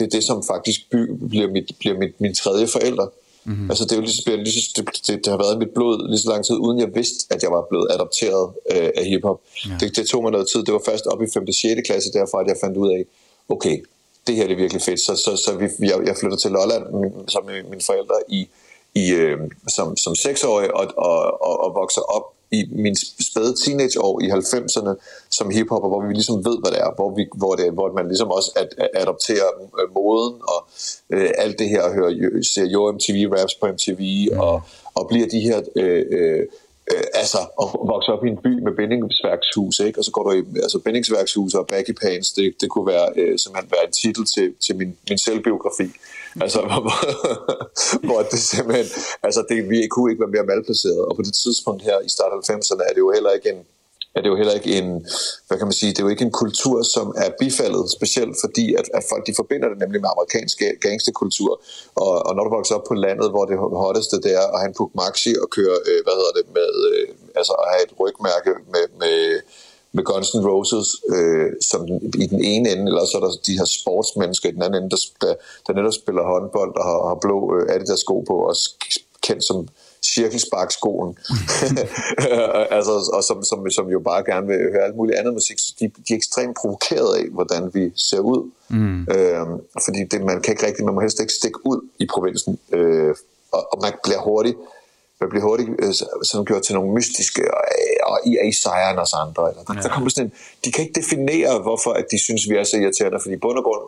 det 0.00 0.06
er 0.06 0.18
det, 0.18 0.24
som 0.24 0.42
faktisk 0.42 0.90
by, 0.90 1.00
bliver, 1.28 1.48
mit, 1.50 1.72
bliver 1.78 1.98
mit, 1.98 2.20
min 2.20 2.34
tredje 2.34 2.66
forælder. 2.66 3.06
Mm-hmm. 3.44 3.70
Altså 3.70 3.84
det, 3.84 3.92
er 3.92 3.96
jo 3.96 4.02
lige, 4.02 4.12
så, 4.14 4.22
lige 4.36 4.62
så, 4.62 4.72
det, 4.76 4.84
det, 5.06 5.24
det, 5.24 5.26
har 5.26 5.38
været 5.44 5.58
mit 5.58 5.70
blod 5.70 6.08
lige 6.08 6.18
så 6.18 6.28
lang 6.32 6.44
tid, 6.44 6.56
uden 6.56 6.78
jeg 6.78 6.90
vidste, 6.94 7.20
at 7.34 7.42
jeg 7.42 7.50
var 7.50 7.66
blevet 7.70 7.88
adopteret 7.94 8.44
øh, 8.72 8.90
af 8.96 9.04
hiphop. 9.04 9.40
Ja. 9.68 9.76
Det, 9.80 9.96
det 9.96 10.06
tog 10.06 10.22
mig 10.22 10.32
noget 10.32 10.48
tid. 10.52 10.60
Det 10.66 10.74
var 10.74 10.82
først 10.90 11.06
op 11.06 11.22
i 11.22 11.26
5. 11.34 11.42
og 11.48 11.54
6. 11.54 11.80
klasse, 11.86 12.12
derfra 12.12 12.40
at 12.40 12.46
jeg 12.46 12.56
fandt 12.64 12.76
ud 12.76 12.90
af, 12.96 13.04
okay, 13.48 13.76
det 14.26 14.36
her 14.36 14.46
det 14.46 14.52
er 14.52 14.56
virkelig 14.64 14.82
fedt. 14.82 15.00
Så, 15.00 15.12
så, 15.24 15.30
så 15.44 15.50
vi, 15.60 15.66
jeg, 15.90 15.96
jeg 16.06 16.16
flyttede 16.20 16.40
til 16.40 16.50
Lolland 16.50 16.84
sammen 17.28 17.48
med 17.54 17.62
mine 17.72 17.84
forældre 17.90 18.16
i, 18.28 18.48
i, 18.94 19.04
øh, 19.10 19.38
som, 19.68 19.96
som 19.96 20.14
seksårig 20.14 20.74
og, 20.74 20.84
og, 20.96 21.42
og, 21.48 21.54
og 21.64 21.74
vokser 21.74 22.00
op 22.00 22.26
i 22.52 22.64
min 22.72 22.96
spæde 22.96 23.54
teenageår 23.64 24.20
i 24.20 24.26
90'erne 24.30 24.92
som 25.30 25.50
hiphopper, 25.50 25.88
hvor 25.88 26.06
vi 26.06 26.12
ligesom 26.12 26.44
ved, 26.44 26.56
hvad 26.62 26.70
det 26.70 26.80
er, 26.80 26.94
hvor, 26.96 27.14
vi, 27.16 27.26
hvor, 27.36 27.54
det, 27.54 27.72
hvor 27.72 27.92
man 27.92 28.08
ligesom 28.08 28.30
også 28.30 28.50
ad, 28.56 28.86
adopterer 28.94 29.50
øh, 29.80 29.94
moden 29.94 30.34
og 30.52 30.68
øh, 31.10 31.30
alt 31.38 31.58
det 31.58 31.68
her, 31.68 31.82
og 31.82 31.92
hører, 31.94 32.42
ser 32.54 32.66
jo 32.66 32.92
MTV 32.92 33.18
raps 33.32 33.54
på 33.54 33.66
MTV, 33.66 34.28
mm. 34.32 34.40
og, 34.40 34.62
og 34.94 35.08
bliver 35.08 35.28
de 35.28 35.40
her... 35.40 35.60
Øh, 35.76 36.04
øh, 36.10 36.46
øh, 36.94 37.04
altså 37.20 37.40
at 37.62 37.66
vokse 37.92 38.08
op 38.14 38.24
i 38.24 38.28
en 38.34 38.40
by 38.46 38.52
med 38.66 38.72
bindingsværkshus, 38.78 39.76
ikke? 39.86 39.98
og 40.00 40.04
så 40.04 40.10
går 40.10 40.22
du 40.26 40.30
i 40.38 40.42
altså 40.64 40.78
bindingsværkshus 40.84 41.54
og 41.54 41.66
baggy 41.66 41.94
pants, 42.02 42.28
det, 42.32 42.46
det 42.60 42.68
kunne 42.70 42.86
være 42.94 43.06
øh, 43.20 43.38
simpelthen 43.38 43.70
være 43.76 43.86
en 43.86 43.92
titel 44.02 44.24
til, 44.34 44.46
til 44.64 44.74
min, 44.80 44.90
min 45.08 45.18
selvbiografi. 45.18 45.88
Altså, 46.44 46.60
hvor, 46.84 46.98
hvor 48.06 48.20
det 48.30 48.38
simpelthen, 48.52 48.88
altså 49.26 49.40
det, 49.48 49.56
vi 49.70 49.76
kunne 49.92 50.10
ikke 50.10 50.22
være 50.24 50.34
mere 50.36 50.50
malplaceret, 50.52 51.02
og 51.08 51.12
på 51.16 51.22
det 51.22 51.34
tidspunkt 51.44 51.82
her 51.88 51.98
i 52.08 52.10
start 52.16 52.32
90'erne 52.50 52.82
er 52.88 52.92
det 52.94 53.02
jo 53.06 53.10
heller 53.16 53.30
ikke 53.30 53.48
en, 53.54 53.60
er 54.14 54.20
det 54.22 54.28
jo 54.28 54.36
heller 54.36 54.54
ikke 54.58 54.72
en, 54.78 54.88
hvad 55.46 55.58
kan 55.58 55.66
man 55.66 55.78
sige, 55.80 55.90
det 55.92 55.98
er 55.98 56.06
jo 56.06 56.14
ikke 56.14 56.28
en 56.28 56.38
kultur, 56.42 56.82
som 56.82 57.06
er 57.24 57.30
bifaldet, 57.40 57.84
specielt 57.98 58.36
fordi, 58.44 58.74
at, 58.74 58.86
at 58.94 59.04
folk 59.10 59.26
de 59.26 59.34
forbinder 59.40 59.68
det 59.68 59.78
nemlig 59.78 60.00
med 60.00 60.10
amerikansk 60.14 60.56
gangsterkultur. 60.80 61.52
Og, 61.94 62.12
og 62.26 62.32
når 62.34 62.44
du 62.44 62.50
vokser 62.58 62.74
op 62.74 62.86
på 62.88 62.94
landet, 62.94 63.30
hvor 63.30 63.44
det 63.44 63.56
hotteste 63.84 64.16
det 64.24 64.32
er 64.40 64.46
at 64.54 64.60
have 64.60 64.68
en 64.68 64.78
Puk 64.78 64.92
Maxi 64.94 65.32
og 65.42 65.48
køre, 65.56 65.76
øh, 65.88 66.00
hvad 66.04 66.14
hedder 66.20 66.34
det, 66.38 66.46
med, 66.58 66.72
øh, 66.92 67.08
altså 67.38 67.52
at 67.62 67.66
have 67.72 67.84
et 67.88 67.94
rygmærke 68.00 68.52
med, 68.74 68.84
med, 69.02 69.16
med 69.92 70.04
Guns 70.10 70.30
N' 70.36 70.48
Roses 70.50 70.88
øh, 71.14 71.50
som 71.70 71.80
i 72.24 72.26
den 72.32 72.40
ene 72.52 72.66
ende, 72.72 72.86
eller 72.90 73.04
så 73.04 73.14
er 73.18 73.24
der 73.24 73.32
de 73.48 73.58
her 73.60 73.68
sportsmennesker 73.78 74.48
i 74.48 74.52
den 74.56 74.62
anden 74.62 74.82
ende, 74.82 74.90
der, 74.94 75.00
der, 75.22 75.34
der 75.66 75.72
netop 75.72 75.96
spiller 76.00 76.22
håndbold 76.32 76.72
og 76.80 76.84
har, 76.88 76.98
har 77.08 77.18
blå 77.24 77.38
øh, 77.56 77.74
Adidas 77.74 78.00
sko 78.00 78.16
på, 78.30 78.36
og 78.48 78.54
kendt 79.26 79.44
som 79.44 79.68
cirkelsparkskoen, 80.04 81.18
altså, 82.76 83.10
og 83.12 83.24
som, 83.24 83.44
som, 83.44 83.70
som 83.70 83.88
jo 83.88 84.00
bare 84.00 84.24
gerne 84.24 84.46
vil 84.46 84.56
høre 84.72 84.84
alt 84.84 84.96
muligt 84.96 85.18
andet 85.18 85.32
musik, 85.34 85.58
så 85.58 85.74
de, 85.80 85.88
de 85.88 86.12
er 86.12 86.16
ekstremt 86.16 86.56
provokeret 86.56 87.16
af, 87.18 87.24
hvordan 87.30 87.70
vi 87.74 87.92
ser 87.96 88.20
ud. 88.20 88.50
Mm. 88.68 89.00
Øhm, 89.14 89.60
fordi 89.84 90.04
det, 90.04 90.24
man 90.24 90.40
kan 90.42 90.52
ikke 90.52 90.66
rigtig, 90.66 90.84
man 90.84 90.94
må 90.94 91.00
helst 91.00 91.20
ikke 91.20 91.32
stikke 91.32 91.66
ud 91.66 91.88
i 91.98 92.06
provinsen, 92.12 92.58
øh, 92.72 93.14
og, 93.52 93.72
og 93.72 93.78
man 93.82 93.92
bliver 94.04 94.20
hurtigt, 94.20 94.56
man 95.20 95.28
bliver 95.30 95.44
hurtigt 95.44 95.70
øh, 95.78 95.94
sådan 96.22 96.44
gjort 96.44 96.62
til 96.62 96.74
nogle 96.74 96.92
mystiske, 96.92 97.54
og, 97.54 97.62
og 98.02 98.18
I 98.26 98.36
er 98.36 98.46
i 98.48 98.52
sejren 98.52 98.98
os 98.98 99.14
andre. 99.24 99.50
Eller, 99.50 99.62
der, 99.62 99.74
ja. 99.74 99.82
der 99.82 99.88
kommer 99.88 100.10
sådan 100.10 100.26
en, 100.26 100.32
de 100.64 100.72
kan 100.72 100.84
ikke 100.84 101.00
definere, 101.00 101.62
hvorfor 101.62 101.92
at 101.92 102.06
de 102.10 102.18
synes, 102.18 102.48
vi 102.50 102.54
er 102.56 102.64
så 102.64 102.76
irriterende, 102.76 103.20
fordi 103.20 103.34
i 103.34 103.38
bund 103.38 103.58
og 103.58 103.64
grund 103.64 103.82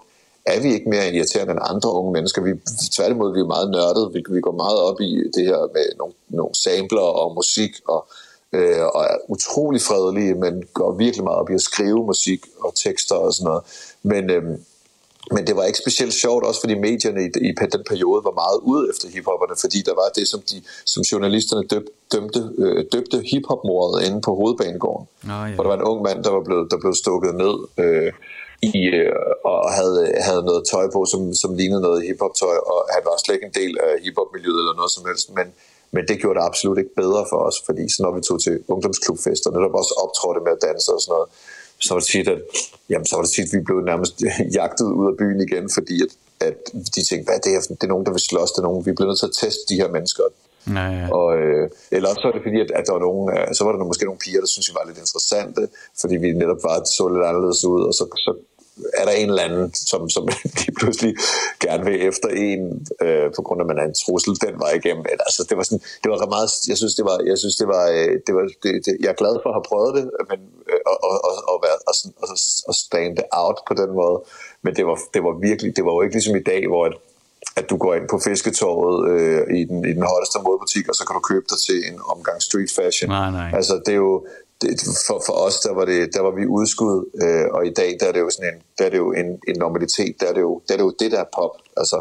er 0.46 0.60
vi 0.60 0.72
ikke 0.72 0.88
mere 0.88 1.14
irriterende 1.14 1.52
end 1.52 1.60
andre 1.62 1.92
unge 1.92 2.12
mennesker. 2.12 2.42
Vi, 2.42 2.52
tværtimod, 2.96 3.34
vi 3.34 3.40
er 3.40 3.54
meget 3.56 3.70
nørdede. 3.70 4.10
Vi, 4.12 4.22
vi 4.36 4.40
går 4.40 4.56
meget 4.64 4.78
op 4.78 5.00
i 5.00 5.10
det 5.34 5.44
her 5.44 5.60
med 5.76 5.86
nogle, 5.98 6.14
nogle 6.28 6.54
sampler 6.54 7.06
og 7.20 7.34
musik, 7.34 7.72
og, 7.88 8.08
øh, 8.52 8.84
og 8.94 9.02
er 9.02 9.16
utrolig 9.28 9.80
fredelige, 9.80 10.34
men 10.34 10.62
går 10.74 10.92
virkelig 11.04 11.24
meget 11.24 11.38
op 11.38 11.50
i 11.50 11.54
at 11.54 11.60
skrive 11.60 12.06
musik 12.06 12.40
og 12.64 12.74
tekster 12.84 13.14
og 13.14 13.32
sådan 13.34 13.44
noget. 13.44 13.62
Men, 14.02 14.30
øh, 14.30 14.42
men 15.34 15.46
det 15.46 15.56
var 15.56 15.64
ikke 15.64 15.78
specielt 15.78 16.14
sjovt, 16.14 16.44
også 16.44 16.60
fordi 16.60 16.74
medierne 16.74 17.20
i, 17.26 17.28
i 17.48 17.52
den 17.74 17.84
periode 17.88 18.20
var 18.24 18.34
meget 18.42 18.58
ude 18.62 18.88
efter 18.90 19.08
hiphopperne, 19.08 19.56
fordi 19.60 19.78
der 19.88 19.94
var 19.94 20.08
det, 20.16 20.28
som, 20.28 20.40
de, 20.50 20.62
som 20.84 21.02
journalisterne 21.02 21.64
døb, 21.72 21.86
dømte, 22.12 22.40
øh, 22.58 22.84
døbte 22.92 23.18
hiphopmordet 23.30 24.06
inde 24.06 24.20
på 24.20 24.34
hovedbanegården. 24.34 25.06
Oh, 25.24 25.28
ja. 25.28 25.54
Hvor 25.54 25.62
der 25.64 25.70
var 25.70 25.76
en 25.76 25.88
ung 25.90 26.02
mand, 26.02 26.24
der 26.24 26.30
var 26.30 26.42
blevet, 26.48 26.70
der 26.70 26.78
blev 26.82 26.94
stukket 26.94 27.34
ned 27.34 27.54
øh, 27.78 28.12
i, 28.62 28.82
øh, 29.00 29.12
og 29.44 29.72
havde, 29.78 30.00
havde 30.26 30.42
noget 30.50 30.62
tøj 30.72 30.86
på, 30.94 31.00
som, 31.12 31.20
som 31.42 31.50
lignede 31.60 31.82
noget 31.88 32.06
hiphop-tøj, 32.06 32.56
og 32.72 32.78
han 32.94 33.02
var 33.08 33.14
slet 33.16 33.34
ikke 33.36 33.50
en 33.50 33.58
del 33.62 33.72
af 33.86 33.92
hiphop-miljøet 34.04 34.60
eller 34.62 34.76
noget 34.80 34.92
som 34.96 35.04
helst, 35.08 35.26
men, 35.38 35.46
men 35.94 36.02
det 36.08 36.16
gjorde 36.20 36.36
det 36.38 36.44
absolut 36.50 36.78
ikke 36.82 36.94
bedre 37.02 37.22
for 37.30 37.38
os, 37.48 37.56
fordi 37.66 37.84
så 37.92 37.98
når 38.04 38.12
vi 38.16 38.20
tog 38.28 38.38
til 38.46 38.54
ungdomsklubfester, 38.72 39.48
netop 39.50 39.74
også 39.80 39.92
optrådte 40.04 40.40
med 40.46 40.52
at 40.56 40.62
danse 40.68 40.88
og 40.96 41.00
sådan 41.02 41.12
noget, 41.14 41.28
så 41.84 41.90
var 41.94 42.00
det 42.02 42.08
tit, 42.14 42.28
at, 42.34 42.40
jamen, 42.90 43.06
så 43.06 43.14
var 43.16 43.22
det 43.24 43.32
tit, 43.36 43.48
at 43.48 43.54
vi 43.56 43.62
blev 43.68 43.78
nærmest 43.90 44.14
jagtet 44.58 44.88
ud 45.00 45.06
af 45.12 45.16
byen 45.20 45.40
igen, 45.46 45.64
fordi 45.76 45.96
at, 46.06 46.12
at 46.46 46.56
de 46.94 47.00
tænkte, 47.08 47.26
hvad 47.28 47.36
er 47.38 47.44
det 47.44 47.52
her? 47.54 47.62
Det 47.80 47.86
er 47.86 47.94
nogen, 47.94 48.06
der 48.06 48.14
vil 48.16 48.28
slås, 48.28 48.50
det 48.52 48.60
er 48.62 48.68
nogen, 48.68 48.86
vi 48.88 48.92
bliver 48.96 49.10
nødt 49.10 49.20
til 49.22 49.30
at 49.32 49.38
teste 49.42 49.62
de 49.70 49.80
her 49.82 49.90
mennesker. 49.96 50.24
Ja, 50.76 50.86
ja. 50.98 51.06
Og, 51.18 51.28
øh, 51.40 51.64
eller 51.96 52.08
så 52.20 52.24
var 52.28 52.34
det 52.36 52.42
fordi, 52.46 52.58
at, 52.64 52.70
at 52.78 52.84
der 52.86 52.92
var 52.98 53.04
nogen, 53.08 53.24
øh, 53.34 53.46
så 53.56 53.60
var 53.64 53.70
der 53.72 53.90
måske 53.90 54.08
nogle 54.08 54.22
piger, 54.24 54.40
der 54.44 54.50
synes 54.54 54.68
vi 54.70 54.74
var 54.78 54.84
lidt 54.88 55.00
interessante, 55.04 55.62
fordi 56.00 56.14
vi 56.24 56.28
netop 56.42 56.60
var 56.68 56.76
så 56.96 57.04
lidt 57.14 57.26
anderledes 57.30 57.64
ud, 57.72 57.82
og 57.88 57.94
så, 57.98 58.04
så 58.26 58.32
er 58.98 59.04
der 59.04 59.12
en 59.12 59.28
eller 59.28 59.42
anden, 59.42 59.74
som, 59.74 60.08
som 60.08 60.28
de 60.60 60.72
pludselig 60.80 61.14
gerne 61.60 61.84
vil 61.84 62.06
efter 62.10 62.28
en, 62.28 62.86
øh, 63.02 63.26
på 63.36 63.42
grund 63.42 63.60
af, 63.60 63.64
at 63.64 63.68
man 63.72 63.78
er 63.78 63.86
en 63.88 63.94
trussel 64.04 64.34
den 64.46 64.54
vej 64.64 64.72
igennem. 64.80 65.04
Altså, 65.26 65.46
det 65.48 65.56
var 65.56 65.62
sådan, 65.62 65.82
det 66.02 66.08
var 66.10 66.26
meget, 66.36 66.48
jeg 66.70 66.76
synes, 66.80 66.94
det 66.94 67.04
var, 67.04 67.16
jeg 67.30 67.38
synes, 67.38 67.56
det 67.56 67.68
var, 67.74 67.84
øh, 67.96 68.12
det 68.26 68.32
var 68.36 68.42
det, 68.62 68.72
det, 68.86 68.92
jeg 69.04 69.10
er 69.14 69.18
glad 69.22 69.34
for 69.42 69.48
at 69.50 69.56
have 69.58 69.68
prøvet 69.72 69.92
det, 69.98 70.04
men, 70.30 70.40
øh, 70.70 70.80
og, 70.90 70.96
og, 71.08 71.14
og, 71.28 71.34
og, 71.52 71.56
være, 71.64 71.78
og, 71.90 71.94
og, 72.22 72.36
og 72.68 72.74
stand 72.84 73.18
out 73.42 73.58
på 73.68 73.74
den 73.80 73.90
måde. 74.00 74.18
Men 74.64 74.72
det 74.76 74.84
var, 74.86 74.96
det 75.14 75.22
var 75.26 75.34
virkelig, 75.48 75.76
det 75.76 75.84
var 75.84 75.92
jo 75.96 76.02
ikke 76.02 76.16
ligesom 76.18 76.36
i 76.36 76.44
dag, 76.52 76.62
hvor 76.68 76.84
at, 76.88 76.94
at 77.56 77.70
du 77.70 77.76
går 77.76 77.94
ind 77.94 78.06
på 78.08 78.18
fisketorvet 78.28 78.96
øh, 79.12 79.42
i, 79.58 79.64
den, 79.70 79.78
i 79.90 79.92
den 79.98 80.04
hotteste 80.12 80.38
modbutik, 80.46 80.88
og 80.88 80.94
så 80.94 81.02
kan 81.06 81.14
du 81.14 81.20
købe 81.20 81.46
dig 81.50 81.58
til 81.66 81.78
en 81.88 81.96
omgang 82.14 82.38
street 82.48 82.72
fashion. 82.78 83.08
Nej, 83.10 83.30
nej. 83.30 83.50
Altså, 83.58 83.74
det 83.86 83.92
er 83.92 84.02
jo, 84.08 84.26
det, 84.62 84.80
for, 85.06 85.22
for 85.26 85.32
os, 85.32 85.60
der 85.60 85.72
var, 85.74 85.84
det, 85.84 86.14
der 86.14 86.20
var 86.20 86.30
vi 86.30 86.46
udskud, 86.46 86.96
øh, 87.22 87.46
og 87.54 87.66
i 87.66 87.72
dag, 87.72 87.96
der 88.00 88.06
er 88.06 88.12
det 88.12 88.20
jo 88.20 88.30
sådan 88.30 88.54
en, 88.54 88.60
der 88.78 88.84
er 88.84 88.90
det 88.90 88.98
jo 88.98 89.12
en, 89.12 89.28
en 89.48 89.56
normalitet, 89.58 90.14
der 90.20 90.26
er 90.26 90.32
det 90.32 90.40
jo, 90.40 90.62
der 90.68 90.74
er 90.74 90.78
det 90.78 90.84
jo 90.84 90.94
det, 91.00 91.12
der 91.12 91.20
er 91.20 91.30
pop. 91.36 91.54
Altså, 91.76 91.98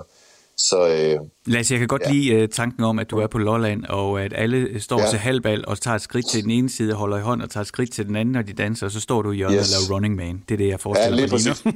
så, 0.70 0.88
øh, 0.88 1.20
Lasse, 1.46 1.74
jeg 1.74 1.80
kan 1.80 1.88
godt 1.88 2.02
ja. 2.06 2.12
lide 2.12 2.44
uh, 2.44 2.50
tanken 2.50 2.84
om, 2.84 3.00
at 3.00 3.12
du 3.12 3.18
er 3.18 3.28
på 3.28 3.38
Lolland, 3.38 3.86
og 3.86 4.22
at 4.24 4.34
alle 4.36 4.80
står 4.80 5.00
ja. 5.02 5.10
til 5.10 5.20
halvbal 5.20 5.64
og 5.68 5.82
tager 5.82 5.96
et 5.96 6.02
skridt 6.02 6.26
til 6.30 6.44
den 6.44 6.52
ene 6.52 6.70
side, 6.70 6.94
holder 6.94 7.18
i 7.18 7.22
hånd 7.22 7.42
og 7.42 7.50
tager 7.50 7.62
et 7.62 7.68
skridt 7.68 7.92
til 7.92 8.08
den 8.08 8.16
anden, 8.16 8.32
når 8.32 8.42
de 8.42 8.54
danser, 8.54 8.86
og 8.86 8.92
så 8.92 9.00
står 9.00 9.22
du 9.22 9.32
i 9.32 9.36
hjørnet 9.36 9.60
yes. 9.60 9.76
og 9.76 9.82
laver 9.82 9.96
running 9.96 10.16
man. 10.16 10.44
Det 10.50 10.56
er 10.56 10.58
det, 10.58 10.68
jeg 10.68 10.80
forestiller 10.80 11.20
ja, 11.20 11.26
lige 11.26 11.50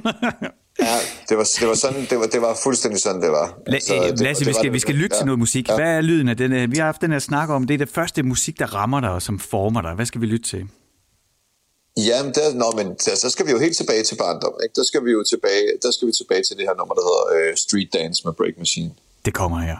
Ja, 0.80 0.96
det 1.28 1.36
var, 1.36 1.48
det 1.60 1.68
var 1.68 1.74
sådan, 1.74 2.06
det 2.10 2.18
var, 2.18 2.26
det 2.26 2.42
var 2.42 2.56
fuldstændig 2.62 3.00
sådan, 3.00 3.22
det 3.22 3.30
var. 3.30 3.58
La, 3.66 3.78
så 3.78 3.94
det, 3.94 4.20
Lasse, 4.20 4.44
det, 4.44 4.48
vi 4.48 4.54
skal, 4.54 4.72
vi 4.72 4.78
skal 4.78 4.94
lytte 4.94 5.16
ja. 5.16 5.18
til 5.18 5.26
noget 5.26 5.38
musik. 5.38 5.68
Ja. 5.68 5.74
Hvad 5.74 5.96
er 5.96 6.00
lyden 6.00 6.28
af 6.28 6.36
den? 6.36 6.72
Vi 6.72 6.76
har 6.76 6.84
haft 6.84 7.00
den 7.00 7.12
her 7.12 7.18
snak 7.18 7.48
om, 7.48 7.66
det 7.66 7.74
er 7.74 7.78
det 7.78 7.88
første 7.88 8.22
musik, 8.22 8.58
der 8.58 8.74
rammer 8.74 9.00
dig 9.00 9.10
og 9.10 9.22
som 9.22 9.38
former 9.38 9.82
dig. 9.82 9.94
Hvad 9.94 10.06
skal 10.06 10.20
vi 10.20 10.26
lytte 10.26 10.48
til? 10.48 10.68
Jamen, 11.96 12.32
der, 12.34 12.54
nå, 12.54 12.72
men 12.76 12.86
der, 13.04 13.14
så 13.14 13.30
skal 13.30 13.46
vi 13.46 13.50
jo 13.50 13.58
helt 13.58 13.76
tilbage 13.76 14.02
til 14.02 14.16
barndom. 14.16 14.54
Ikke? 14.62 14.72
Der, 14.76 14.82
skal 14.82 15.04
vi 15.04 15.10
jo 15.10 15.24
tilbage, 15.24 15.66
der 15.82 15.90
skal 15.90 16.08
vi 16.08 16.12
tilbage 16.12 16.42
til 16.42 16.56
det 16.56 16.64
her 16.68 16.74
nummer, 16.74 16.94
der 16.94 17.02
hedder 17.08 17.50
øh, 17.50 17.56
Street 17.56 17.92
Dance 17.92 18.22
med 18.24 18.32
Break 18.32 18.58
Machine. 18.58 18.90
Det 19.24 19.34
kommer 19.34 19.58
her. 19.58 19.78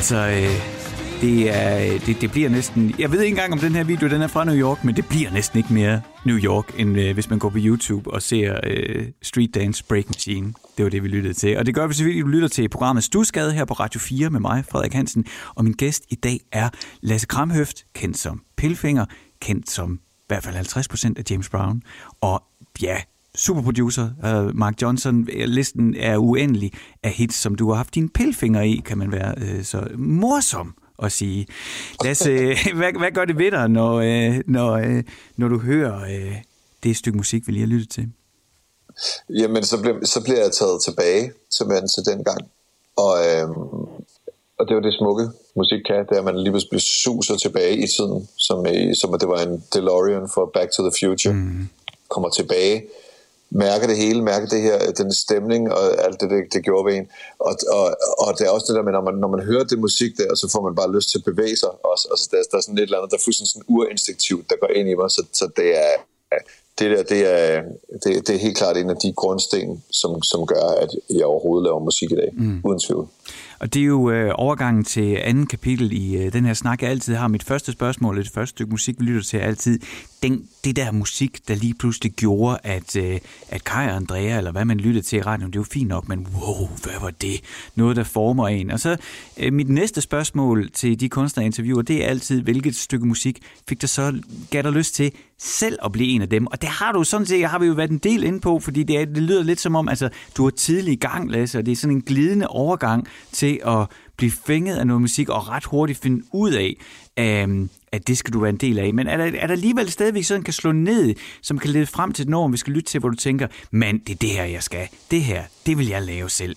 Altså, 0.00 0.16
øh, 0.16 1.20
det, 1.20 1.56
er, 1.56 1.94
øh, 1.94 2.06
det, 2.06 2.20
det 2.20 2.30
bliver 2.30 2.48
næsten... 2.48 2.94
Jeg 2.98 3.12
ved 3.12 3.20
ikke 3.20 3.30
engang, 3.30 3.52
om 3.52 3.58
den 3.58 3.74
her 3.74 3.84
video 3.84 4.08
den 4.08 4.22
er 4.22 4.26
fra 4.26 4.44
New 4.44 4.54
York, 4.54 4.84
men 4.84 4.96
det 4.96 5.08
bliver 5.08 5.30
næsten 5.30 5.58
ikke 5.58 5.72
mere 5.72 6.00
New 6.24 6.36
York, 6.36 6.64
end 6.78 7.00
øh, 7.00 7.14
hvis 7.14 7.30
man 7.30 7.38
går 7.38 7.48
på 7.48 7.58
YouTube 7.60 8.10
og 8.10 8.22
ser 8.22 8.60
øh, 8.64 9.06
Street 9.22 9.54
Dance 9.54 9.84
Break 9.84 10.06
Machine. 10.06 10.54
Det 10.76 10.84
var 10.84 10.90
det, 10.90 11.02
vi 11.02 11.08
lyttede 11.08 11.34
til. 11.34 11.58
Og 11.58 11.66
det 11.66 11.74
gør 11.74 11.86
vi 11.86 11.94
selvfølgelig, 11.94 12.20
at 12.20 12.24
du 12.24 12.28
lytter 12.28 12.48
til 12.48 12.68
programmet 12.68 13.04
Stusgade 13.04 13.52
her 13.52 13.64
på 13.64 13.74
Radio 13.74 14.00
4 14.00 14.30
med 14.30 14.40
mig, 14.40 14.64
Frederik 14.70 14.92
Hansen. 14.92 15.24
Og 15.54 15.64
min 15.64 15.72
gæst 15.72 16.04
i 16.10 16.14
dag 16.14 16.40
er 16.52 16.68
Lasse 17.00 17.26
Kramhøft, 17.26 17.84
kendt 17.94 18.18
som 18.18 18.42
Pilfinger, 18.56 19.04
kendt 19.40 19.70
som 19.70 19.94
i 19.94 20.24
hvert 20.28 20.44
fald 20.44 20.56
50% 20.56 21.12
af 21.16 21.22
James 21.30 21.48
Brown. 21.48 21.82
Og 22.20 22.42
ja, 22.82 22.96
superproducer, 23.34 24.08
uh, 24.24 24.56
Mark 24.56 24.82
Johnson. 24.82 25.24
Listen 25.46 25.96
er 25.96 26.16
uendelig 26.16 26.72
af 27.02 27.10
hits, 27.10 27.36
som 27.36 27.54
du 27.54 27.68
har 27.68 27.76
haft 27.76 27.94
dine 27.94 28.08
pilfinger 28.08 28.62
i, 28.62 28.82
kan 28.84 28.98
man 28.98 29.12
være 29.12 29.34
uh, 29.36 29.64
så 29.64 29.88
morsom 29.96 30.74
at 31.02 31.12
sige. 31.12 31.46
Lasse, 32.04 32.30
hvad, 32.78 32.98
hvad 32.98 33.10
gør 33.12 33.24
det 33.24 33.38
ved 33.38 33.50
dig, 33.50 33.68
når, 33.68 33.94
øh, 33.94 34.40
når, 34.46 34.72
øh, 34.72 35.02
når 35.36 35.48
du 35.48 35.58
hører 35.58 36.02
øh, 36.02 36.36
det 36.82 36.96
stykke 36.96 37.16
musik, 37.16 37.46
vi 37.46 37.52
lige 37.52 37.60
har 37.60 37.68
lyttet 37.68 37.90
til? 37.90 38.08
Jamen, 39.28 39.64
så 39.64 39.80
bliver, 39.80 40.04
så 40.04 40.22
bliver 40.24 40.40
jeg 40.40 40.52
taget 40.52 40.82
tilbage 40.82 41.32
til, 41.50 41.66
til 41.94 42.12
den 42.12 42.24
gang. 42.24 42.40
Og, 42.96 43.14
øhm, 43.26 43.52
og 44.58 44.68
det 44.68 44.76
var 44.76 44.82
det 44.82 44.94
smukke 44.98 45.28
musik 45.56 45.80
kan, 45.86 46.06
det 46.08 46.14
er, 46.14 46.18
at 46.18 46.24
man 46.24 46.38
lige 46.38 46.52
pludselig 46.52 46.80
suser 46.80 47.36
tilbage 47.36 47.76
i 47.76 47.86
tiden, 47.96 48.28
som, 48.38 48.66
som 49.00 49.18
det 49.20 49.28
var 49.28 49.40
en 49.42 49.64
DeLorean 49.74 50.28
for 50.34 50.50
Back 50.54 50.70
to 50.76 50.82
the 50.82 50.92
Future. 51.00 51.34
Mm. 51.34 51.68
Kommer 52.08 52.28
tilbage 52.28 52.82
mærker 53.50 53.86
det 53.86 53.96
hele, 53.96 54.22
mærker 54.22 54.48
det 54.48 54.62
her, 54.62 54.92
den 54.92 55.12
stemning 55.12 55.72
og 55.72 56.04
alt 56.04 56.20
det, 56.20 56.30
det, 56.30 56.52
det 56.52 56.64
gjorde 56.64 56.86
ved 56.86 56.94
en. 56.98 57.06
Og, 57.38 57.54
og, 57.72 57.96
og 58.18 58.38
det 58.38 58.46
er 58.46 58.50
også 58.50 58.66
det 58.68 58.76
der 58.76 58.82
med, 58.82 58.92
når 58.92 59.04
man, 59.08 59.14
når 59.14 59.28
man 59.28 59.42
hører 59.46 59.64
det 59.64 59.78
musik 59.78 60.12
der, 60.16 60.34
så 60.34 60.50
får 60.52 60.62
man 60.62 60.74
bare 60.74 60.94
lyst 60.96 61.10
til 61.10 61.18
at 61.18 61.24
bevæge 61.24 61.56
sig 61.56 61.68
også. 61.92 62.08
Altså, 62.10 62.28
der, 62.30 62.36
der 62.50 62.56
er 62.56 62.60
sådan 62.62 62.78
et 62.78 62.82
eller 62.82 62.98
andet, 62.98 63.10
der 63.10 63.16
er 63.16 63.26
fuldstændig 63.26 63.52
sådan 63.52 63.70
urinstinktivt, 63.74 64.50
der 64.50 64.56
går 64.62 64.70
ind 64.78 64.88
i 64.88 64.94
mig, 64.94 65.10
så, 65.10 65.22
så 65.32 65.44
det 65.56 65.68
er, 65.86 65.94
det 66.78 66.90
der, 66.90 67.02
det 67.02 67.20
er, 67.40 67.62
det, 68.02 68.26
det 68.26 68.34
er 68.34 68.38
helt 68.38 68.56
klart 68.56 68.76
en 68.76 68.90
af 68.90 68.96
de 68.96 69.12
grundsten, 69.12 69.82
som, 69.90 70.22
som 70.22 70.46
gør, 70.46 70.66
at 70.82 70.90
jeg 71.10 71.24
overhovedet 71.24 71.64
laver 71.64 71.78
musik 71.78 72.12
i 72.12 72.14
dag, 72.14 72.30
mm. 72.32 72.60
uden 72.64 72.80
tvivl. 72.80 73.08
Og 73.60 73.74
det 73.74 73.82
er 73.82 73.86
jo 73.86 74.10
øh, 74.10 74.30
overgangen 74.34 74.84
til 74.84 75.18
anden 75.24 75.46
kapitel 75.46 75.92
i 75.92 76.16
øh, 76.16 76.32
den 76.32 76.44
her 76.44 76.54
snak, 76.54 76.82
jeg 76.82 76.90
altid 76.90 77.14
har. 77.14 77.28
Mit 77.28 77.44
første 77.44 77.72
spørgsmål, 77.72 78.18
det 78.18 78.30
første 78.34 78.50
stykke 78.50 78.70
musik, 78.70 78.94
vi 78.98 79.04
lytter 79.04 79.22
til 79.22 79.36
altid, 79.36 79.78
den, 80.22 80.48
det 80.64 80.76
der 80.76 80.90
musik, 80.92 81.48
der 81.48 81.54
lige 81.54 81.74
pludselig 81.74 82.12
gjorde, 82.12 82.58
at, 82.62 82.96
øh, 82.96 83.18
at 83.48 83.64
Kai 83.64 83.86
og 83.88 83.96
Andrea, 83.96 84.38
eller 84.38 84.52
hvad 84.52 84.64
man 84.64 84.76
lyttede 84.76 85.06
til 85.06 85.18
i 85.18 85.22
radioen, 85.22 85.52
det 85.52 85.58
var 85.58 85.66
fint 85.70 85.88
nok, 85.88 86.08
men 86.08 86.26
wow, 86.34 86.68
hvad 86.82 87.00
var 87.00 87.10
det? 87.10 87.40
Noget, 87.74 87.96
der 87.96 88.04
former 88.04 88.48
en. 88.48 88.70
Og 88.70 88.80
så 88.80 88.96
øh, 89.38 89.52
mit 89.52 89.68
næste 89.68 90.00
spørgsmål 90.00 90.70
til 90.70 91.00
de 91.00 91.08
kunstnerinterviewer, 91.08 91.82
det 91.82 92.04
er 92.04 92.08
altid, 92.08 92.42
hvilket 92.42 92.76
stykke 92.76 93.06
musik 93.06 93.38
fik 93.68 93.80
der 93.80 93.86
så, 93.86 94.20
gav 94.50 94.62
dig 94.62 94.72
lyst 94.72 94.94
til 94.94 95.12
selv 95.38 95.78
at 95.84 95.92
blive 95.92 96.08
en 96.08 96.22
af 96.22 96.28
dem? 96.28 96.46
Og 96.46 96.60
det 96.60 96.68
har 96.68 96.92
du 96.92 97.04
sådan 97.04 97.26
set, 97.26 97.48
har 97.48 97.58
vi 97.58 97.66
jo 97.66 97.72
været 97.72 97.90
en 97.90 97.98
del 97.98 98.24
inde 98.24 98.40
på, 98.40 98.60
fordi 98.60 98.82
det, 98.82 99.00
er, 99.00 99.04
det 99.04 99.22
lyder 99.22 99.42
lidt 99.42 99.60
som 99.60 99.76
om, 99.76 99.88
altså, 99.88 100.08
du 100.36 100.46
er 100.46 100.50
tidlig 100.50 100.92
i 100.92 100.96
gang, 100.96 101.30
Lasse, 101.30 101.58
og 101.58 101.66
det 101.66 101.72
er 101.72 101.76
sådan 101.76 101.96
en 101.96 102.02
glidende 102.02 102.46
overgang 102.48 103.06
til 103.32 103.60
at 103.66 103.86
blive 104.16 104.30
fænget 104.30 104.76
af 104.76 104.86
noget 104.86 105.00
musik 105.00 105.28
og 105.28 105.48
ret 105.48 105.64
hurtigt 105.64 105.98
finde 105.98 106.24
ud 106.32 106.52
af, 106.52 106.76
øh, 107.18 107.68
at 107.92 108.06
det 108.06 108.18
skal 108.18 108.32
du 108.32 108.40
være 108.40 108.50
en 108.50 108.56
del 108.56 108.78
af. 108.78 108.94
Men 108.94 109.06
er 109.06 109.16
der, 109.16 109.24
er 109.24 109.46
der 109.46 109.54
alligevel 109.54 109.90
stadigvæk 109.90 110.24
sådan, 110.24 110.42
kan 110.42 110.54
slå 110.54 110.72
ned, 110.72 111.14
som 111.42 111.58
kan 111.58 111.70
lede 111.70 111.86
frem 111.86 112.12
til 112.12 112.22
et 112.22 112.28
norm, 112.28 112.52
vi 112.52 112.58
skal 112.58 112.72
lytte 112.72 112.90
til, 112.90 113.00
hvor 113.00 113.08
du 113.08 113.16
tænker, 113.16 113.46
mand, 113.70 114.00
det 114.00 114.12
er 114.12 114.18
det 114.18 114.30
her, 114.30 114.44
jeg 114.44 114.62
skal. 114.62 114.88
Det 115.10 115.22
her, 115.22 115.44
det 115.66 115.78
vil 115.78 115.88
jeg 115.88 116.02
lave 116.02 116.30
selv. 116.30 116.56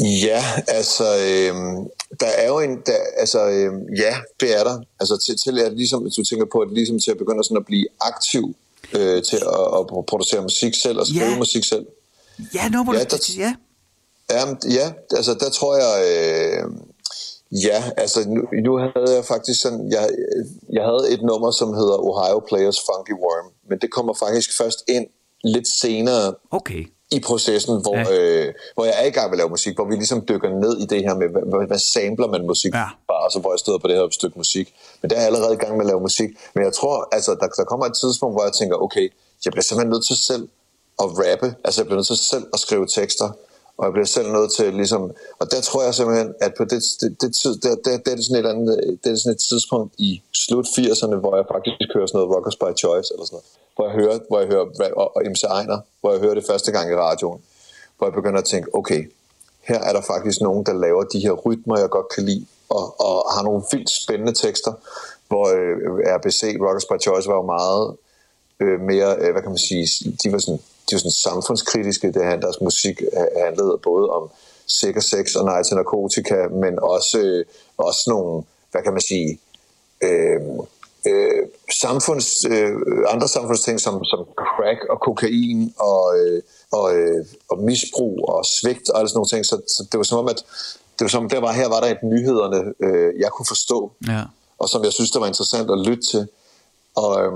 Ja, 0.00 0.44
altså, 0.68 1.04
øh, 1.04 1.54
der 2.20 2.26
er 2.26 2.46
jo 2.46 2.58
en, 2.58 2.82
der, 2.86 2.96
altså, 3.16 3.48
øh, 3.48 3.72
ja, 3.98 4.16
det 4.40 4.58
er 4.58 4.64
der. 4.64 4.80
Altså, 5.00 5.16
til, 5.16 5.36
til 5.44 5.58
at 5.58 5.72
ligesom, 5.72 6.02
hvis 6.02 6.14
du 6.14 6.24
tænker 6.24 6.46
på, 6.52 6.58
at 6.58 6.72
ligesom 6.72 6.98
til 6.98 7.10
at 7.10 7.18
begynde 7.18 7.44
sådan 7.44 7.56
at 7.56 7.66
blive 7.66 7.86
aktiv 8.00 8.56
øh, 8.94 9.22
til 9.22 9.36
at, 9.36 9.78
at, 9.78 10.04
producere 10.08 10.42
musik 10.42 10.74
selv 10.74 10.98
og 10.98 11.06
skrive 11.06 11.24
ja. 11.24 11.38
musik 11.38 11.64
selv. 11.64 11.86
Ja, 12.54 12.68
no, 12.68 12.92
ja, 12.92 13.04
der, 13.04 13.34
ja. 13.38 13.54
Ja, 14.30 14.44
ja, 14.70 14.92
altså, 15.16 15.34
der 15.34 15.50
tror 15.50 15.76
jeg, 15.76 15.94
øh, 16.08 16.64
ja, 17.50 17.82
altså, 17.96 18.28
nu, 18.28 18.40
nu 18.64 18.76
havde 18.76 19.14
jeg 19.16 19.24
faktisk 19.24 19.60
sådan, 19.60 19.92
jeg, 19.92 20.08
jeg 20.72 20.84
havde 20.84 21.12
et 21.14 21.22
nummer, 21.22 21.50
som 21.50 21.74
hedder 21.74 21.96
Ohio 22.08 22.38
Players 22.48 22.80
Funky 22.86 23.14
Worm, 23.22 23.52
men 23.68 23.78
det 23.78 23.90
kommer 23.90 24.14
faktisk 24.14 24.56
først 24.58 24.84
ind 24.88 25.06
lidt 25.44 25.68
senere. 25.80 26.34
Okay 26.50 26.84
i 27.10 27.20
processen, 27.20 27.74
hvor, 27.82 27.96
ja. 27.96 28.04
øh, 28.14 28.54
hvor 28.74 28.84
jeg 28.84 28.94
er 29.02 29.06
i 29.06 29.10
gang 29.10 29.26
med 29.30 29.36
at 29.36 29.38
lave 29.42 29.50
musik, 29.50 29.74
hvor 29.74 29.84
vi 29.90 29.94
ligesom 29.94 30.20
dykker 30.28 30.50
ned 30.64 30.74
i 30.84 30.86
det 30.92 31.00
her 31.06 31.14
med, 31.20 31.28
hvad, 31.28 31.66
hvad 31.66 31.82
samler 31.94 32.28
man 32.34 32.46
musik 32.46 32.72
ja. 32.74 32.88
bare, 33.10 33.22
altså 33.26 33.38
hvor 33.40 33.52
jeg 33.52 33.58
stod 33.58 33.78
på 33.78 33.88
det 33.88 33.96
her 33.96 34.08
stykke 34.10 34.38
musik. 34.38 34.66
Men 35.00 35.10
der 35.10 35.16
er 35.16 35.20
jeg 35.20 35.28
allerede 35.30 35.54
i 35.54 35.60
gang 35.64 35.72
med 35.76 35.84
at 35.84 35.90
lave 35.92 36.00
musik. 36.00 36.30
Men 36.54 36.64
jeg 36.64 36.72
tror, 36.72 37.08
altså, 37.16 37.30
der, 37.40 37.48
der 37.60 37.64
kommer 37.64 37.86
et 37.86 37.96
tidspunkt, 38.02 38.34
hvor 38.34 38.44
jeg 38.48 38.52
tænker, 38.52 38.76
okay, 38.76 39.06
jeg 39.44 39.50
bliver 39.52 39.66
simpelthen 39.68 39.90
nødt 39.94 40.06
til 40.10 40.16
selv 40.30 40.44
at 41.02 41.08
rappe, 41.20 41.48
altså 41.64 41.80
jeg 41.80 41.86
bliver 41.86 42.00
nødt 42.00 42.10
til 42.12 42.20
selv 42.32 42.44
at 42.54 42.58
skrive 42.60 42.86
tekster, 42.98 43.28
og 43.78 43.84
jeg 43.86 43.92
bliver 43.92 44.06
selv 44.16 44.28
nødt 44.32 44.52
til 44.58 44.74
ligesom, 44.74 45.02
og 45.40 45.46
der 45.52 45.60
tror 45.60 45.82
jeg 45.82 45.94
simpelthen, 45.94 46.34
at 46.40 46.52
på 46.58 46.64
det, 46.64 46.82
det, 47.00 47.10
det 47.22 47.30
tid, 47.40 47.52
der, 47.64 47.74
der, 47.84 47.98
der, 48.04 48.10
er 48.10 48.16
det 48.16 48.24
sådan 48.24 48.44
et 48.44 48.48
andet, 48.48 48.98
det 49.04 49.12
er 49.12 49.16
sådan 49.16 49.36
et 49.36 49.42
tidspunkt 49.50 49.94
i 49.98 50.22
slut 50.44 50.66
80'erne, 50.66 51.16
hvor 51.22 51.36
jeg 51.36 51.46
faktisk 51.54 51.90
hører 51.94 52.06
sådan 52.06 52.18
noget 52.18 52.34
Rockers 52.34 52.56
by 52.62 52.70
Choice, 52.82 53.08
eller 53.12 53.26
sådan 53.26 53.36
noget. 53.36 53.48
Hvor 53.76 53.84
jeg 53.88 53.94
hører, 54.00 54.18
hvor 54.28 54.38
jeg 54.40 54.48
hører 54.52 54.92
og, 55.02 55.16
og 55.16 55.20
MC 55.32 55.42
Ejner, 55.42 55.78
hvor 56.00 56.10
jeg 56.12 56.20
hører 56.20 56.34
det 56.34 56.46
første 56.50 56.70
gang 56.72 56.86
i 56.92 56.96
radioen, 57.06 57.40
hvor 57.96 58.06
jeg 58.06 58.14
begynder 58.14 58.40
at 58.44 58.48
tænke, 58.52 58.68
okay, 58.74 59.00
her 59.68 59.80
er 59.88 59.92
der 59.92 60.00
faktisk 60.00 60.40
nogen, 60.40 60.66
der 60.66 60.72
laver 60.72 61.02
de 61.02 61.20
her 61.20 61.32
rytmer, 61.32 61.78
jeg 61.78 61.90
godt 61.90 62.08
kan 62.14 62.24
lide, 62.24 62.46
og, 62.68 62.84
og 63.06 63.32
har 63.34 63.42
nogle 63.42 63.62
vildt 63.72 63.90
spændende 64.02 64.34
tekster, 64.44 64.72
hvor 65.28 65.44
øh, 65.56 65.76
RBC, 66.16 66.40
Rockers 66.64 66.86
by 66.90 66.98
Choice, 67.06 67.28
var 67.28 67.34
jo 67.34 67.46
meget 67.56 67.96
øh, 68.60 68.80
mere, 68.80 69.16
øh, 69.22 69.32
hvad 69.32 69.42
kan 69.42 69.50
man 69.50 69.58
sige, 69.58 70.14
de 70.22 70.32
var 70.32 70.38
sådan, 70.38 70.60
de 70.86 70.92
var 70.92 70.98
sådan 70.98 71.10
samfundskritiske, 71.10 72.12
det 72.12 72.24
her, 72.24 72.36
deres 72.36 72.60
musik 72.60 73.02
handlede 73.44 73.78
både 73.82 74.10
om 74.10 74.30
sikker 74.66 75.00
sex 75.00 75.34
og 75.34 75.44
nej 75.44 75.62
til 75.62 75.76
narkotika, 75.76 76.48
men 76.48 76.78
også, 76.82 77.18
øh, 77.18 77.44
også 77.76 78.02
nogle, 78.06 78.44
hvad 78.70 78.82
kan 78.82 78.92
man 78.92 79.00
sige, 79.00 79.40
øh, 80.02 80.40
øh, 81.06 81.42
samfunds, 81.82 82.44
øh, 82.44 82.72
andre 83.08 83.28
samfundsting 83.28 83.80
som, 83.80 84.04
som 84.04 84.20
crack 84.36 84.80
og 84.90 85.00
kokain 85.00 85.74
og, 85.78 86.18
øh, 86.18 86.42
og, 86.72 86.96
øh, 86.96 87.26
og 87.50 87.58
misbrug 87.58 88.28
og 88.28 88.44
svigt 88.44 88.90
og 88.90 88.98
alle 88.98 89.08
sådan 89.08 89.18
nogle 89.18 89.28
ting. 89.28 89.46
Så, 89.46 89.56
så 89.76 89.86
det 89.92 89.98
var 89.98 90.04
som 90.04 90.18
om, 90.18 90.28
at 90.28 90.44
det 90.98 91.04
var 91.04 91.08
som, 91.08 91.28
der 91.28 91.40
var, 91.40 91.52
her 91.52 91.68
var 91.68 91.80
der 91.80 91.86
et 91.86 92.02
nyhederne, 92.02 92.60
øh, 92.80 93.20
jeg 93.20 93.30
kunne 93.30 93.46
forstå, 93.46 93.92
ja. 94.08 94.22
og 94.58 94.68
som 94.68 94.84
jeg 94.84 94.92
synes, 94.92 95.10
det 95.10 95.20
var 95.20 95.26
interessant 95.26 95.70
at 95.70 95.78
lytte 95.78 96.02
til. 96.12 96.28
Og, 96.96 97.22
øh, 97.22 97.32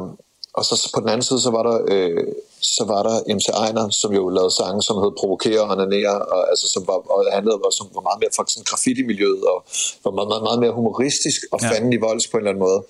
og 0.54 0.64
så 0.64 0.90
på 0.94 1.00
den 1.00 1.08
anden 1.08 1.22
side, 1.22 1.40
så 1.40 1.50
var 1.50 1.62
der, 1.62 1.76
øh, 1.92 2.24
så 2.60 2.84
var 2.84 3.02
der 3.02 3.34
MC 3.36 3.46
Ejner, 3.48 3.90
som 3.90 4.12
jo 4.12 4.28
lavede 4.28 4.54
sange, 4.60 4.82
som 4.82 4.96
hed 5.02 5.12
Provokere 5.18 5.60
og 5.60 5.68
Onanere, 5.70 6.18
og, 6.34 6.50
altså, 6.50 6.66
som 6.68 6.82
var, 6.86 6.98
og 7.14 7.32
handlede, 7.32 7.58
var, 7.64 7.70
som 7.70 7.86
var 7.94 8.00
meget 8.00 8.20
mere 8.20 8.30
fra 8.36 8.44
sådan 8.48 8.64
graffiti-miljøet, 8.70 9.44
og 9.52 9.58
var 10.04 10.10
meget, 10.10 10.28
meget, 10.28 10.42
meget 10.42 10.60
mere 10.60 10.72
humoristisk 10.72 11.40
og 11.52 11.58
ja. 11.62 11.70
fanden 11.70 11.92
i 11.92 11.96
volds 11.96 12.26
på 12.26 12.36
en 12.36 12.40
eller 12.40 12.50
anden 12.50 12.64
måde. 12.68 12.80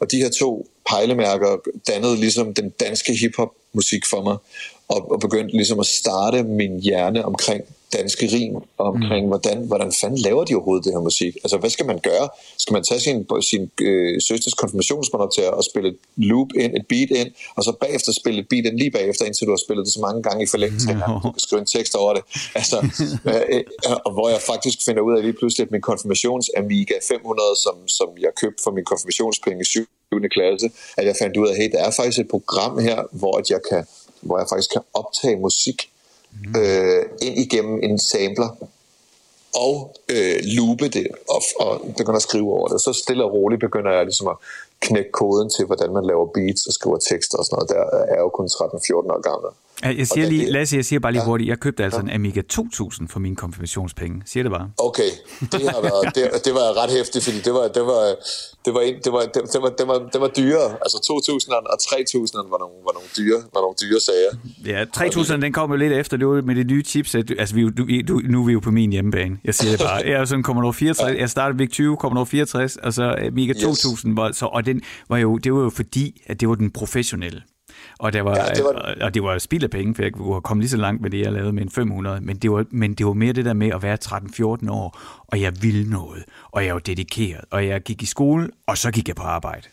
Og 0.00 0.10
de 0.10 0.16
her 0.22 0.30
to 0.30 0.66
pejlemærker 0.90 1.50
dannede 1.88 2.16
ligesom 2.16 2.54
den 2.54 2.70
danske 2.70 3.12
hiphop-musik 3.20 4.02
for 4.10 4.22
mig, 4.22 4.36
og, 4.88 5.10
og 5.12 5.20
begyndte 5.20 5.56
ligesom 5.56 5.80
at 5.80 5.86
starte 5.86 6.42
min 6.42 6.80
hjerne 6.80 7.24
omkring 7.24 7.62
danske 7.92 8.26
rim, 8.26 8.56
omkring, 8.78 9.24
mm. 9.24 9.28
hvordan, 9.32 9.58
hvordan 9.66 9.92
fanden 10.00 10.18
laver 10.18 10.44
de 10.44 10.54
overhovedet 10.54 10.84
det 10.84 10.92
her 10.92 11.00
musik? 11.00 11.34
Altså, 11.44 11.56
hvad 11.58 11.70
skal 11.70 11.86
man 11.86 11.98
gøre? 11.98 12.28
Skal 12.58 12.72
man 12.72 12.84
tage 12.84 13.00
sin, 13.00 13.26
sin 13.50 13.70
øh, 13.80 14.20
søsters 14.28 14.54
konfirmationsmonopter 14.54 15.50
og 15.50 15.64
spille 15.64 15.88
et 15.88 15.96
loop 16.16 16.48
ind, 16.62 16.72
et 16.76 16.86
beat 16.88 17.10
ind, 17.10 17.30
og 17.56 17.64
så 17.64 17.72
bagefter 17.80 18.12
spille 18.12 18.40
et 18.40 18.48
beat 18.50 18.64
ind 18.66 18.76
lige 18.78 18.90
bagefter, 18.90 19.24
indtil 19.24 19.46
du 19.46 19.52
har 19.52 19.62
spillet 19.66 19.86
det 19.86 19.92
så 19.94 20.00
mange 20.00 20.22
gange 20.22 20.42
i 20.44 20.46
forlængelse, 20.46 20.90
at 20.90 20.96
du 21.24 21.30
kan 21.30 21.44
skrive 21.46 21.60
en 21.60 21.66
tekst 21.66 21.94
over 21.94 22.12
det. 22.14 22.22
Altså, 22.54 22.76
øh, 23.30 23.42
øh, 23.52 23.64
og 24.06 24.12
hvor 24.12 24.28
jeg 24.28 24.40
faktisk 24.40 24.78
finder 24.86 25.02
ud 25.02 25.16
af 25.16 25.22
lige 25.22 25.36
pludselig, 25.40 25.64
at 25.66 25.70
min 25.70 25.80
konfirmations 25.80 26.50
Amiga 26.56 26.94
500, 27.08 27.48
som, 27.64 27.76
som 27.98 28.08
jeg 28.24 28.30
købte 28.40 28.60
for 28.64 28.70
min 28.70 28.84
konfirmationspenge 28.84 29.60
i 29.60 29.64
7. 29.64 29.86
klasse, 30.30 30.70
at 30.98 31.04
jeg 31.06 31.14
fandt 31.22 31.36
ud 31.36 31.46
af, 31.48 31.52
at 31.52 31.56
hey, 31.56 31.70
der 31.72 31.80
er 31.86 31.90
faktisk 31.90 32.18
et 32.18 32.28
program 32.28 32.78
her, 32.78 32.98
hvor 33.12 33.36
jeg 33.50 33.60
kan 33.70 33.84
hvor 34.22 34.38
jeg 34.38 34.46
faktisk 34.50 34.70
kan 34.70 34.82
optage 34.94 35.36
musik 35.36 35.91
mm. 36.32 36.60
øh, 36.60 37.02
ind 37.22 37.38
igennem 37.38 37.80
en 37.82 37.98
sampler 37.98 38.48
og 39.54 39.94
øh, 40.08 40.38
loope 40.56 40.88
det 40.88 41.06
og, 41.28 41.42
og 41.60 41.80
begynder 41.96 42.16
at 42.16 42.22
skrive 42.22 42.52
over 42.52 42.68
det. 42.68 42.80
Så 42.80 42.92
stille 42.92 43.24
og 43.24 43.32
roligt 43.32 43.60
begynder 43.60 43.90
jeg 43.90 44.04
ligesom 44.04 44.28
at 44.28 44.36
knække 44.80 45.12
koden 45.12 45.50
til, 45.50 45.64
hvordan 45.66 45.92
man 45.92 46.04
laver 46.04 46.26
beats 46.26 46.66
og 46.66 46.72
skriver 46.72 46.98
tekster 46.98 47.38
og 47.38 47.44
sådan 47.44 47.56
noget. 47.56 47.70
Der 47.70 47.98
er 47.98 48.14
jeg 48.14 48.18
jo 48.18 48.28
kun 48.28 48.46
13-14 48.46 48.50
år 48.92 49.20
gammel. 49.30 49.50
Jeg 49.82 50.06
siger 50.06 50.28
lige, 50.28 50.50
Lasse, 50.50 50.76
jeg 50.76 50.84
siger 50.84 51.00
bare 51.00 51.12
lige 51.12 51.22
ja. 51.22 51.26
hurtigt, 51.26 51.48
jeg 51.48 51.58
købte 51.58 51.84
altså 51.84 52.00
ja. 52.00 52.04
en 52.04 52.10
Amiga 52.10 52.42
2000 52.48 53.08
for 53.08 53.20
mine 53.20 53.36
konfirmationspenge. 53.36 54.22
Siger 54.26 54.42
det 54.42 54.52
bare. 54.52 54.70
Okay, 54.78 55.10
det 55.52 55.62
har 55.70 55.80
været, 55.82 56.14
det, 56.14 56.44
det 56.44 56.54
var 56.54 56.82
ret 56.82 56.90
hæftigt, 56.90 57.24
fordi 57.24 57.40
det 57.40 57.54
var, 57.54 57.68
det 57.68 57.82
var, 57.82 58.14
det 58.64 58.74
var, 58.74 58.80
en, 58.80 58.94
det 59.04 59.12
var, 59.12 59.20
det, 59.20 59.42
det 59.52 59.62
var, 59.62 59.68
det 59.68 59.86
var, 59.88 59.98
det 60.12 60.20
var 60.20 60.28
dyre. 60.28 60.64
Altså 60.84 61.00
2000 61.06 61.52
og 61.54 61.78
3000 61.80 62.38
var 62.50 62.58
nogle, 62.58 62.74
var 62.84 62.92
nogle 62.92 63.08
dyre, 63.18 63.38
var 63.54 63.60
nogle 63.60 63.76
dyre 63.82 64.00
sager. 64.00 64.32
Ja, 64.66 64.84
3000 64.84 65.42
den 65.42 65.52
kom 65.52 65.70
jo 65.70 65.76
lidt 65.76 65.92
efter, 65.92 66.16
det 66.16 66.26
var 66.28 66.42
med 66.42 66.54
det 66.54 66.66
nye 66.66 66.82
chipset. 66.82 67.34
Altså 67.38 67.54
vi, 67.54 67.62
du, 67.70 67.84
du, 68.08 68.20
nu 68.24 68.40
er 68.42 68.46
vi 68.46 68.52
jo 68.52 68.60
på 68.60 68.70
min 68.70 68.92
hjemmebane. 68.92 69.38
Jeg 69.44 69.54
siger 69.54 69.70
det 69.70 69.80
bare. 69.80 70.02
Jeg 70.04 70.20
er 70.20 70.24
sådan 70.24 70.44
Commodore 70.44 70.74
64, 70.74 71.18
jeg 71.18 71.30
startede 71.30 71.58
VIC 71.58 71.70
20, 71.70 71.96
Commodore 71.96 72.26
64, 72.26 72.76
og 72.76 72.92
så 72.92 73.14
Amiga 73.26 73.52
2000 73.52 74.12
yes. 74.12 74.16
var, 74.16 74.32
så, 74.32 74.46
og 74.46 74.66
den 74.66 74.82
var 75.08 75.18
jo, 75.18 75.36
det 75.36 75.54
var 75.54 75.62
jo 75.62 75.70
fordi, 75.70 76.22
at 76.26 76.40
det 76.40 76.48
var 76.48 76.54
den 76.54 76.70
professionelle. 76.70 77.42
Og, 77.98 78.12
der 78.12 78.22
var, 78.22 78.36
ja, 78.36 78.54
det 78.54 78.64
var... 78.64 78.94
og 79.00 79.14
det 79.14 79.22
var 79.22 79.38
spild 79.38 79.64
af 79.64 79.70
penge, 79.70 79.94
for 79.94 80.02
jeg 80.02 80.12
kunne 80.12 80.40
komme 80.40 80.60
lige 80.62 80.70
så 80.70 80.76
langt 80.76 81.02
med 81.02 81.10
det, 81.10 81.20
jeg 81.20 81.32
lavede 81.32 81.52
med 81.52 81.62
en 81.62 81.70
500. 81.70 82.20
Men 82.20 82.36
det 82.36 82.50
var, 82.50 82.64
men 82.70 82.94
det 82.94 83.06
var 83.06 83.12
mere 83.12 83.32
det 83.32 83.44
der 83.44 83.52
med 83.52 83.70
at 83.74 83.82
være 83.82 83.98
13-14 84.04 84.70
år, 84.70 84.98
og 85.26 85.40
jeg 85.40 85.62
ville 85.62 85.90
noget, 85.90 86.24
og 86.52 86.66
jeg 86.66 86.74
var 86.74 86.80
dedikeret, 86.80 87.44
og 87.50 87.66
jeg 87.66 87.80
gik 87.80 88.02
i 88.02 88.06
skole, 88.06 88.48
og 88.66 88.78
så 88.78 88.90
gik 88.90 89.08
jeg 89.08 89.16
på 89.16 89.22
arbejde. 89.22 89.68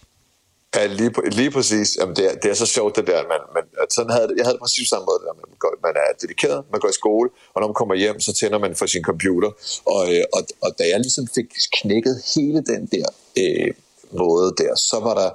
Ja, 0.75 0.85
lige, 0.85 1.11
lige 1.31 1.51
præcis. 1.51 1.97
Jamen, 1.99 2.15
det, 2.15 2.25
er, 2.31 2.35
det 2.35 2.51
er 2.51 2.53
så 2.53 2.65
sjovt, 2.65 2.95
det 2.95 3.07
der. 3.07 3.21
Man, 3.33 3.41
man, 3.55 3.63
sådan 3.89 4.11
havde, 4.11 4.27
jeg 4.37 4.45
havde 4.45 4.53
det 4.53 4.61
præcis 4.61 4.89
samme 4.89 5.05
måde. 5.05 5.19
Der. 5.25 5.33
Man, 5.33 5.55
går, 5.59 5.73
man 5.83 5.93
er 5.95 6.17
dedikeret, 6.21 6.63
man 6.71 6.79
går 6.79 6.89
i 6.89 6.93
skole, 6.93 7.29
og 7.53 7.61
når 7.61 7.67
man 7.67 7.73
kommer 7.73 7.95
hjem, 7.95 8.19
så 8.19 8.33
tænder 8.33 8.59
man 8.59 8.75
for 8.75 8.85
sin 8.85 9.03
computer. 9.03 9.51
Og, 9.85 10.15
øh, 10.15 10.23
og, 10.33 10.41
og 10.61 10.69
da 10.79 10.83
jeg 10.91 10.99
ligesom 10.99 11.27
fik 11.35 11.45
knækket 11.77 12.15
hele 12.35 12.59
den 12.71 12.85
der 12.95 13.07
øh, 13.41 13.73
måde 14.11 14.53
der, 14.57 14.75
så 14.75 14.99
var 15.03 15.13
der 15.21 15.29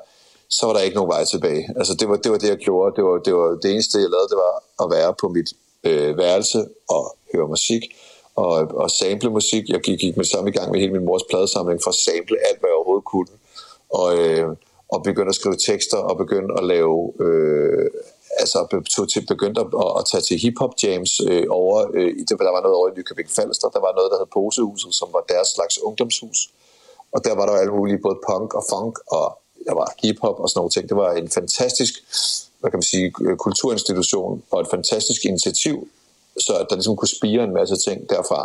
så 0.49 0.67
var 0.67 0.73
der 0.73 0.81
ikke 0.81 0.97
nogen 0.97 1.11
vej 1.11 1.25
tilbage. 1.25 1.69
Altså 1.77 1.95
det 1.95 2.09
var 2.09 2.17
det, 2.17 2.31
var 2.33 2.39
det 2.39 2.49
jeg 2.49 2.57
gjorde. 2.57 2.97
Det 2.97 3.05
var, 3.05 3.19
det 3.19 3.35
var 3.35 3.49
det 3.63 3.71
eneste, 3.73 3.99
jeg 3.99 4.11
lavede, 4.11 4.29
det 4.29 4.37
var 4.47 4.55
at 4.85 4.91
være 4.97 5.15
på 5.21 5.29
mit 5.29 5.51
øh, 5.85 6.19
værelse 6.19 6.59
og 6.89 7.17
høre 7.33 7.49
musik 7.49 7.83
og, 8.37 8.55
og 8.83 8.91
sample 8.91 9.31
musik. 9.31 9.69
Jeg 9.69 9.81
gik, 9.81 9.99
gik 9.99 10.17
med 10.17 10.25
samme 10.25 10.51
i 10.51 10.53
gang 10.53 10.71
med 10.71 10.81
hele 10.81 10.93
min 10.93 11.05
mors 11.05 11.25
pladesamling 11.31 11.81
for 11.83 11.91
at 11.91 11.95
sample 11.95 12.37
alt, 12.49 12.59
hvad 12.61 12.71
jeg 12.71 12.77
overhovedet 12.77 13.05
kunne. 13.05 13.33
Og, 14.01 14.09
øh, 14.19 14.49
og 14.93 15.03
begyndte 15.03 15.29
at 15.29 15.35
skrive 15.35 15.57
tekster 15.57 15.99
og 15.99 16.17
begyndte 16.17 16.55
at 16.59 16.65
lave... 16.65 17.13
Øh, 17.21 17.91
altså 18.43 18.59
begyndte 19.29 19.61
at, 19.61 19.69
at 19.99 20.03
tage 20.11 20.25
til 20.29 20.37
hip-hop 20.45 20.75
jams 20.83 21.13
øh, 21.31 21.47
over, 21.51 21.77
øh, 21.95 22.11
der 22.29 22.53
var 22.57 22.63
noget 22.65 22.77
over 22.79 22.89
i 22.89 22.95
Nykøbing 22.97 23.31
Falster, 23.37 23.69
der 23.69 23.81
var 23.87 23.93
noget, 23.99 24.11
der 24.13 24.19
hed 24.19 24.31
Posehuset, 24.37 24.95
som 25.01 25.09
var 25.17 25.25
deres 25.33 25.49
slags 25.55 25.75
ungdomshus. 25.83 26.39
Og 27.15 27.25
der 27.25 27.35
var 27.35 27.47
der 27.47 27.53
alle 27.53 27.75
mulige, 27.79 27.99
både 28.07 28.19
punk 28.29 28.55
og 28.59 28.65
funk 28.73 28.95
og 29.19 29.27
der 29.67 29.75
var 29.75 29.93
hiphop 30.03 30.41
og 30.41 30.49
sådan 30.49 30.59
nogle 30.59 30.71
ting. 30.71 30.89
Det 30.89 30.97
var 30.97 31.13
en 31.13 31.29
fantastisk 31.29 31.95
hvad 32.65 32.71
kan 32.71 32.79
man 32.83 32.93
sige, 32.95 33.13
øh, 33.25 33.37
kulturinstitution 33.37 34.43
og 34.51 34.61
et 34.61 34.69
fantastisk 34.71 35.25
initiativ, 35.25 35.89
så 36.41 36.53
at 36.61 36.67
der 36.71 36.77
ligesom 36.77 36.97
kunne 36.97 37.17
spire 37.19 37.45
en 37.45 37.55
masse 37.61 37.77
ting 37.87 38.11
derfra. 38.11 38.41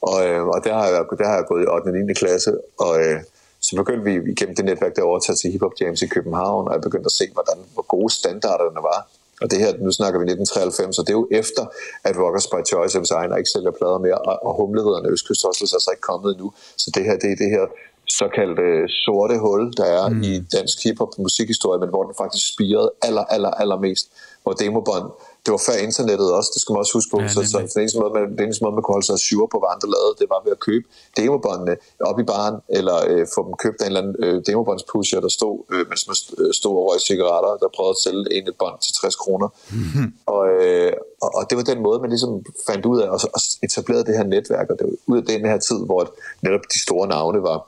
Og, 0.00 0.16
øh, 0.28 0.42
og 0.46 0.64
der, 0.64 0.74
har 0.74 0.86
jeg, 0.86 1.04
der 1.18 1.26
har 1.30 1.36
jeg 1.40 1.44
gået 1.48 1.62
i 1.62 1.66
8. 1.66 1.88
og 1.88 1.94
9. 1.94 2.14
klasse, 2.14 2.52
og 2.78 2.92
øh, 3.00 3.20
så 3.60 3.76
begyndte 3.76 4.04
vi 4.04 4.14
igennem 4.32 4.56
det 4.56 4.64
netværk 4.64 4.96
derovre 4.96 5.16
at 5.16 5.22
tage 5.26 5.36
til 5.36 5.52
Hip 5.52 5.62
Hop 5.62 5.72
Jams 5.80 6.02
i 6.02 6.06
København, 6.06 6.68
og 6.68 6.72
jeg 6.74 6.80
begyndte 6.80 7.06
at 7.12 7.18
se, 7.20 7.24
hvordan, 7.32 7.58
hvor 7.74 7.86
gode 7.94 8.12
standarderne 8.12 8.82
var. 8.90 9.00
Og 9.42 9.50
det 9.50 9.58
her, 9.58 9.70
nu 9.86 9.90
snakker 9.98 10.18
vi 10.20 10.24
1993, 10.24 10.98
og 10.98 11.04
det 11.06 11.12
er 11.12 11.18
jo 11.22 11.28
efter, 11.42 11.64
at 12.08 12.14
Rockers 12.22 12.46
by 12.52 12.60
Choice 12.72 12.98
of 12.98 13.02
Design 13.02 13.28
ikke 13.38 13.50
sælger 13.54 13.72
plader 13.78 13.98
mere, 14.06 14.18
og, 14.30 14.36
og 14.46 14.52
humleridderne 14.60 15.08
Østkyst 15.14 15.42
Hostels 15.46 15.72
er 15.72 15.76
altså 15.76 15.90
ikke 15.94 16.06
kommet 16.10 16.28
endnu. 16.34 16.48
Så 16.82 16.86
det 16.94 17.02
her, 17.04 17.16
det 17.22 17.30
er 17.32 17.38
det 17.44 17.50
her 17.56 17.64
såkaldte 18.08 18.66
sorte 19.04 19.36
hul, 19.38 19.72
der 19.80 19.84
er 19.98 20.08
mm. 20.08 20.22
i 20.22 20.32
dansk 20.56 20.76
hiphop 20.84 21.12
musikhistorie, 21.18 21.80
men 21.80 21.88
hvor 21.88 22.04
den 22.08 22.14
faktisk 22.22 22.44
spirede 22.54 22.90
aller, 23.02 23.24
aller, 23.34 23.50
aller 23.62 23.78
mest. 23.86 24.06
Hvor 24.42 24.52
demobånd, 24.52 25.06
det 25.44 25.50
var 25.56 25.62
før 25.68 25.76
internettet 25.88 26.28
også, 26.38 26.50
det 26.54 26.60
skal 26.62 26.72
man 26.72 26.80
også 26.84 26.94
huske 26.98 27.10
på, 27.14 27.18
ja, 27.20 27.28
så, 27.34 27.40
så 27.52 27.58
den 27.58 27.80
eneste 27.82 27.98
måde, 28.00 28.12
man, 28.16 28.22
den 28.38 28.44
eneste 28.46 28.62
måde, 28.64 28.74
man 28.76 28.82
kunne 28.82 28.96
holde 28.98 29.08
sig 29.10 29.18
syre 29.28 29.48
på, 29.52 29.56
hvad 29.60 29.70
andre 29.74 29.88
lavede, 29.94 30.14
det 30.20 30.26
var 30.32 30.40
ved 30.46 30.52
at 30.56 30.60
købe 30.68 30.84
demobåndene 31.18 31.74
op 32.10 32.18
i 32.22 32.24
baren, 32.32 32.56
eller 32.78 32.96
øh, 33.10 33.22
få 33.34 33.40
dem 33.46 33.54
købt 33.64 33.78
af 33.80 33.86
en 33.86 33.90
eller 33.90 34.02
anden 34.02 34.16
øh, 34.24 34.36
demobåndspusher, 34.46 35.20
der 35.24 35.32
stod, 35.38 35.56
øh, 35.72 35.84
mens 35.90 36.02
man 36.08 36.16
stod 36.60 36.74
over 36.82 36.92
i 36.98 37.00
cigaretter, 37.08 37.52
der 37.62 37.68
prøvede 37.76 37.94
at 37.96 38.02
sælge 38.06 38.24
en 38.36 38.44
et 38.50 38.56
bånd 38.62 38.76
til 38.84 38.92
60 38.94 39.16
kroner. 39.22 39.48
Mm-hmm. 39.76 40.08
Og, 40.34 40.42
øh, 40.56 40.92
og, 41.24 41.30
og 41.38 41.42
det 41.48 41.54
var 41.58 41.64
den 41.72 41.80
måde, 41.86 41.98
man 42.04 42.10
ligesom 42.14 42.32
fandt 42.68 42.84
ud 42.92 42.98
af, 43.02 43.08
og, 43.14 43.18
og 43.36 43.40
etablerede 43.66 44.04
det 44.08 44.14
her 44.18 44.26
netværk, 44.34 44.66
og 44.70 44.76
det 44.78 44.84
var 44.88 44.94
ud 45.12 45.18
af 45.22 45.26
den 45.32 45.42
her 45.50 45.58
tid, 45.68 45.78
hvor 45.88 46.00
netop 46.42 46.64
de 46.72 46.78
store 46.86 47.06
navne 47.08 47.42
var 47.42 47.58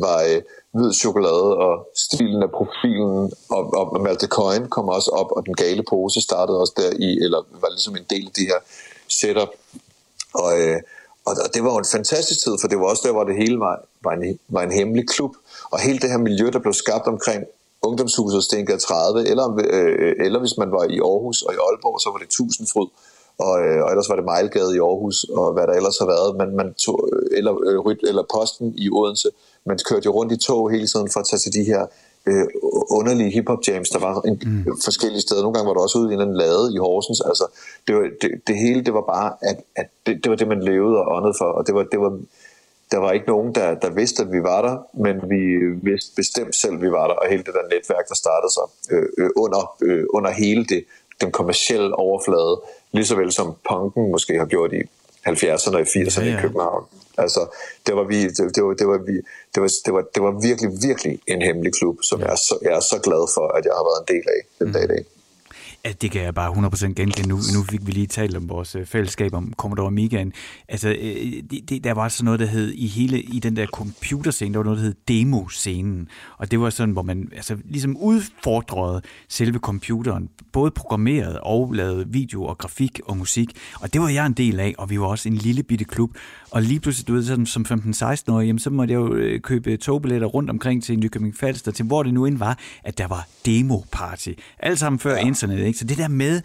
var 0.00 0.18
øh, 0.30 0.42
hvid 0.74 0.92
chokolade, 0.92 1.48
og 1.66 1.88
stilen 1.96 2.42
af 2.42 2.50
profilen, 2.50 3.32
og, 3.50 3.62
og 3.80 4.00
Malte 4.00 4.26
Coin 4.26 4.68
kom 4.68 4.88
også 4.88 5.10
op, 5.10 5.30
og 5.36 5.46
den 5.46 5.54
gale 5.54 5.82
pose 5.90 6.20
startede 6.20 6.60
også 6.60 6.72
der 6.76 6.90
i, 7.06 7.10
eller 7.24 7.40
var 7.62 7.68
ligesom 7.68 7.96
en 7.96 8.06
del 8.10 8.26
af 8.26 8.32
de 8.36 8.44
her 8.50 8.60
setup. 9.08 9.48
Og, 10.34 10.60
øh, 10.60 10.80
og 11.26 11.32
det 11.54 11.64
var 11.64 11.70
jo 11.72 11.78
en 11.78 11.92
fantastisk 11.96 12.40
tid, 12.44 12.54
for 12.60 12.68
det 12.68 12.78
var 12.78 12.86
også 12.86 13.02
der, 13.06 13.12
hvor 13.12 13.24
det 13.24 13.36
hele 13.36 13.58
var, 13.60 13.76
var, 14.04 14.12
en, 14.12 14.38
var 14.48 14.62
en 14.62 14.72
hemmelig 14.72 15.08
klub, 15.08 15.32
og 15.72 15.78
hele 15.80 15.98
det 15.98 16.10
her 16.10 16.18
miljø, 16.18 16.46
der 16.52 16.58
blev 16.58 16.72
skabt 16.72 17.06
omkring 17.06 17.44
ungdomshuset 17.82 18.44
Stengade 18.44 18.78
30, 18.78 19.28
eller, 19.30 19.46
øh, 19.76 20.14
eller 20.24 20.40
hvis 20.40 20.56
man 20.56 20.70
var 20.72 20.84
i 20.84 20.98
Aarhus 20.98 21.42
og 21.42 21.54
i 21.54 21.56
Aalborg, 21.56 22.00
så 22.00 22.08
var 22.12 22.18
det 22.18 22.28
Tusindfryd, 22.28 22.88
og, 23.38 23.54
øh, 23.66 23.80
og 23.84 23.88
ellers 23.90 24.08
var 24.08 24.16
det 24.16 24.24
Mejlgade 24.24 24.76
i 24.76 24.80
Aarhus, 24.88 25.18
og 25.24 25.52
hvad 25.52 25.66
der 25.66 25.74
ellers 25.80 25.98
har 25.98 26.06
været, 26.06 26.36
man, 26.36 26.50
man 26.60 26.74
tog, 26.74 27.08
øh, 27.12 27.38
eller, 27.38 27.52
øh, 27.88 27.96
eller 28.10 28.24
Posten 28.34 28.74
i 28.76 28.90
Odense, 28.90 29.28
man 29.68 29.78
kørte 29.88 30.06
jo 30.06 30.12
rundt 30.12 30.32
i 30.32 30.36
tog 30.36 30.70
hele 30.70 30.86
tiden 30.86 31.08
for 31.12 31.20
at 31.20 31.26
tage 31.30 31.40
til 31.40 31.52
de 31.52 31.64
her 31.64 31.82
øh, 32.28 32.46
underlige 32.98 33.30
hiphop 33.30 33.58
jams, 33.68 33.90
der 33.90 33.98
var 33.98 34.20
en, 34.20 34.42
mm. 34.44 34.64
forskellige 34.84 35.20
steder. 35.20 35.42
Nogle 35.42 35.54
gange 35.54 35.68
var 35.68 35.74
der 35.74 35.80
også 35.80 35.98
ude 35.98 36.10
i 36.10 36.14
en 36.14 36.36
lade 36.36 36.64
i 36.74 36.78
Horsens. 36.78 37.20
Altså, 37.30 37.46
det, 37.86 37.94
var, 37.96 38.02
det, 38.22 38.30
det 38.46 38.56
hele, 38.58 38.84
det 38.84 38.94
var 38.94 39.04
bare, 39.14 39.30
at, 39.50 39.56
at 39.76 39.88
det, 40.06 40.14
det 40.22 40.30
var 40.30 40.36
det, 40.36 40.48
man 40.48 40.62
levede 40.62 40.96
og 40.98 41.06
åndede 41.16 41.34
for, 41.38 41.44
og 41.44 41.66
det 41.66 41.74
var, 41.74 41.82
det 41.82 42.00
var, 42.00 42.12
der 42.90 42.98
var 42.98 43.12
ikke 43.12 43.26
nogen, 43.26 43.54
der, 43.54 43.74
der 43.74 43.90
vidste, 43.90 44.22
at 44.22 44.32
vi 44.32 44.42
var 44.42 44.62
der, 44.62 44.76
men 45.04 45.16
vi 45.30 45.42
vidste 45.90 46.10
bestemt 46.16 46.56
selv, 46.56 46.74
at 46.74 46.82
vi 46.82 46.90
var 46.90 47.06
der, 47.06 47.14
og 47.14 47.28
hele 47.28 47.42
det 47.42 47.54
der 47.54 47.74
netværk, 47.74 48.08
der 48.08 48.14
startede 48.14 48.52
sig 48.58 48.66
øh, 48.92 49.08
øh, 49.18 49.30
under, 49.36 49.62
øh, 49.82 50.04
under 50.10 50.30
hele 50.30 50.64
det, 50.64 50.84
den 51.20 51.30
kommercielle 51.32 51.94
overflade, 51.94 52.60
lige 52.92 53.06
så 53.06 53.16
vel 53.16 53.32
som 53.32 53.54
punken 53.68 54.10
måske 54.10 54.38
har 54.38 54.46
gjort 54.46 54.72
i 54.72 54.82
70'erne 55.28 55.76
og 55.76 55.80
80'erne 55.80 56.20
ja, 56.20 56.30
ja. 56.30 56.38
i 56.38 56.40
København. 56.40 56.84
Altså, 57.18 57.42
det 57.86 57.96
var, 57.96 58.04
vi, 58.12 58.18
det, 58.36 58.54
det, 58.56 58.62
var, 58.64 58.74
det, 58.74 58.88
var, 58.88 58.98
vi, 58.98 59.16
det, 59.54 59.60
var, 59.62 59.70
det, 59.86 59.92
var, 59.94 60.02
det 60.14 60.22
var 60.22 60.32
virkelig, 60.48 60.70
virkelig 60.88 61.14
en 61.26 61.42
hemmelig 61.42 61.72
klub, 61.78 61.96
som 62.02 62.20
jeg, 62.20 62.32
er 62.36 62.40
så, 62.48 62.58
jeg 62.62 62.72
er 62.80 62.84
så 62.92 62.98
glad 63.06 63.22
for, 63.34 63.46
at 63.56 63.64
jeg 63.64 63.74
har 63.78 63.84
været 63.90 64.00
en 64.02 64.08
del 64.14 64.24
af 64.36 64.40
den 64.58 64.66
mm. 64.66 64.72
dag 64.72 64.84
i 64.84 64.86
dag. 64.86 65.04
Ja, 65.84 65.92
det 65.92 66.10
kan 66.10 66.22
jeg 66.22 66.34
bare 66.34 66.52
100% 66.52 66.86
genkende. 66.86 67.28
Nu, 67.28 67.36
nu 67.36 67.62
fik 67.70 67.86
vi 67.86 67.92
lige 67.92 68.06
talt 68.06 68.36
om 68.36 68.48
vores 68.48 68.74
øh, 68.74 68.86
fællesskab 68.86 69.34
om 69.34 69.52
Commodore 69.56 69.86
Amigaen. 69.86 70.32
Altså, 70.68 70.88
øh, 70.88 71.42
det, 71.50 71.68
det, 71.68 71.84
der 71.84 71.92
var 71.92 72.08
sådan 72.08 72.24
noget, 72.24 72.40
der 72.40 72.46
hed, 72.46 72.72
i 72.72 72.86
hele 72.86 73.20
i 73.20 73.38
den 73.38 73.56
der 73.56 73.66
computerscene, 73.66 74.52
der 74.52 74.58
var 74.58 74.64
noget, 74.64 74.78
der 74.78 74.84
hed 74.84 74.94
demo-scenen. 75.08 76.08
Og 76.38 76.50
det 76.50 76.60
var 76.60 76.70
sådan, 76.70 76.92
hvor 76.92 77.02
man 77.02 77.28
altså, 77.32 77.56
ligesom 77.64 77.96
udfordrede 77.96 79.02
selve 79.28 79.58
computeren, 79.58 80.28
både 80.52 80.70
programmeret 80.70 81.38
og 81.42 81.72
lavede 81.72 82.08
video 82.08 82.44
og 82.44 82.58
grafik 82.58 83.00
og 83.04 83.16
musik. 83.16 83.50
Og 83.80 83.92
det 83.92 84.00
var 84.00 84.08
jeg 84.08 84.26
en 84.26 84.32
del 84.32 84.60
af, 84.60 84.74
og 84.78 84.90
vi 84.90 85.00
var 85.00 85.06
også 85.06 85.28
en 85.28 85.34
lille 85.34 85.62
bitte 85.62 85.84
klub. 85.84 86.10
Og 86.50 86.62
lige 86.62 86.80
pludselig, 86.80 87.08
du 87.08 87.12
ved, 87.12 87.24
sådan, 87.24 87.46
som 87.46 87.66
15-16-årig, 87.70 88.46
jamen, 88.46 88.58
så 88.58 88.70
måtte 88.70 88.92
jeg 88.92 88.98
jo 88.98 89.14
øh, 89.14 89.40
købe 89.40 89.76
togbilletter 89.76 90.26
rundt 90.26 90.50
omkring 90.50 90.82
til 90.82 90.98
Nykøbing 90.98 91.36
Falster, 91.36 91.72
til 91.72 91.84
hvor 91.84 92.02
det 92.02 92.14
nu 92.14 92.26
end 92.26 92.38
var, 92.38 92.58
at 92.84 92.98
der 92.98 93.06
var 93.06 93.26
demo-party. 93.48 94.32
Alt 94.58 94.78
sammen 94.78 94.98
før 94.98 95.14
ja. 95.14 95.26
internet, 95.26 95.67
ikke? 95.68 95.78
Så 95.78 95.84
det 95.84 95.98
der 95.98 96.08
med, 96.08 96.42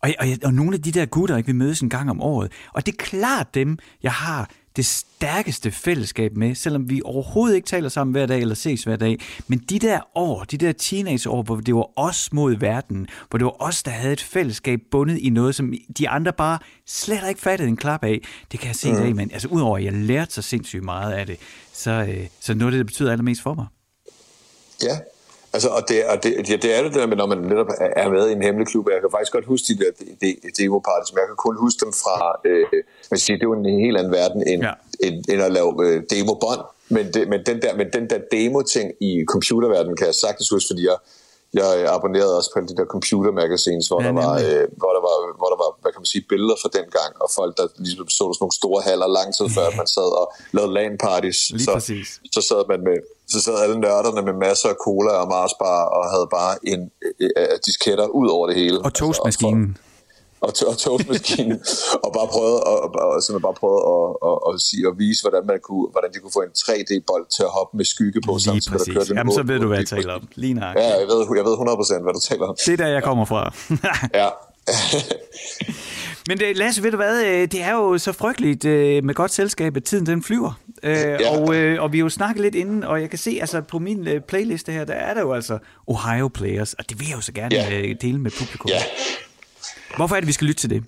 og, 0.00 0.10
og, 0.18 0.26
og 0.44 0.54
nogle 0.54 0.74
af 0.74 0.82
de 0.82 0.92
der 0.92 1.06
gutter, 1.06 1.36
ikke, 1.36 1.46
vi 1.46 1.52
mødes 1.52 1.80
en 1.80 1.90
gang 1.90 2.10
om 2.10 2.20
året, 2.20 2.52
og 2.72 2.86
det 2.86 2.92
er 2.92 2.96
klart 2.96 3.54
dem, 3.54 3.78
jeg 4.02 4.12
har 4.12 4.50
det 4.76 4.86
stærkeste 4.86 5.70
fællesskab 5.70 6.36
med, 6.36 6.54
selvom 6.54 6.90
vi 6.90 7.02
overhovedet 7.04 7.56
ikke 7.56 7.66
taler 7.66 7.88
sammen 7.88 8.12
hver 8.12 8.26
dag 8.26 8.40
eller 8.40 8.54
ses 8.54 8.84
hver 8.84 8.96
dag. 8.96 9.18
Men 9.48 9.58
de 9.58 9.78
der 9.78 10.00
år, 10.14 10.44
de 10.44 10.58
der 10.58 10.72
teenageår, 10.72 11.42
hvor 11.42 11.56
det 11.56 11.74
var 11.74 11.98
os 11.98 12.32
mod 12.32 12.56
verden, 12.56 13.06
hvor 13.30 13.38
det 13.38 13.44
var 13.44 13.62
os, 13.62 13.82
der 13.82 13.90
havde 13.90 14.12
et 14.12 14.20
fællesskab 14.20 14.80
bundet 14.90 15.18
i 15.18 15.30
noget, 15.30 15.54
som 15.54 15.72
de 15.98 16.08
andre 16.08 16.32
bare 16.32 16.58
slet 16.86 17.28
ikke 17.28 17.40
fattede 17.40 17.68
en 17.68 17.76
klap 17.76 18.04
af, 18.04 18.20
det 18.52 18.60
kan 18.60 18.66
jeg 18.66 18.76
se 18.76 18.92
mm. 18.92 18.98
i 18.98 19.00
dag, 19.00 19.16
men 19.16 19.30
altså 19.32 19.48
udover 19.48 19.78
at 19.78 19.84
jeg 19.84 19.92
lærte 19.92 20.32
så 20.32 20.42
sindssygt 20.42 20.84
meget 20.84 21.12
af 21.12 21.26
det, 21.26 21.36
så, 21.72 21.90
øh, 21.90 22.26
så 22.40 22.54
noget 22.54 22.72
af 22.72 22.72
det, 22.72 22.78
der 22.78 22.84
betyder 22.84 23.12
allermest 23.12 23.42
for 23.42 23.54
mig. 23.54 23.66
Ja, 24.82 24.98
Altså, 25.54 25.68
og 25.68 25.82
det, 25.88 25.96
og 26.12 26.16
det, 26.22 26.50
ja, 26.50 26.56
det 26.56 26.70
er 26.76 26.82
det 26.82 26.94
der 26.94 27.06
med, 27.06 27.16
når 27.16 27.26
man 27.26 27.38
netop 27.38 27.70
er 28.02 28.08
med 28.10 28.28
i 28.28 28.32
en 28.32 28.42
hemmelig 28.42 28.66
klub. 28.66 28.88
Jeg 28.88 29.00
kan 29.00 29.10
faktisk 29.16 29.32
godt 29.32 29.46
huske 29.52 29.64
de 29.70 29.78
der 29.82 29.90
demo 30.58 30.78
parties, 30.88 31.12
men 31.12 31.18
jeg 31.22 31.28
kan 31.32 31.40
kun 31.46 31.56
huske 31.64 31.78
dem 31.84 31.92
fra, 32.02 32.16
øh, 32.44 32.64
man 33.10 33.18
siger, 33.18 33.36
det 33.36 33.44
er 33.44 33.50
jo 33.52 33.58
en 33.62 33.80
helt 33.86 33.96
anden 33.98 34.12
verden 34.12 34.40
end, 34.52 34.62
ja. 34.62 34.72
end, 35.06 35.16
end 35.32 35.42
at 35.42 35.52
lave 35.58 35.70
øh, 35.84 36.02
demo-bånd. 36.12 36.62
Men, 36.88 37.04
det, 37.14 37.28
men, 37.28 37.40
den 37.46 37.62
der, 37.62 37.72
men 37.80 37.86
den 37.96 38.10
der 38.10 38.18
demo-ting 38.32 38.92
i 39.00 39.24
computerverdenen 39.32 39.96
kan 39.96 40.06
jeg 40.06 40.14
sagtens 40.14 40.48
huske, 40.50 40.68
fordi 40.70 40.82
jeg, 40.90 40.96
jeg 41.60 41.68
abonnerede 41.96 42.34
også 42.38 42.50
på 42.54 42.58
de 42.70 42.76
der 42.78 42.86
computer 42.94 43.32
magazines, 43.42 43.84
hvor, 43.88 44.00
ja, 44.02 44.06
der 44.08 44.14
var, 44.22 44.32
øh, 44.46 44.64
hvor, 44.80 44.92
der 44.96 45.02
var, 45.08 45.16
hvor 45.40 45.48
der 45.52 45.58
var, 45.64 45.70
hvad 45.82 45.90
kan 45.92 46.00
man 46.04 46.10
sige, 46.14 46.24
billeder 46.32 46.56
fra 46.62 46.70
den 46.78 46.86
gang, 46.98 47.12
og 47.22 47.28
folk, 47.38 47.52
der 47.58 47.66
ligesom 47.86 48.08
så 48.08 48.24
sådan 48.24 48.42
nogle 48.44 48.56
store 48.60 48.80
haller 48.88 49.08
lang 49.18 49.28
tid 49.36 49.46
før, 49.56 49.66
man 49.80 49.88
sad 49.96 50.10
og 50.20 50.26
lavede 50.56 50.72
LAN-parties. 50.76 51.40
Lige 51.56 51.66
så, 51.68 51.72
præcis. 51.78 52.08
så 52.36 52.40
sad 52.48 52.60
man 52.72 52.80
med, 52.88 52.98
så 53.34 53.38
sad 53.44 53.56
alle 53.64 53.78
nørderne 53.84 54.22
med 54.28 54.34
masser 54.46 54.68
af 54.74 54.78
cola 54.86 55.12
og 55.22 55.26
Mars 55.34 55.54
bar, 55.62 55.82
og 55.96 56.02
havde 56.14 56.28
bare 56.38 56.54
en 56.72 56.80
øh, 57.20 57.30
øh, 57.40 57.56
disketter 57.66 58.06
ud 58.20 58.28
over 58.36 58.44
det 58.50 58.56
hele. 58.62 58.76
Og 58.86 58.94
toastmaskinen. 58.94 59.78
Og, 60.46 60.52
og 60.70 60.76
toastmaskinen, 60.86 61.58
og 62.04 62.10
bare 62.16 62.28
prøvede, 62.34 62.58
og, 62.70 62.76
og, 62.82 62.88
og, 63.14 63.22
sådan, 63.26 63.42
bare 63.48 63.56
prøvede 63.62 63.82
at, 63.94 64.06
at, 64.28 64.36
at, 64.48 64.52
sige, 64.68 64.82
at 64.90 64.94
vise, 65.04 65.20
hvordan, 65.24 65.42
man 65.52 65.58
kunne, 65.68 65.86
hvordan 65.94 66.10
de 66.14 66.18
kunne 66.22 66.34
få 66.38 66.42
en 66.48 66.54
3D-bold 66.64 67.26
til 67.36 67.42
at 67.48 67.52
hoppe 67.58 67.72
med 67.78 67.84
skygge 67.94 68.18
på. 68.26 68.32
Lige 68.32 68.40
samtidig, 68.48 68.72
præcis. 68.72 68.86
der 68.86 68.94
kørte 68.96 69.10
en 69.10 69.16
Jamen, 69.18 69.32
så 69.38 69.42
ved 69.50 69.58
du, 69.62 69.66
hvad 69.70 69.78
jeg 69.82 69.86
taler 69.96 70.12
om. 70.18 70.22
Lige 70.42 70.54
nok. 70.62 70.74
Ja, 70.82 70.88
jeg 71.00 71.06
ved, 71.10 71.18
jeg 71.40 71.44
ved 71.48 71.54
100% 71.98 72.02
hvad 72.06 72.14
du 72.18 72.22
taler 72.30 72.44
om. 72.50 72.54
Det 72.66 72.72
er 72.72 72.80
der, 72.84 72.90
jeg 72.96 73.02
kommer 73.08 73.24
fra. 73.32 73.42
Ja. 74.20 74.28
Men 76.28 76.38
det, 76.38 76.56
Lasse, 76.56 76.82
ved 76.82 76.90
du 76.90 76.96
hvad, 76.96 77.24
øh, 77.26 77.40
det 77.52 77.62
er 77.62 77.72
jo 77.72 77.98
så 77.98 78.12
frygteligt 78.12 78.64
øh, 78.64 79.04
med 79.04 79.14
godt 79.14 79.30
selskab, 79.32 79.76
at 79.76 79.84
tiden 79.84 80.06
den 80.06 80.22
flyver. 80.22 80.52
Øh, 80.82 80.96
Ja. 80.96 81.38
og, 81.38 81.54
øh, 81.54 81.82
og 81.82 81.92
vi 81.92 81.98
har 81.98 82.04
jo 82.04 82.08
snakket 82.08 82.42
lidt 82.42 82.54
inden, 82.54 82.84
og 82.84 83.00
jeg 83.00 83.10
kan 83.10 83.18
se, 83.18 83.38
altså 83.40 83.60
på 83.60 83.78
min 83.78 84.08
øh, 84.08 84.20
playliste 84.20 84.72
her, 84.72 84.84
der 84.84 84.94
er 84.94 85.14
der 85.14 85.20
jo 85.20 85.32
altså 85.32 85.58
Ohio 85.86 86.28
Players, 86.28 86.74
og 86.74 86.88
det 86.90 87.00
vil 87.00 87.08
jeg 87.08 87.16
jo 87.16 87.20
så 87.20 87.32
gerne 87.32 87.54
Ja. 87.54 87.78
øh, 87.80 87.94
dele 88.02 88.18
med 88.18 88.30
publikum. 88.38 88.68
ja. 88.70 88.82
Hvorfor 89.96 90.16
er 90.16 90.20
det, 90.20 90.26
vi 90.26 90.32
skal 90.32 90.46
lytte 90.46 90.60
til 90.60 90.70
det? 90.70 90.84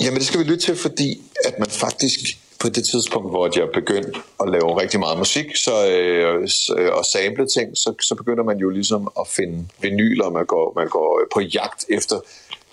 Jamen 0.00 0.18
det 0.18 0.26
skal 0.26 0.40
vi 0.40 0.44
lytte 0.44 0.64
til, 0.66 0.76
fordi 0.76 1.22
at 1.44 1.58
man 1.58 1.70
faktisk 1.70 2.20
på 2.60 2.68
det 2.68 2.84
tidspunkt, 2.92 3.30
hvor 3.30 3.58
jeg 3.58 3.68
begyndte 3.74 4.12
at 4.40 4.50
lave 4.50 4.80
rigtig 4.80 5.00
meget 5.00 5.18
musik 5.18 5.56
så, 5.56 5.74
øh, 5.88 6.48
øh 6.78 6.92
og 6.92 7.04
sample 7.04 7.46
ting, 7.46 7.76
så, 7.76 7.94
så 8.02 8.14
begynder 8.14 8.44
man 8.44 8.58
jo 8.58 8.68
ligesom 8.70 9.12
at 9.20 9.26
finde 9.28 9.68
vinyler, 9.80 10.30
man 10.30 10.46
går, 10.46 10.72
man 10.76 10.88
går 10.88 11.20
øh, 11.20 11.26
på 11.34 11.40
jagt 11.40 11.84
efter, 11.88 12.20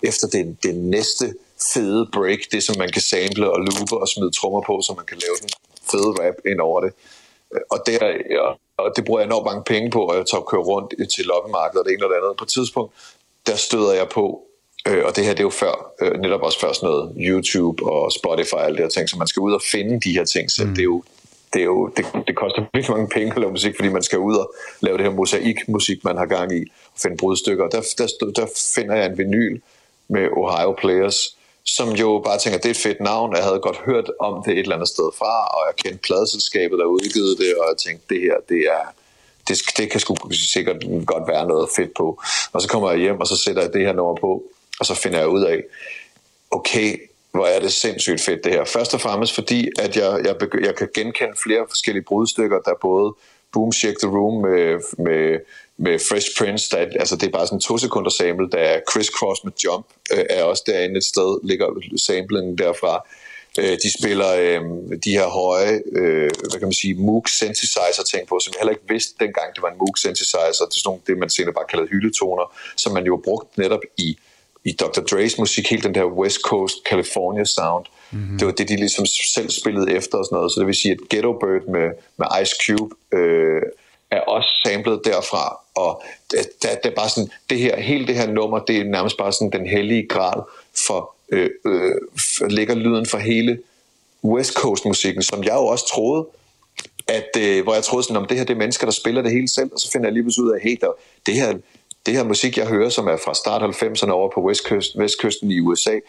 efter 0.03 0.27
det, 0.27 0.63
det 0.63 0.75
næste 0.75 1.33
fede 1.73 2.09
break, 2.13 2.39
det 2.51 2.63
som 2.63 2.75
man 2.77 2.91
kan 2.91 3.01
sample 3.01 3.51
og 3.51 3.59
loope 3.59 3.97
og 3.97 4.07
smide 4.07 4.31
trommer 4.31 4.61
på, 4.61 4.81
så 4.81 4.93
man 4.97 5.05
kan 5.05 5.17
lave 5.25 5.35
den 5.41 5.49
fede 5.91 6.11
rap 6.21 6.35
ind 6.51 6.59
over 6.59 6.81
det. 6.81 6.91
Øh, 7.53 7.61
og, 7.71 7.79
der, 7.87 7.99
og, 8.45 8.59
og 8.77 8.93
det 8.95 9.05
bruger 9.05 9.19
jeg 9.19 9.27
enormt 9.27 9.45
mange 9.45 9.63
penge 9.63 9.91
på, 9.91 10.01
og 10.09 10.15
jeg 10.17 10.25
tager 10.31 10.43
køre 10.51 10.61
rundt 10.61 10.89
til 11.15 11.25
loppemarkedet 11.25 11.79
og 11.81 11.85
det 11.85 11.93
ene 11.93 12.05
og 12.05 12.09
det 12.09 12.15
andet. 12.15 12.37
På 12.37 12.43
et 12.43 12.53
tidspunkt, 12.57 12.91
der 13.47 13.55
støder 13.55 13.93
jeg 13.93 14.07
på, 14.09 14.25
øh, 14.87 15.05
og 15.05 15.15
det 15.15 15.23
her 15.25 15.31
det 15.31 15.39
er 15.39 15.43
jo 15.43 15.49
før, 15.49 15.93
øh, 16.01 16.19
netop 16.19 16.41
også 16.41 16.59
først 16.59 16.83
noget 16.83 17.13
YouTube 17.17 17.85
og 17.85 18.11
Spotify 18.11 18.53
og 18.53 18.65
alle 18.65 18.77
de 18.77 18.81
her 18.81 18.89
ting, 18.89 19.09
så 19.09 19.17
man 19.17 19.27
skal 19.27 19.39
ud 19.39 19.53
og 19.53 19.61
finde 19.71 19.99
de 19.99 20.11
her 20.11 20.25
ting 20.25 20.51
selv. 20.51 20.67
Mm. 20.67 20.75
Det 20.75 20.81
er 20.81 20.91
jo 20.93 21.03
det, 21.53 21.61
er 21.61 21.65
jo, 21.65 21.87
det, 21.97 22.05
det 22.27 22.35
koster 22.35 22.61
virkelig 22.73 22.95
mange 22.95 23.09
penge 23.09 23.31
at 23.31 23.37
lave 23.37 23.51
musik, 23.51 23.75
fordi 23.75 23.89
man 23.89 24.03
skal 24.03 24.19
ud 24.19 24.35
og 24.35 24.53
lave 24.79 24.97
det 24.97 25.05
her 25.05 25.13
mosaikmusik, 25.13 26.03
man 26.03 26.17
har 26.17 26.25
gang 26.25 26.57
i, 26.59 26.61
og 26.93 26.99
finde 27.01 27.17
brudstykker. 27.17 27.67
Der, 27.69 27.81
der, 27.97 28.31
der 28.35 28.47
finder 28.75 28.95
jeg 28.95 29.05
en 29.05 29.17
vinyl 29.17 29.61
med 30.07 30.27
Ohio 30.37 30.71
Players, 30.71 31.37
som 31.65 31.89
jo 31.89 32.21
bare 32.25 32.37
tænker, 32.37 32.59
det 32.59 32.65
er 32.65 32.69
et 32.79 32.85
fedt 32.87 33.01
navn, 33.01 33.35
jeg 33.35 33.43
havde 33.43 33.59
godt 33.59 33.77
hørt 33.85 34.11
om 34.19 34.43
det 34.45 34.53
et 34.53 34.59
eller 34.59 34.75
andet 34.75 34.89
sted 34.89 35.09
fra, 35.19 35.33
og 35.55 35.61
jeg 35.67 35.75
kendte 35.75 36.01
pladeselskabet, 36.07 36.79
der 36.79 36.85
udgivet 36.85 37.37
det, 37.37 37.55
og 37.59 37.65
jeg 37.69 37.77
tænkte, 37.85 38.15
det 38.15 38.21
her, 38.21 38.37
det 38.49 38.61
er, 38.77 38.85
det, 39.47 39.57
det 39.77 39.91
kan 39.91 39.99
sgu 39.99 40.15
sikkert 40.31 40.77
godt 41.05 41.27
være 41.27 41.47
noget 41.47 41.69
fedt 41.75 41.93
på. 41.97 42.21
Og 42.53 42.61
så 42.61 42.67
kommer 42.67 42.91
jeg 42.91 42.99
hjem, 42.99 43.19
og 43.19 43.27
så 43.27 43.37
sætter 43.37 43.61
jeg 43.61 43.73
det 43.73 43.85
her 43.85 43.93
nummer 43.93 44.15
på, 44.15 44.43
og 44.79 44.85
så 44.85 44.95
finder 44.95 45.19
jeg 45.19 45.27
ud 45.27 45.43
af, 45.43 45.63
okay, 46.51 46.97
hvor 47.31 47.45
er 47.45 47.59
det 47.59 47.73
sindssygt 47.73 48.21
fedt 48.21 48.43
det 48.43 48.51
her. 48.51 48.65
Først 48.65 48.93
og 48.93 49.01
fremmest 49.01 49.35
fordi, 49.35 49.69
at 49.79 49.97
jeg, 49.97 50.21
jeg, 50.25 50.35
begy- 50.43 50.65
jeg 50.65 50.75
kan 50.75 50.89
genkende 50.93 51.33
flere 51.43 51.65
forskellige 51.69 52.03
brudstykker, 52.03 52.59
der 52.59 52.73
både 52.81 53.13
Boom 53.53 53.71
Shake 53.71 53.97
the 54.03 54.11
Room 54.17 54.41
med, 54.41 54.79
med, 54.97 55.39
med 55.77 55.99
Fresh 56.09 56.27
Prince, 56.37 56.69
der, 56.71 56.77
altså 56.77 57.15
det 57.15 57.27
er 57.27 57.31
bare 57.31 57.47
sådan 57.47 57.57
en 57.57 57.61
to 57.61 57.77
sekunder 57.77 58.09
sample, 58.09 58.49
der 58.51 58.57
er 58.57 58.79
Criss 58.89 59.09
Cross 59.09 59.43
med 59.43 59.53
Jump, 59.63 59.85
øh, 60.13 60.25
er 60.29 60.43
også 60.43 60.63
derinde 60.67 60.97
et 60.97 61.03
sted, 61.03 61.39
ligger 61.43 61.67
samplingen 62.07 62.57
derfra. 62.57 63.07
Øh, 63.59 63.77
de 63.83 63.89
spiller 63.99 64.31
øh, 64.45 64.61
de 65.05 65.11
her 65.11 65.27
høje, 65.27 65.81
øh, 65.91 66.29
hvad 66.49 66.59
kan 66.59 66.67
man 66.71 66.73
sige, 66.73 66.95
Moog 66.95 67.29
synthesizer 67.29 68.03
ting 68.11 68.27
på, 68.27 68.39
som 68.39 68.53
jeg 68.53 68.59
heller 68.61 68.75
ikke 68.77 68.89
vidste 68.89 69.13
dengang, 69.19 69.47
det 69.55 69.61
var 69.61 69.71
en 69.71 69.77
Moog 69.77 69.97
synthesizer. 69.97 70.65
Det 70.69 70.75
er 70.75 70.81
sådan 70.81 70.87
nogle, 70.89 71.01
det 71.07 71.17
man 71.17 71.29
senere 71.29 71.53
bare 71.53 71.69
kalder 71.71 71.85
hyldetoner, 71.91 72.45
som 72.77 72.93
man 72.93 73.05
jo 73.05 73.21
brugt 73.23 73.57
netop 73.57 73.83
i 73.97 74.17
i 74.65 74.71
Dr. 74.71 75.01
Dre's 75.11 75.35
musik, 75.37 75.69
helt 75.69 75.83
den 75.83 75.95
der 75.95 76.05
West 76.05 76.39
Coast 76.41 76.75
California 76.89 77.43
sound. 77.43 77.85
Mm-hmm. 78.11 78.37
Det 78.37 78.45
var 78.45 78.51
det, 78.51 78.69
de 78.69 78.75
ligesom 78.75 79.05
selv 79.05 79.49
spillede 79.49 79.91
efter 79.91 80.17
og 80.17 80.25
sådan 80.25 80.35
noget. 80.35 80.51
Så 80.51 80.59
det 80.59 80.67
vil 80.67 80.75
sige, 80.75 80.91
at 80.91 80.99
Ghetto 81.09 81.31
Bird 81.31 81.67
med, 81.67 81.89
med 82.17 82.27
Ice 82.41 82.55
Cube 82.65 82.95
øh, 83.13 83.61
er 84.11 84.19
også 84.19 84.49
samlet 84.65 85.01
derfra. 85.05 85.59
Og 85.75 86.03
det, 86.31 86.39
det, 86.61 86.69
det 86.83 86.91
er 86.91 86.95
bare 86.95 87.09
sådan, 87.09 87.29
det 87.49 87.57
her, 87.57 87.79
hele 87.81 88.07
det 88.07 88.15
her 88.15 88.27
nummer, 88.31 88.59
det 88.59 88.77
er 88.77 88.83
nærmest 88.83 89.17
bare 89.17 89.33
sådan 89.33 89.51
den 89.51 89.67
hellige 89.67 90.07
grad 90.07 90.41
for, 90.87 91.15
øh, 91.29 91.49
øh, 91.65 91.95
for 92.37 92.47
ligger 92.47 92.75
lyden 92.75 93.05
for 93.05 93.17
hele 93.17 93.59
West 94.23 94.53
Coast 94.53 94.85
musikken, 94.85 95.23
som 95.23 95.43
jeg 95.43 95.53
jo 95.53 95.65
også 95.65 95.87
troede, 95.93 96.27
at, 97.07 97.29
øh, 97.39 97.63
hvor 97.63 97.73
jeg 97.73 97.83
troede 97.83 98.03
sådan, 98.03 98.17
om 98.17 98.25
det 98.25 98.37
her 98.37 98.45
det 98.45 98.53
er 98.53 98.57
mennesker, 98.57 98.85
der 98.85 98.91
spiller 98.91 99.21
det 99.21 99.31
hele 99.31 99.49
selv, 99.49 99.69
og 99.73 99.79
så 99.79 99.91
finder 99.91 100.07
jeg 100.07 100.13
lige 100.13 100.23
pludselig 100.23 100.45
ud 100.45 100.51
af, 100.51 100.61
hey, 100.61 100.77
der, 100.81 100.91
det 101.25 101.33
her 101.33 101.53
det 102.05 102.13
her 102.13 102.23
musik, 102.23 102.57
jeg 102.57 102.67
hører, 102.67 102.89
som 102.89 103.07
er 103.07 103.17
fra 103.17 103.33
start 103.33 103.61
90'erne 103.61 104.11
over 104.11 104.31
på 104.33 104.41
Westkyst, 104.41 104.99
Vestkysten 104.99 105.51
i 105.51 105.59
USA, 105.59 105.99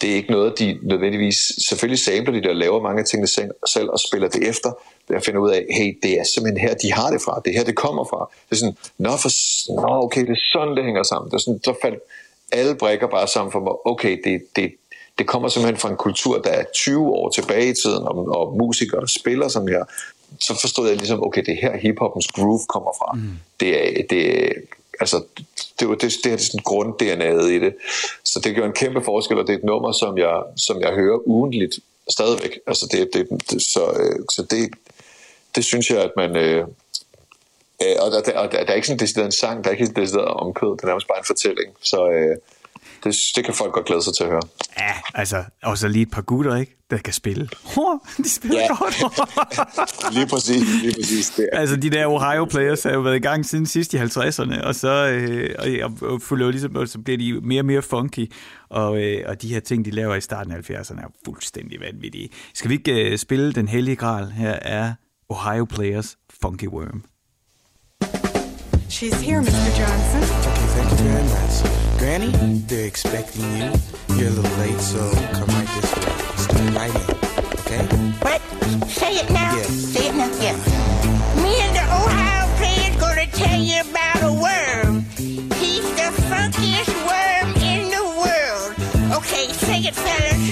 det 0.00 0.10
er 0.10 0.14
ikke 0.14 0.30
noget, 0.30 0.58
de 0.58 0.78
nødvendigvis, 0.82 1.36
selvfølgelig 1.68 1.98
samler 1.98 2.32
de 2.32 2.42
der, 2.42 2.52
laver 2.52 2.82
mange 2.82 3.00
af 3.00 3.06
tingene 3.06 3.26
selv, 3.66 3.88
og 3.90 4.00
spiller 4.00 4.28
det 4.28 4.48
efter. 4.48 4.72
Jeg 5.08 5.22
finder 5.22 5.40
ud 5.40 5.50
af, 5.50 5.66
hey, 5.70 5.98
det 6.02 6.20
er 6.20 6.24
simpelthen 6.24 6.68
her, 6.68 6.74
de 6.74 6.92
har 6.92 7.10
det 7.10 7.22
fra. 7.22 7.40
Det 7.44 7.50
er 7.50 7.58
her, 7.58 7.64
det 7.64 7.76
kommer 7.76 8.04
fra. 8.04 8.30
Det 8.50 8.56
er 8.56 8.56
sådan, 8.56 8.76
nå, 8.98 9.10
for, 9.10 9.30
nå 9.80 10.04
okay, 10.04 10.20
det 10.20 10.30
er 10.30 10.42
sådan, 10.52 10.76
det 10.76 10.84
hænger 10.84 11.02
sammen. 11.02 11.30
Det 11.30 11.36
er 11.36 11.38
sådan, 11.38 11.60
så 11.64 11.74
faldt 11.82 11.98
alle 12.52 12.74
brækker 12.74 13.06
bare 13.06 13.28
sammen 13.28 13.52
for 13.52 13.60
mig. 13.60 13.72
Okay, 13.86 14.18
det, 14.24 14.42
det, 14.56 14.72
det 15.18 15.26
kommer 15.26 15.48
simpelthen 15.48 15.80
fra 15.80 15.90
en 15.90 15.96
kultur, 15.96 16.38
der 16.38 16.50
er 16.50 16.64
20 16.74 17.06
år 17.06 17.30
tilbage 17.30 17.68
i 17.68 17.74
tiden, 17.74 18.02
og, 18.02 18.14
og 18.38 18.56
musikere, 18.58 19.00
der 19.00 19.06
spiller 19.06 19.48
sådan 19.48 19.68
her. 19.68 19.84
Så 20.40 20.60
forstod 20.60 20.88
jeg 20.88 20.96
ligesom, 20.96 21.22
okay, 21.26 21.42
det 21.46 21.52
er 21.52 21.60
her 21.60 21.76
hiphoppens 21.76 22.26
groove 22.26 22.60
kommer 22.68 22.90
fra. 22.98 23.12
Mm. 23.14 23.30
Det 23.60 23.98
er, 23.98 24.02
det 24.10 24.52
altså, 25.00 25.24
det, 25.80 25.88
var, 25.88 25.94
det, 25.94 26.12
det 26.24 26.32
er 26.32 26.36
sådan 26.36 26.64
grund-DNA'et 26.70 27.48
i 27.48 27.58
det. 27.58 27.74
Så 28.24 28.40
det 28.44 28.56
gør 28.56 28.66
en 28.66 28.72
kæmpe 28.72 29.02
forskel, 29.04 29.38
og 29.38 29.46
det 29.46 29.52
er 29.52 29.58
et 29.58 29.64
nummer, 29.64 29.92
som 29.92 30.18
jeg, 30.18 30.42
som 30.56 30.80
jeg 30.80 30.92
hører 30.92 31.28
ugentligt 31.28 31.78
stadigvæk. 32.08 32.58
Altså 32.66 32.86
det, 32.92 33.10
det, 33.12 33.28
det, 33.50 33.62
så, 33.62 33.84
øh, 34.00 34.24
så 34.30 34.42
det, 34.50 34.70
det 35.54 35.64
synes 35.64 35.90
jeg, 35.90 36.02
at 36.02 36.12
man... 36.16 36.36
Øh, 36.36 36.66
og 38.00 38.10
der, 38.10 38.20
der, 38.20 38.38
og 38.38 38.52
der, 38.52 38.64
der 38.64 38.72
er 38.72 38.74
ikke 38.74 38.86
sådan 38.86 38.98
decideret 38.98 39.26
en 39.26 39.32
sang, 39.32 39.64
der 39.64 39.70
er 39.70 39.74
ikke 39.74 39.86
sådan 39.86 40.02
decideret 40.02 40.28
om 40.28 40.54
kød, 40.54 40.76
det 40.76 40.82
er 40.82 40.86
nærmest 40.86 41.08
bare 41.08 41.18
en 41.18 41.24
fortælling. 41.24 41.74
Så 41.82 42.10
øh, 42.10 42.36
det, 43.04 43.14
det 43.36 43.44
kan 43.44 43.54
folk 43.54 43.72
godt 43.72 43.86
glæde 43.86 44.02
sig 44.02 44.12
til 44.16 44.24
at 44.24 44.30
høre. 44.30 44.40
Ja, 44.78 44.92
altså, 45.14 45.44
og 45.62 45.78
så 45.78 45.88
lige 45.88 46.02
et 46.02 46.10
par 46.10 46.22
gutter, 46.22 46.56
ikke? 46.56 46.76
Der 46.90 46.98
kan 46.98 47.12
spille. 47.12 47.48
Hår, 47.64 48.06
de 48.16 48.30
spiller 48.30 48.60
Ja. 48.60 48.76
godt. 48.76 48.94
lige 50.14 50.26
præcis, 50.26 50.82
lige 50.82 50.94
præcis. 50.94 51.30
Det 51.30 51.48
altså, 51.52 51.76
de 51.76 51.90
der 51.90 52.06
Ohio 52.06 52.44
Players 52.44 52.82
har 52.82 52.90
jo 52.90 53.00
været 53.00 53.16
i 53.16 53.18
gang 53.18 53.46
siden 53.46 53.66
sidst 53.66 53.94
i 53.94 53.96
50'erne, 53.96 54.62
og 54.64 54.74
så, 54.74 55.06
øh, 55.08 55.54
og, 55.58 55.90
og, 56.10 56.20
og, 56.30 56.50
ligesom, 56.50 56.76
og 56.76 56.88
så 56.88 56.98
bliver 56.98 57.18
de 57.18 57.40
mere 57.40 57.60
og 57.60 57.64
mere 57.66 57.82
funky, 57.82 58.32
og, 58.68 59.02
øh, 59.02 59.24
og 59.26 59.42
de 59.42 59.48
her 59.48 59.60
ting, 59.60 59.84
de 59.84 59.90
laver 59.90 60.14
i 60.14 60.20
starten 60.20 60.52
af 60.52 60.70
70'erne, 60.70 61.00
er 61.02 61.08
fuldstændig 61.24 61.80
vanvittige. 61.80 62.28
Skal 62.54 62.70
vi 62.70 62.74
ikke 62.74 63.10
øh, 63.10 63.18
spille 63.18 63.52
Den 63.52 63.68
Hellige 63.68 63.96
Gral? 63.96 64.26
Her 64.30 64.58
er 64.62 64.92
Ohio 65.28 65.64
Players 65.64 66.16
Funky 66.42 66.68
Worm. 66.68 67.04
She's 68.90 69.14
here, 69.22 69.40
Mr. 69.40 69.70
Johnson. 69.78 70.22
Okay, 70.22 70.66
thank 70.74 70.90
you 70.90 70.96
very 71.06 71.22
much. 71.22 71.89
Granny, 72.00 72.30
they're 72.66 72.86
expecting 72.86 73.42
you. 73.58 73.70
You're 74.16 74.28
a 74.28 74.32
little 74.32 74.56
late, 74.56 74.80
so 74.80 75.10
come 75.34 75.48
right 75.48 75.68
this 75.76 75.94
way. 75.94 76.08
Start 76.40 76.74
right 76.74 76.94
in, 76.96 77.02
okay? 77.60 77.84
What? 78.24 78.40
Say 78.88 79.16
it 79.16 79.28
now. 79.30 79.54
Yeah. 79.54 79.64
Say 79.64 80.08
it 80.08 80.14
now. 80.14 80.30
Yeah. 80.40 80.56
Me 81.42 81.60
and 81.60 81.76
the 81.76 81.84
Ohio 81.92 82.48
player's 82.56 82.96
gonna 82.96 83.26
tell 83.26 83.60
you 83.60 83.82
about 83.82 84.22
a 84.22 84.32
worm. 84.32 85.04
He's 85.60 85.84
the 86.00 86.10
funkiest 86.32 86.94
worm 87.04 87.48
in 87.60 87.90
the 87.92 88.04
world. 88.16 88.72
Okay, 89.18 89.52
say 89.52 89.80
it, 89.80 89.94
fellas. 89.94 90.42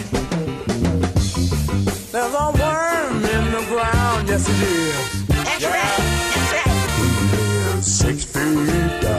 There's 2.12 2.34
a 2.34 2.50
worm 2.60 3.24
in 3.24 3.52
the 3.52 3.64
ground, 3.70 4.28
yes 4.28 4.46
it 4.50 4.60
is. 4.68 5.26
That's 5.28 5.64
right. 5.64 5.96
That's 6.34 6.52
right. 7.72 7.82
Six 7.82 8.24
feet 8.24 9.00
down. 9.00 9.17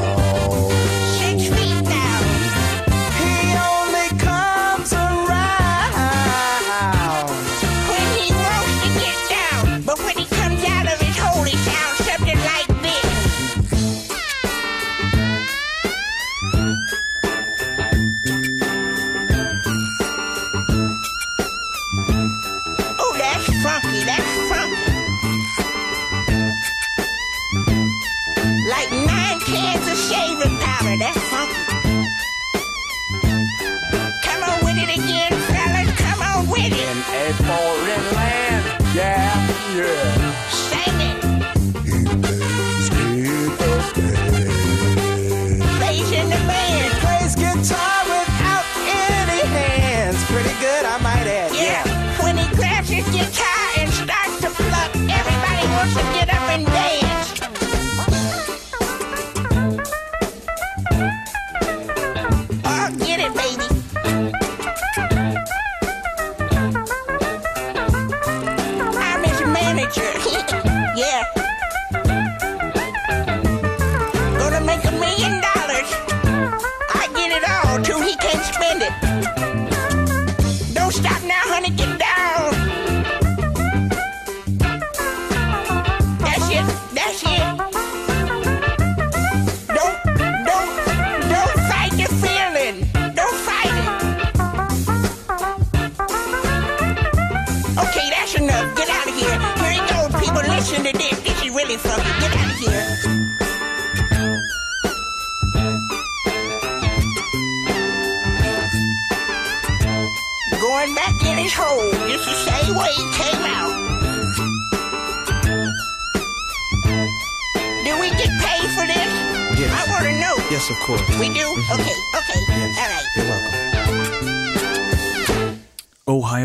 Course. 120.90 121.20
We 121.20 121.30
do? 121.30 121.46
Mm-hmm. 121.46 121.82
Okay, 121.82 122.09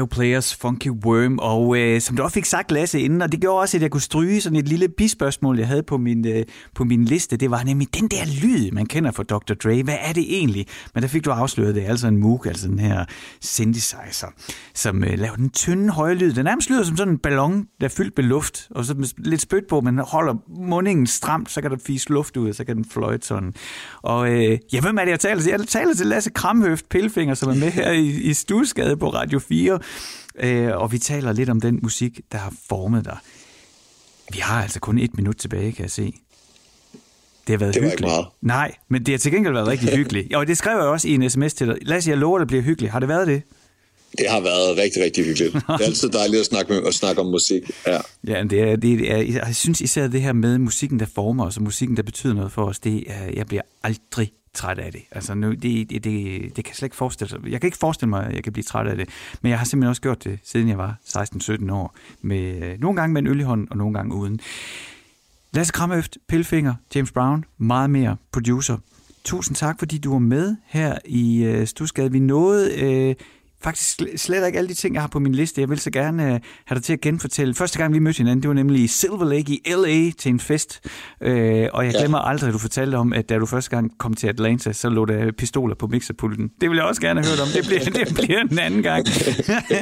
Mario 0.05 0.17
Players 0.17 0.55
Funky 0.55 0.89
Worm, 0.89 1.39
og 1.39 1.79
øh, 1.79 2.01
som 2.01 2.17
du 2.17 2.23
også 2.23 2.35
fik 2.35 2.45
sagt, 2.45 2.71
Lasse, 2.71 3.01
inden, 3.01 3.23
og 3.23 3.33
det 3.33 3.41
gjorde 3.41 3.61
også, 3.61 3.77
at 3.77 3.83
jeg 3.83 3.91
kunne 3.91 4.01
stryge 4.01 4.41
sådan 4.41 4.59
et 4.59 4.69
lille 4.69 4.89
bispørgsmål, 4.89 5.59
jeg 5.59 5.69
havde 5.69 5.83
på 5.83 5.97
min, 5.97 6.29
øh, 6.29 6.45
på 6.75 6.85
min 6.85 7.05
liste, 7.05 7.37
det 7.37 7.51
var 7.51 7.63
nemlig 7.63 7.95
den 7.95 8.09
der 8.09 8.25
lyd, 8.43 8.71
man 8.71 8.87
kender 8.87 9.11
fra 9.11 9.23
Dr. 9.23 9.55
Dre. 9.55 9.83
Hvad 9.83 9.97
er 10.01 10.13
det 10.13 10.25
egentlig? 10.29 10.67
Men 10.95 11.03
der 11.03 11.09
fik 11.09 11.25
du 11.25 11.31
afsløret, 11.31 11.75
det 11.75 11.85
er 11.85 11.89
altså 11.89 12.09
en 12.09 12.17
Moog, 12.17 12.47
altså 12.47 12.69
den 12.69 12.79
her 12.79 13.05
synthesizer, 13.41 14.27
som 14.75 15.05
øh, 15.05 15.19
laver 15.19 15.37
den 15.37 15.51
tynde 15.51 15.91
høje 15.91 16.15
lyd. 16.15 16.33
Den 16.33 16.45
nærmest 16.45 16.71
lyder 16.71 16.85
som 16.85 16.97
sådan 16.97 17.13
en 17.13 17.19
ballon, 17.19 17.67
der 17.81 17.87
er 17.87 17.91
fyldt 17.97 18.17
med 18.17 18.25
luft, 18.25 18.69
og 18.71 18.85
så 18.85 18.95
med 18.95 19.07
lidt 19.19 19.41
spyt 19.41 19.65
på, 19.69 19.81
men 19.81 19.99
holder 19.99 20.35
mundingen 20.49 21.07
stramt, 21.07 21.51
så 21.51 21.61
kan 21.61 21.71
der 21.71 21.77
fise 21.87 22.09
luft 22.09 22.37
ud, 22.37 22.49
og 22.49 22.55
så 22.55 22.65
kan 22.65 22.77
den 22.77 22.85
fløjte 22.85 23.27
sådan. 23.27 23.55
Og 24.03 24.31
øh, 24.31 24.59
ja, 24.73 24.81
hvem 24.81 24.99
er 24.99 25.05
det, 25.05 25.11
jeg 25.11 25.21
taler 25.21 25.43
til? 25.43 25.51
Jeg 25.51 25.61
taler 25.61 25.95
til 25.95 26.07
Lasse 26.07 26.31
Kramhøft 26.31 26.89
Pilfinger, 26.89 27.35
som 27.35 27.51
er 27.51 27.55
med 27.55 27.71
her 27.71 27.91
i, 27.91 28.07
i 28.07 28.35
Stusgade 28.35 28.97
på 28.97 29.09
Radio 29.09 29.39
4. 29.39 29.79
Øh, 30.41 30.77
og 30.77 30.93
vi 30.93 30.99
taler 30.99 31.33
lidt 31.33 31.51
om 31.51 31.61
den 31.61 31.79
musik, 31.83 32.21
der 32.33 32.39
har 32.39 32.53
formet 32.69 33.05
dig. 33.05 33.19
Vi 34.33 34.39
har 34.39 34.63
altså 34.63 34.81
kun 34.81 34.99
et 34.99 35.17
minut 35.17 35.37
tilbage, 35.37 35.73
kan 35.73 35.83
jeg 35.83 35.91
se. 35.91 36.13
Det 37.47 37.53
har 37.53 37.57
været 37.59 37.75
Det 37.75 37.83
var 37.83 37.87
ikke 37.89 37.97
hyggeligt. 37.97 38.11
meget. 38.13 38.27
Nej, 38.43 38.75
men 38.89 39.07
det 39.07 39.13
har 39.13 39.19
til 39.19 39.33
gengæld 39.33 39.53
været 39.55 39.67
rigtig 39.69 39.89
hyggeligt. 39.97 40.35
Og 40.35 40.47
det 40.47 40.59
skrev 40.59 40.77
jeg 40.77 40.87
også 40.87 41.09
i 41.09 41.15
en 41.15 41.31
sms 41.31 41.55
til 41.55 41.67
dig. 41.67 41.77
Lasse, 41.83 42.11
jeg 42.11 42.19
lover, 42.19 42.39
det 42.39 42.49
bliver 42.49 42.63
hyggeligt. 42.63 42.93
Har 42.93 43.01
det 43.01 43.09
været 43.09 43.27
det? 43.27 43.43
Det 44.19 44.27
har 44.31 44.41
været 44.41 44.77
rigtig, 44.77 45.03
rigtig 45.03 45.25
hyggeligt. 45.25 45.55
Det 45.55 45.63
er 45.69 45.79
altid 45.85 46.09
dejligt 46.09 46.41
at 46.41 46.47
snakke, 46.47 46.73
med, 46.73 46.83
at 46.87 46.95
snakke 46.95 47.21
om 47.21 47.27
musik. 47.27 47.63
Ja. 47.87 47.99
Ja, 48.27 48.43
det 48.43 48.61
er, 48.61 48.77
det 48.77 49.13
er, 49.13 49.17
jeg 49.47 49.55
synes 49.57 49.81
især 49.81 50.07
det 50.09 50.23
her 50.23 50.33
med 50.33 50.59
musikken, 50.59 51.01
der 51.01 51.07
former 51.15 51.47
os, 51.47 51.57
og 51.57 51.63
musikken, 51.63 51.97
der 51.97 52.03
betyder 52.03 52.35
noget 52.35 52.53
for 52.53 52.65
os, 52.65 52.79
det 52.79 53.05
er, 53.07 53.31
jeg 53.37 53.47
bliver 53.47 53.63
aldrig 53.83 54.33
træt 54.55 54.79
af 54.79 54.93
det. 54.93 55.03
Altså, 55.11 55.35
nu, 55.35 55.51
det, 55.51 55.63
det, 55.63 55.91
det, 55.91 56.05
det 56.57 56.65
kan 56.65 56.71
jeg 56.71 56.77
slet 56.77 56.87
ikke 56.87 56.97
forestille 56.97 57.31
sig. 57.31 57.39
Jeg 57.47 57.61
kan 57.61 57.69
ikke 57.69 57.79
forestille 57.79 58.11
mig, 58.11 58.27
at 58.27 58.35
jeg 58.35 58.45
kan 58.45 58.53
blive 58.53 58.65
træt 58.65 58.87
af 58.87 58.97
det. 58.97 59.09
Men 59.43 59.51
jeg 59.51 59.59
har 59.59 59.65
simpelthen 59.65 59.89
også 59.89 60.03
gjort 60.03 60.25
det, 60.25 60.39
siden 60.45 60.69
jeg 60.69 60.79
var 60.79 60.97
16-17 61.05 61.73
år. 61.73 61.95
Med, 62.23 62.63
øh, 62.63 62.81
nogle 62.81 62.97
gange 63.01 63.13
med 63.13 63.23
en 63.23 63.29
øl 63.29 63.41
i 63.41 63.43
hånden, 63.43 63.69
og 63.71 63.77
nogle 63.77 63.95
gange 63.95 64.15
uden. 64.15 64.41
Lasse 65.53 65.73
Kramøft, 65.73 66.19
Pilfinger, 66.29 66.75
James 66.95 67.13
Brown, 67.13 67.45
meget 67.59 67.91
mere 67.91 68.17
producer. 68.33 68.77
Tusind 69.25 69.57
tak, 69.57 69.79
fordi 69.79 69.99
du 69.99 70.13
var 70.13 70.19
med 70.19 70.57
her 70.67 70.99
i 71.05 71.45
øh, 71.45 71.67
Stusgade. 71.67 72.13
Vi 72.13 72.19
nåede 72.19 72.83
øh, 72.83 73.15
faktisk 73.65 74.01
sl- 74.03 74.17
slet 74.17 74.47
ikke 74.47 74.59
alle 74.59 74.69
de 74.69 74.75
ting, 74.75 74.95
jeg 74.95 75.03
har 75.03 75.09
på 75.09 75.19
min 75.19 75.35
liste. 75.35 75.61
Jeg 75.61 75.69
vil 75.71 75.79
så 75.79 75.91
gerne 75.91 76.25
øh, 76.35 76.41
have 76.67 76.75
dig 76.75 76.83
til 76.85 76.93
at 76.93 77.01
genfortælle. 77.01 77.55
Første 77.55 77.79
gang, 77.79 77.95
vi 77.95 77.99
mødte 77.99 78.17
hinanden, 78.19 78.43
det 78.43 78.49
var 78.49 78.55
nemlig 78.55 78.83
i 78.83 78.87
Silver 78.87 79.25
Lake 79.25 79.53
i 79.53 79.63
L.A. 79.73 80.11
til 80.19 80.29
en 80.31 80.41
fest. 80.41 80.81
Øh, 81.21 81.69
og 81.73 81.85
jeg 81.85 81.93
Ja. 81.93 81.99
glemmer 82.01 82.19
aldrig, 82.19 82.49
at 82.49 82.55
du 82.55 82.59
fortalte 82.59 82.97
om, 82.97 83.13
at 83.13 83.29
da 83.29 83.39
du 83.39 83.47
første 83.47 83.71
gang 83.71 83.99
kom 83.99 84.15
til 84.15 84.27
Atlanta, 84.27 84.73
så 84.73 84.89
lå 84.89 85.05
der 85.05 85.33
pistoler 85.39 85.75
på 85.75 85.87
mixerpulten. 85.87 86.51
Det 86.61 86.71
vil 86.71 86.77
jeg 86.77 86.85
også 86.85 87.01
gerne 87.01 87.23
have 87.23 87.31
hørt 87.31 87.41
om. 87.41 87.49
Det 87.55 87.65
bliver, 87.67 88.05
det 88.05 88.15
bliver 88.15 88.41
en 88.41 88.59
anden 88.59 88.83
gang. 88.83 89.07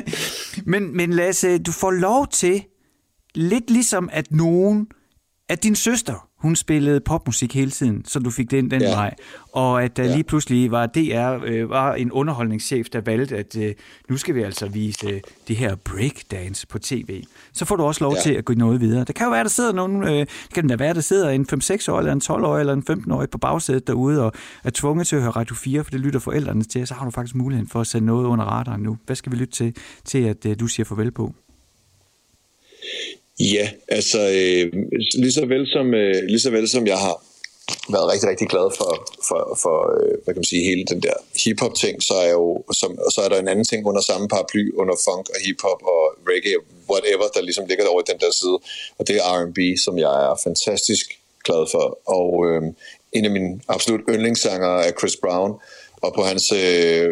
men, 0.72 0.96
men 0.96 1.12
Lasse, 1.12 1.58
du 1.58 1.72
får 1.72 1.90
lov 1.90 2.26
til, 2.28 2.62
lidt 3.34 3.70
ligesom 3.70 4.08
at 4.12 4.32
nogen, 4.32 4.86
at 5.48 5.62
din 5.62 5.74
søster, 5.74 6.28
hun 6.42 6.56
spillede 6.56 7.00
popmusik 7.00 7.54
hele 7.54 7.70
tiden, 7.70 8.04
så 8.04 8.18
du 8.18 8.30
fik 8.30 8.50
den 8.50 8.70
den 8.70 8.82
Ja. 8.82 8.94
vej. 8.94 9.14
Og 9.52 9.84
at 9.84 9.96
der 9.96 10.04
Ja. 10.04 10.12
lige 10.14 10.24
pludselig 10.24 10.70
var 10.70 10.86
DR 10.86 11.38
øh, 11.44 11.70
var 11.70 11.94
en 11.94 12.12
underholdningschef, 12.12 12.86
der 12.88 13.00
valgte, 13.00 13.36
at 13.36 13.56
øh, 13.56 13.74
nu 14.08 14.16
skal 14.16 14.34
vi 14.34 14.42
altså 14.42 14.66
vise 14.68 15.08
øh, 15.08 15.20
det 15.48 15.56
her 15.56 15.74
breakdance 15.74 16.66
på 16.66 16.78
tv. 16.78 17.22
Så 17.52 17.64
får 17.64 17.76
du 17.76 17.82
også 17.82 18.04
lov 18.04 18.14
Ja. 18.14 18.20
til 18.22 18.32
at 18.34 18.44
gå 18.44 18.52
noget 18.54 18.80
videre. 18.80 19.04
Det 19.04 19.14
kan 19.14 19.24
jo 19.26 19.30
være, 19.30 19.42
der 19.42 19.48
sidder 19.50 19.72
nogen, 19.72 20.02
øh, 20.04 20.10
det 20.18 20.28
kan 20.54 20.68
da 20.68 20.76
være, 20.76 20.94
der 20.94 21.00
sidder 21.00 21.30
en 21.30 21.46
5-6-årig, 21.52 21.98
eller 21.98 22.12
en 22.12 22.20
12-årig, 22.24 22.60
eller 22.60 22.72
en 22.72 22.84
15-årig 22.90 23.30
på 23.30 23.38
bagsædet 23.38 23.86
derude, 23.86 24.24
og 24.24 24.32
er 24.64 24.70
tvunget 24.70 25.06
til 25.06 25.16
at 25.16 25.22
høre 25.22 25.30
Radio 25.32 25.54
4, 25.56 25.84
for 25.84 25.90
det 25.90 26.00
lytter 26.00 26.20
forældrene 26.20 26.64
til, 26.64 26.86
så 26.86 26.94
har 26.94 27.04
du 27.04 27.10
faktisk 27.10 27.34
muligheden 27.34 27.68
for 27.68 27.80
at 27.80 27.86
sætte 27.86 28.06
noget 28.06 28.26
under 28.26 28.44
radaren 28.44 28.82
nu. 28.82 28.98
Hvad 29.06 29.16
skal 29.16 29.32
vi 29.32 29.36
lytte 29.36 29.52
til, 29.54 29.76
til 30.04 30.18
at 30.18 30.46
øh, 30.46 30.56
du 30.60 30.66
siger 30.66 30.84
farvel 30.84 31.10
på? 31.10 31.34
Ja, 33.40 33.70
altså 33.88 34.20
øh, 34.20 34.72
lige, 35.14 35.32
så 35.32 35.46
vel 35.46 35.66
som, 35.66 35.94
øh, 35.94 36.22
lige 36.24 36.40
så 36.40 36.50
vel 36.50 36.68
som 36.68 36.86
jeg 36.86 36.98
har 36.98 37.16
været 37.94 38.12
rigtig, 38.12 38.28
rigtig 38.28 38.48
glad 38.48 38.68
for, 38.78 38.90
for, 39.28 39.58
for 39.62 39.76
øh, 39.96 40.14
hvad 40.22 40.34
kan 40.34 40.40
man 40.42 40.52
sige, 40.52 40.68
hele 40.70 40.84
den 40.84 41.02
der 41.02 41.16
hip-hop 41.44 41.74
ting, 41.74 42.02
så 42.02 42.14
er, 42.14 42.30
jo, 42.30 42.64
som, 42.72 42.90
så 43.14 43.20
er 43.24 43.28
der 43.28 43.38
en 43.38 43.48
anden 43.48 43.64
ting 43.64 43.86
under 43.86 44.00
samme 44.00 44.28
paraply, 44.28 44.64
under 44.80 44.94
funk 45.06 45.26
og 45.34 45.38
hip-hop 45.46 45.80
og 45.92 46.02
reggae, 46.30 46.58
whatever, 46.90 47.26
der 47.34 47.42
ligesom 47.42 47.66
ligger 47.66 47.88
over 47.92 48.00
i 48.00 48.10
den 48.12 48.20
der 48.20 48.32
side, 48.40 48.58
og 48.98 49.02
det 49.08 49.16
er 49.16 49.22
R&B, 49.36 49.58
som 49.84 49.98
jeg 49.98 50.14
er 50.26 50.34
fantastisk 50.44 51.06
glad 51.44 51.62
for, 51.74 51.86
og 52.18 52.30
øh, 52.48 52.62
en 53.12 53.24
af 53.24 53.30
mine 53.30 53.60
absolut 53.68 54.00
yndlingssanger 54.08 54.72
er 54.86 54.92
Chris 54.98 55.16
Brown, 55.22 55.52
og 56.02 56.10
på 56.14 56.22
hans 56.22 56.52
øh, 56.52 57.08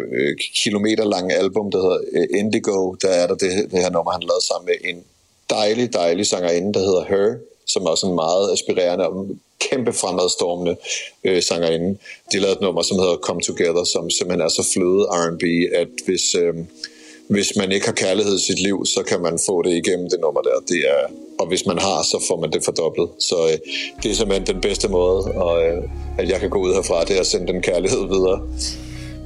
kilometerlange 0.62 1.34
album, 1.34 1.70
der 1.70 1.80
hedder 1.84 2.00
øh, 2.12 2.26
Indigo, 2.40 2.94
der 3.02 3.08
er 3.08 3.26
der 3.26 3.34
det, 3.34 3.50
det 3.70 3.78
her 3.84 3.90
nummer, 3.90 4.12
han 4.12 4.22
lavede 4.22 4.46
sammen 4.50 4.66
med 4.70 4.78
en 4.90 5.04
dejlig, 5.50 5.92
dejlig 5.92 6.26
sangerinde, 6.26 6.74
der 6.74 6.80
hedder 6.80 7.04
Her, 7.04 7.34
som 7.66 7.82
er 7.82 7.94
sådan 7.94 8.14
meget 8.14 8.52
aspirerende 8.52 9.08
og 9.08 9.26
kæmpe 9.70 9.92
fremadstormende 9.92 10.76
øh, 11.24 11.42
sangerinde. 11.42 11.98
De 12.32 12.38
lavede 12.38 12.56
et 12.56 12.60
nummer, 12.60 12.82
som 12.82 12.98
hedder 12.98 13.16
Come 13.16 13.40
Together, 13.40 13.84
som 13.84 14.10
simpelthen 14.10 14.40
er 14.46 14.48
så 14.48 14.64
fløde 14.72 15.02
R&B, 15.20 15.44
at 15.82 15.88
hvis, 16.06 16.34
øh, 16.34 16.54
hvis 17.28 17.56
man 17.56 17.72
ikke 17.72 17.86
har 17.86 17.92
kærlighed 17.92 18.36
i 18.36 18.44
sit 18.46 18.60
liv, 18.62 18.86
så 18.86 19.02
kan 19.08 19.20
man 19.22 19.38
få 19.46 19.62
det 19.62 19.72
igennem 19.82 20.10
det 20.10 20.20
nummer 20.20 20.40
der. 20.40 20.56
Det 20.68 20.80
er, 20.94 21.02
og 21.40 21.46
hvis 21.46 21.66
man 21.66 21.78
har, 21.78 22.02
så 22.02 22.24
får 22.28 22.40
man 22.40 22.50
det 22.50 22.64
fordoblet. 22.64 23.08
Så 23.18 23.36
øh, 23.50 23.58
det 24.02 24.10
er 24.10 24.14
simpelthen 24.14 24.46
den 24.54 24.60
bedste 24.60 24.88
måde, 24.88 25.24
og, 25.24 25.54
øh, 25.66 25.82
at 26.18 26.28
jeg 26.28 26.40
kan 26.40 26.50
gå 26.50 26.58
ud 26.58 26.74
herfra, 26.74 27.04
det 27.04 27.16
er 27.16 27.20
at 27.20 27.26
sende 27.26 27.52
den 27.52 27.62
kærlighed 27.62 28.02
videre. 28.14 28.38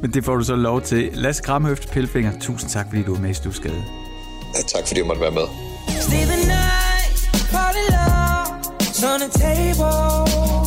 Men 0.03 0.11
det 0.14 0.25
får 0.25 0.37
du 0.37 0.45
så 0.45 0.57
lov 0.57 0.83
til. 0.83 1.11
Lasse 1.14 1.43
Kramhøft 1.43 1.91
Pilfinger, 1.93 2.33
tusind 2.41 2.70
tak, 2.70 2.87
fordi 2.91 3.03
du 3.03 3.14
var 3.14 3.20
med 3.20 3.31
i 3.31 3.35
Stusgade. 3.35 3.85
Ja, 4.57 4.62
tak 4.62 4.87
fordi 4.87 5.01
jeg 5.01 5.07
måtte 5.07 5.22
være 5.22 5.31
med. 5.31 5.64
Stay 5.89 6.24
the 6.24 6.47
night, 6.47 7.28
party 7.51 7.85
love's 7.91 9.05
on 9.05 9.20
the 9.20 9.28
table. 9.28 10.64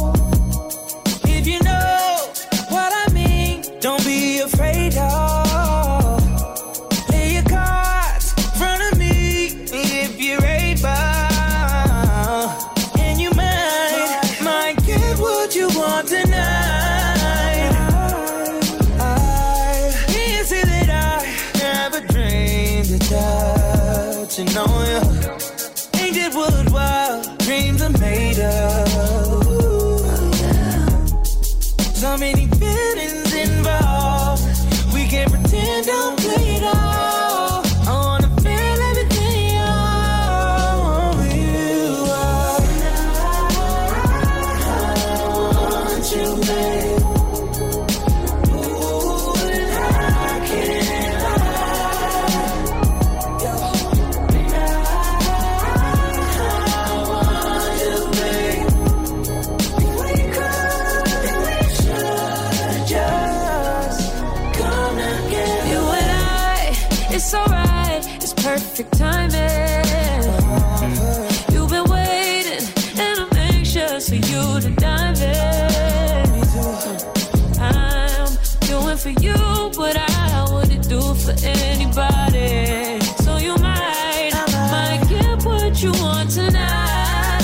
tonight. 86.29 87.41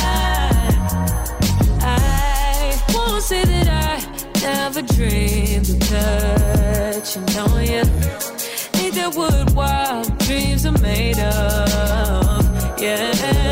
I 1.82 2.84
won't 2.94 3.24
say 3.24 3.44
that 3.46 3.68
I 3.68 4.40
never 4.42 4.82
dreamed 4.82 5.70
of 5.70 5.80
touching 5.90 7.38
on 7.38 7.66
you. 7.66 7.84
What 9.16 9.54
wild 9.54 10.18
dreams 10.20 10.66
are 10.66 10.72
made 10.80 11.20
of? 11.20 12.82
Yeah. 12.82 13.43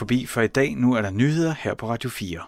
forbi 0.00 0.26
for 0.26 0.40
i 0.40 0.46
dag. 0.46 0.76
Nu 0.76 0.94
er 0.94 1.02
der 1.02 1.10
nyheder 1.10 1.54
her 1.58 1.74
på 1.74 1.90
Radio 1.90 2.10
4. 2.10 2.40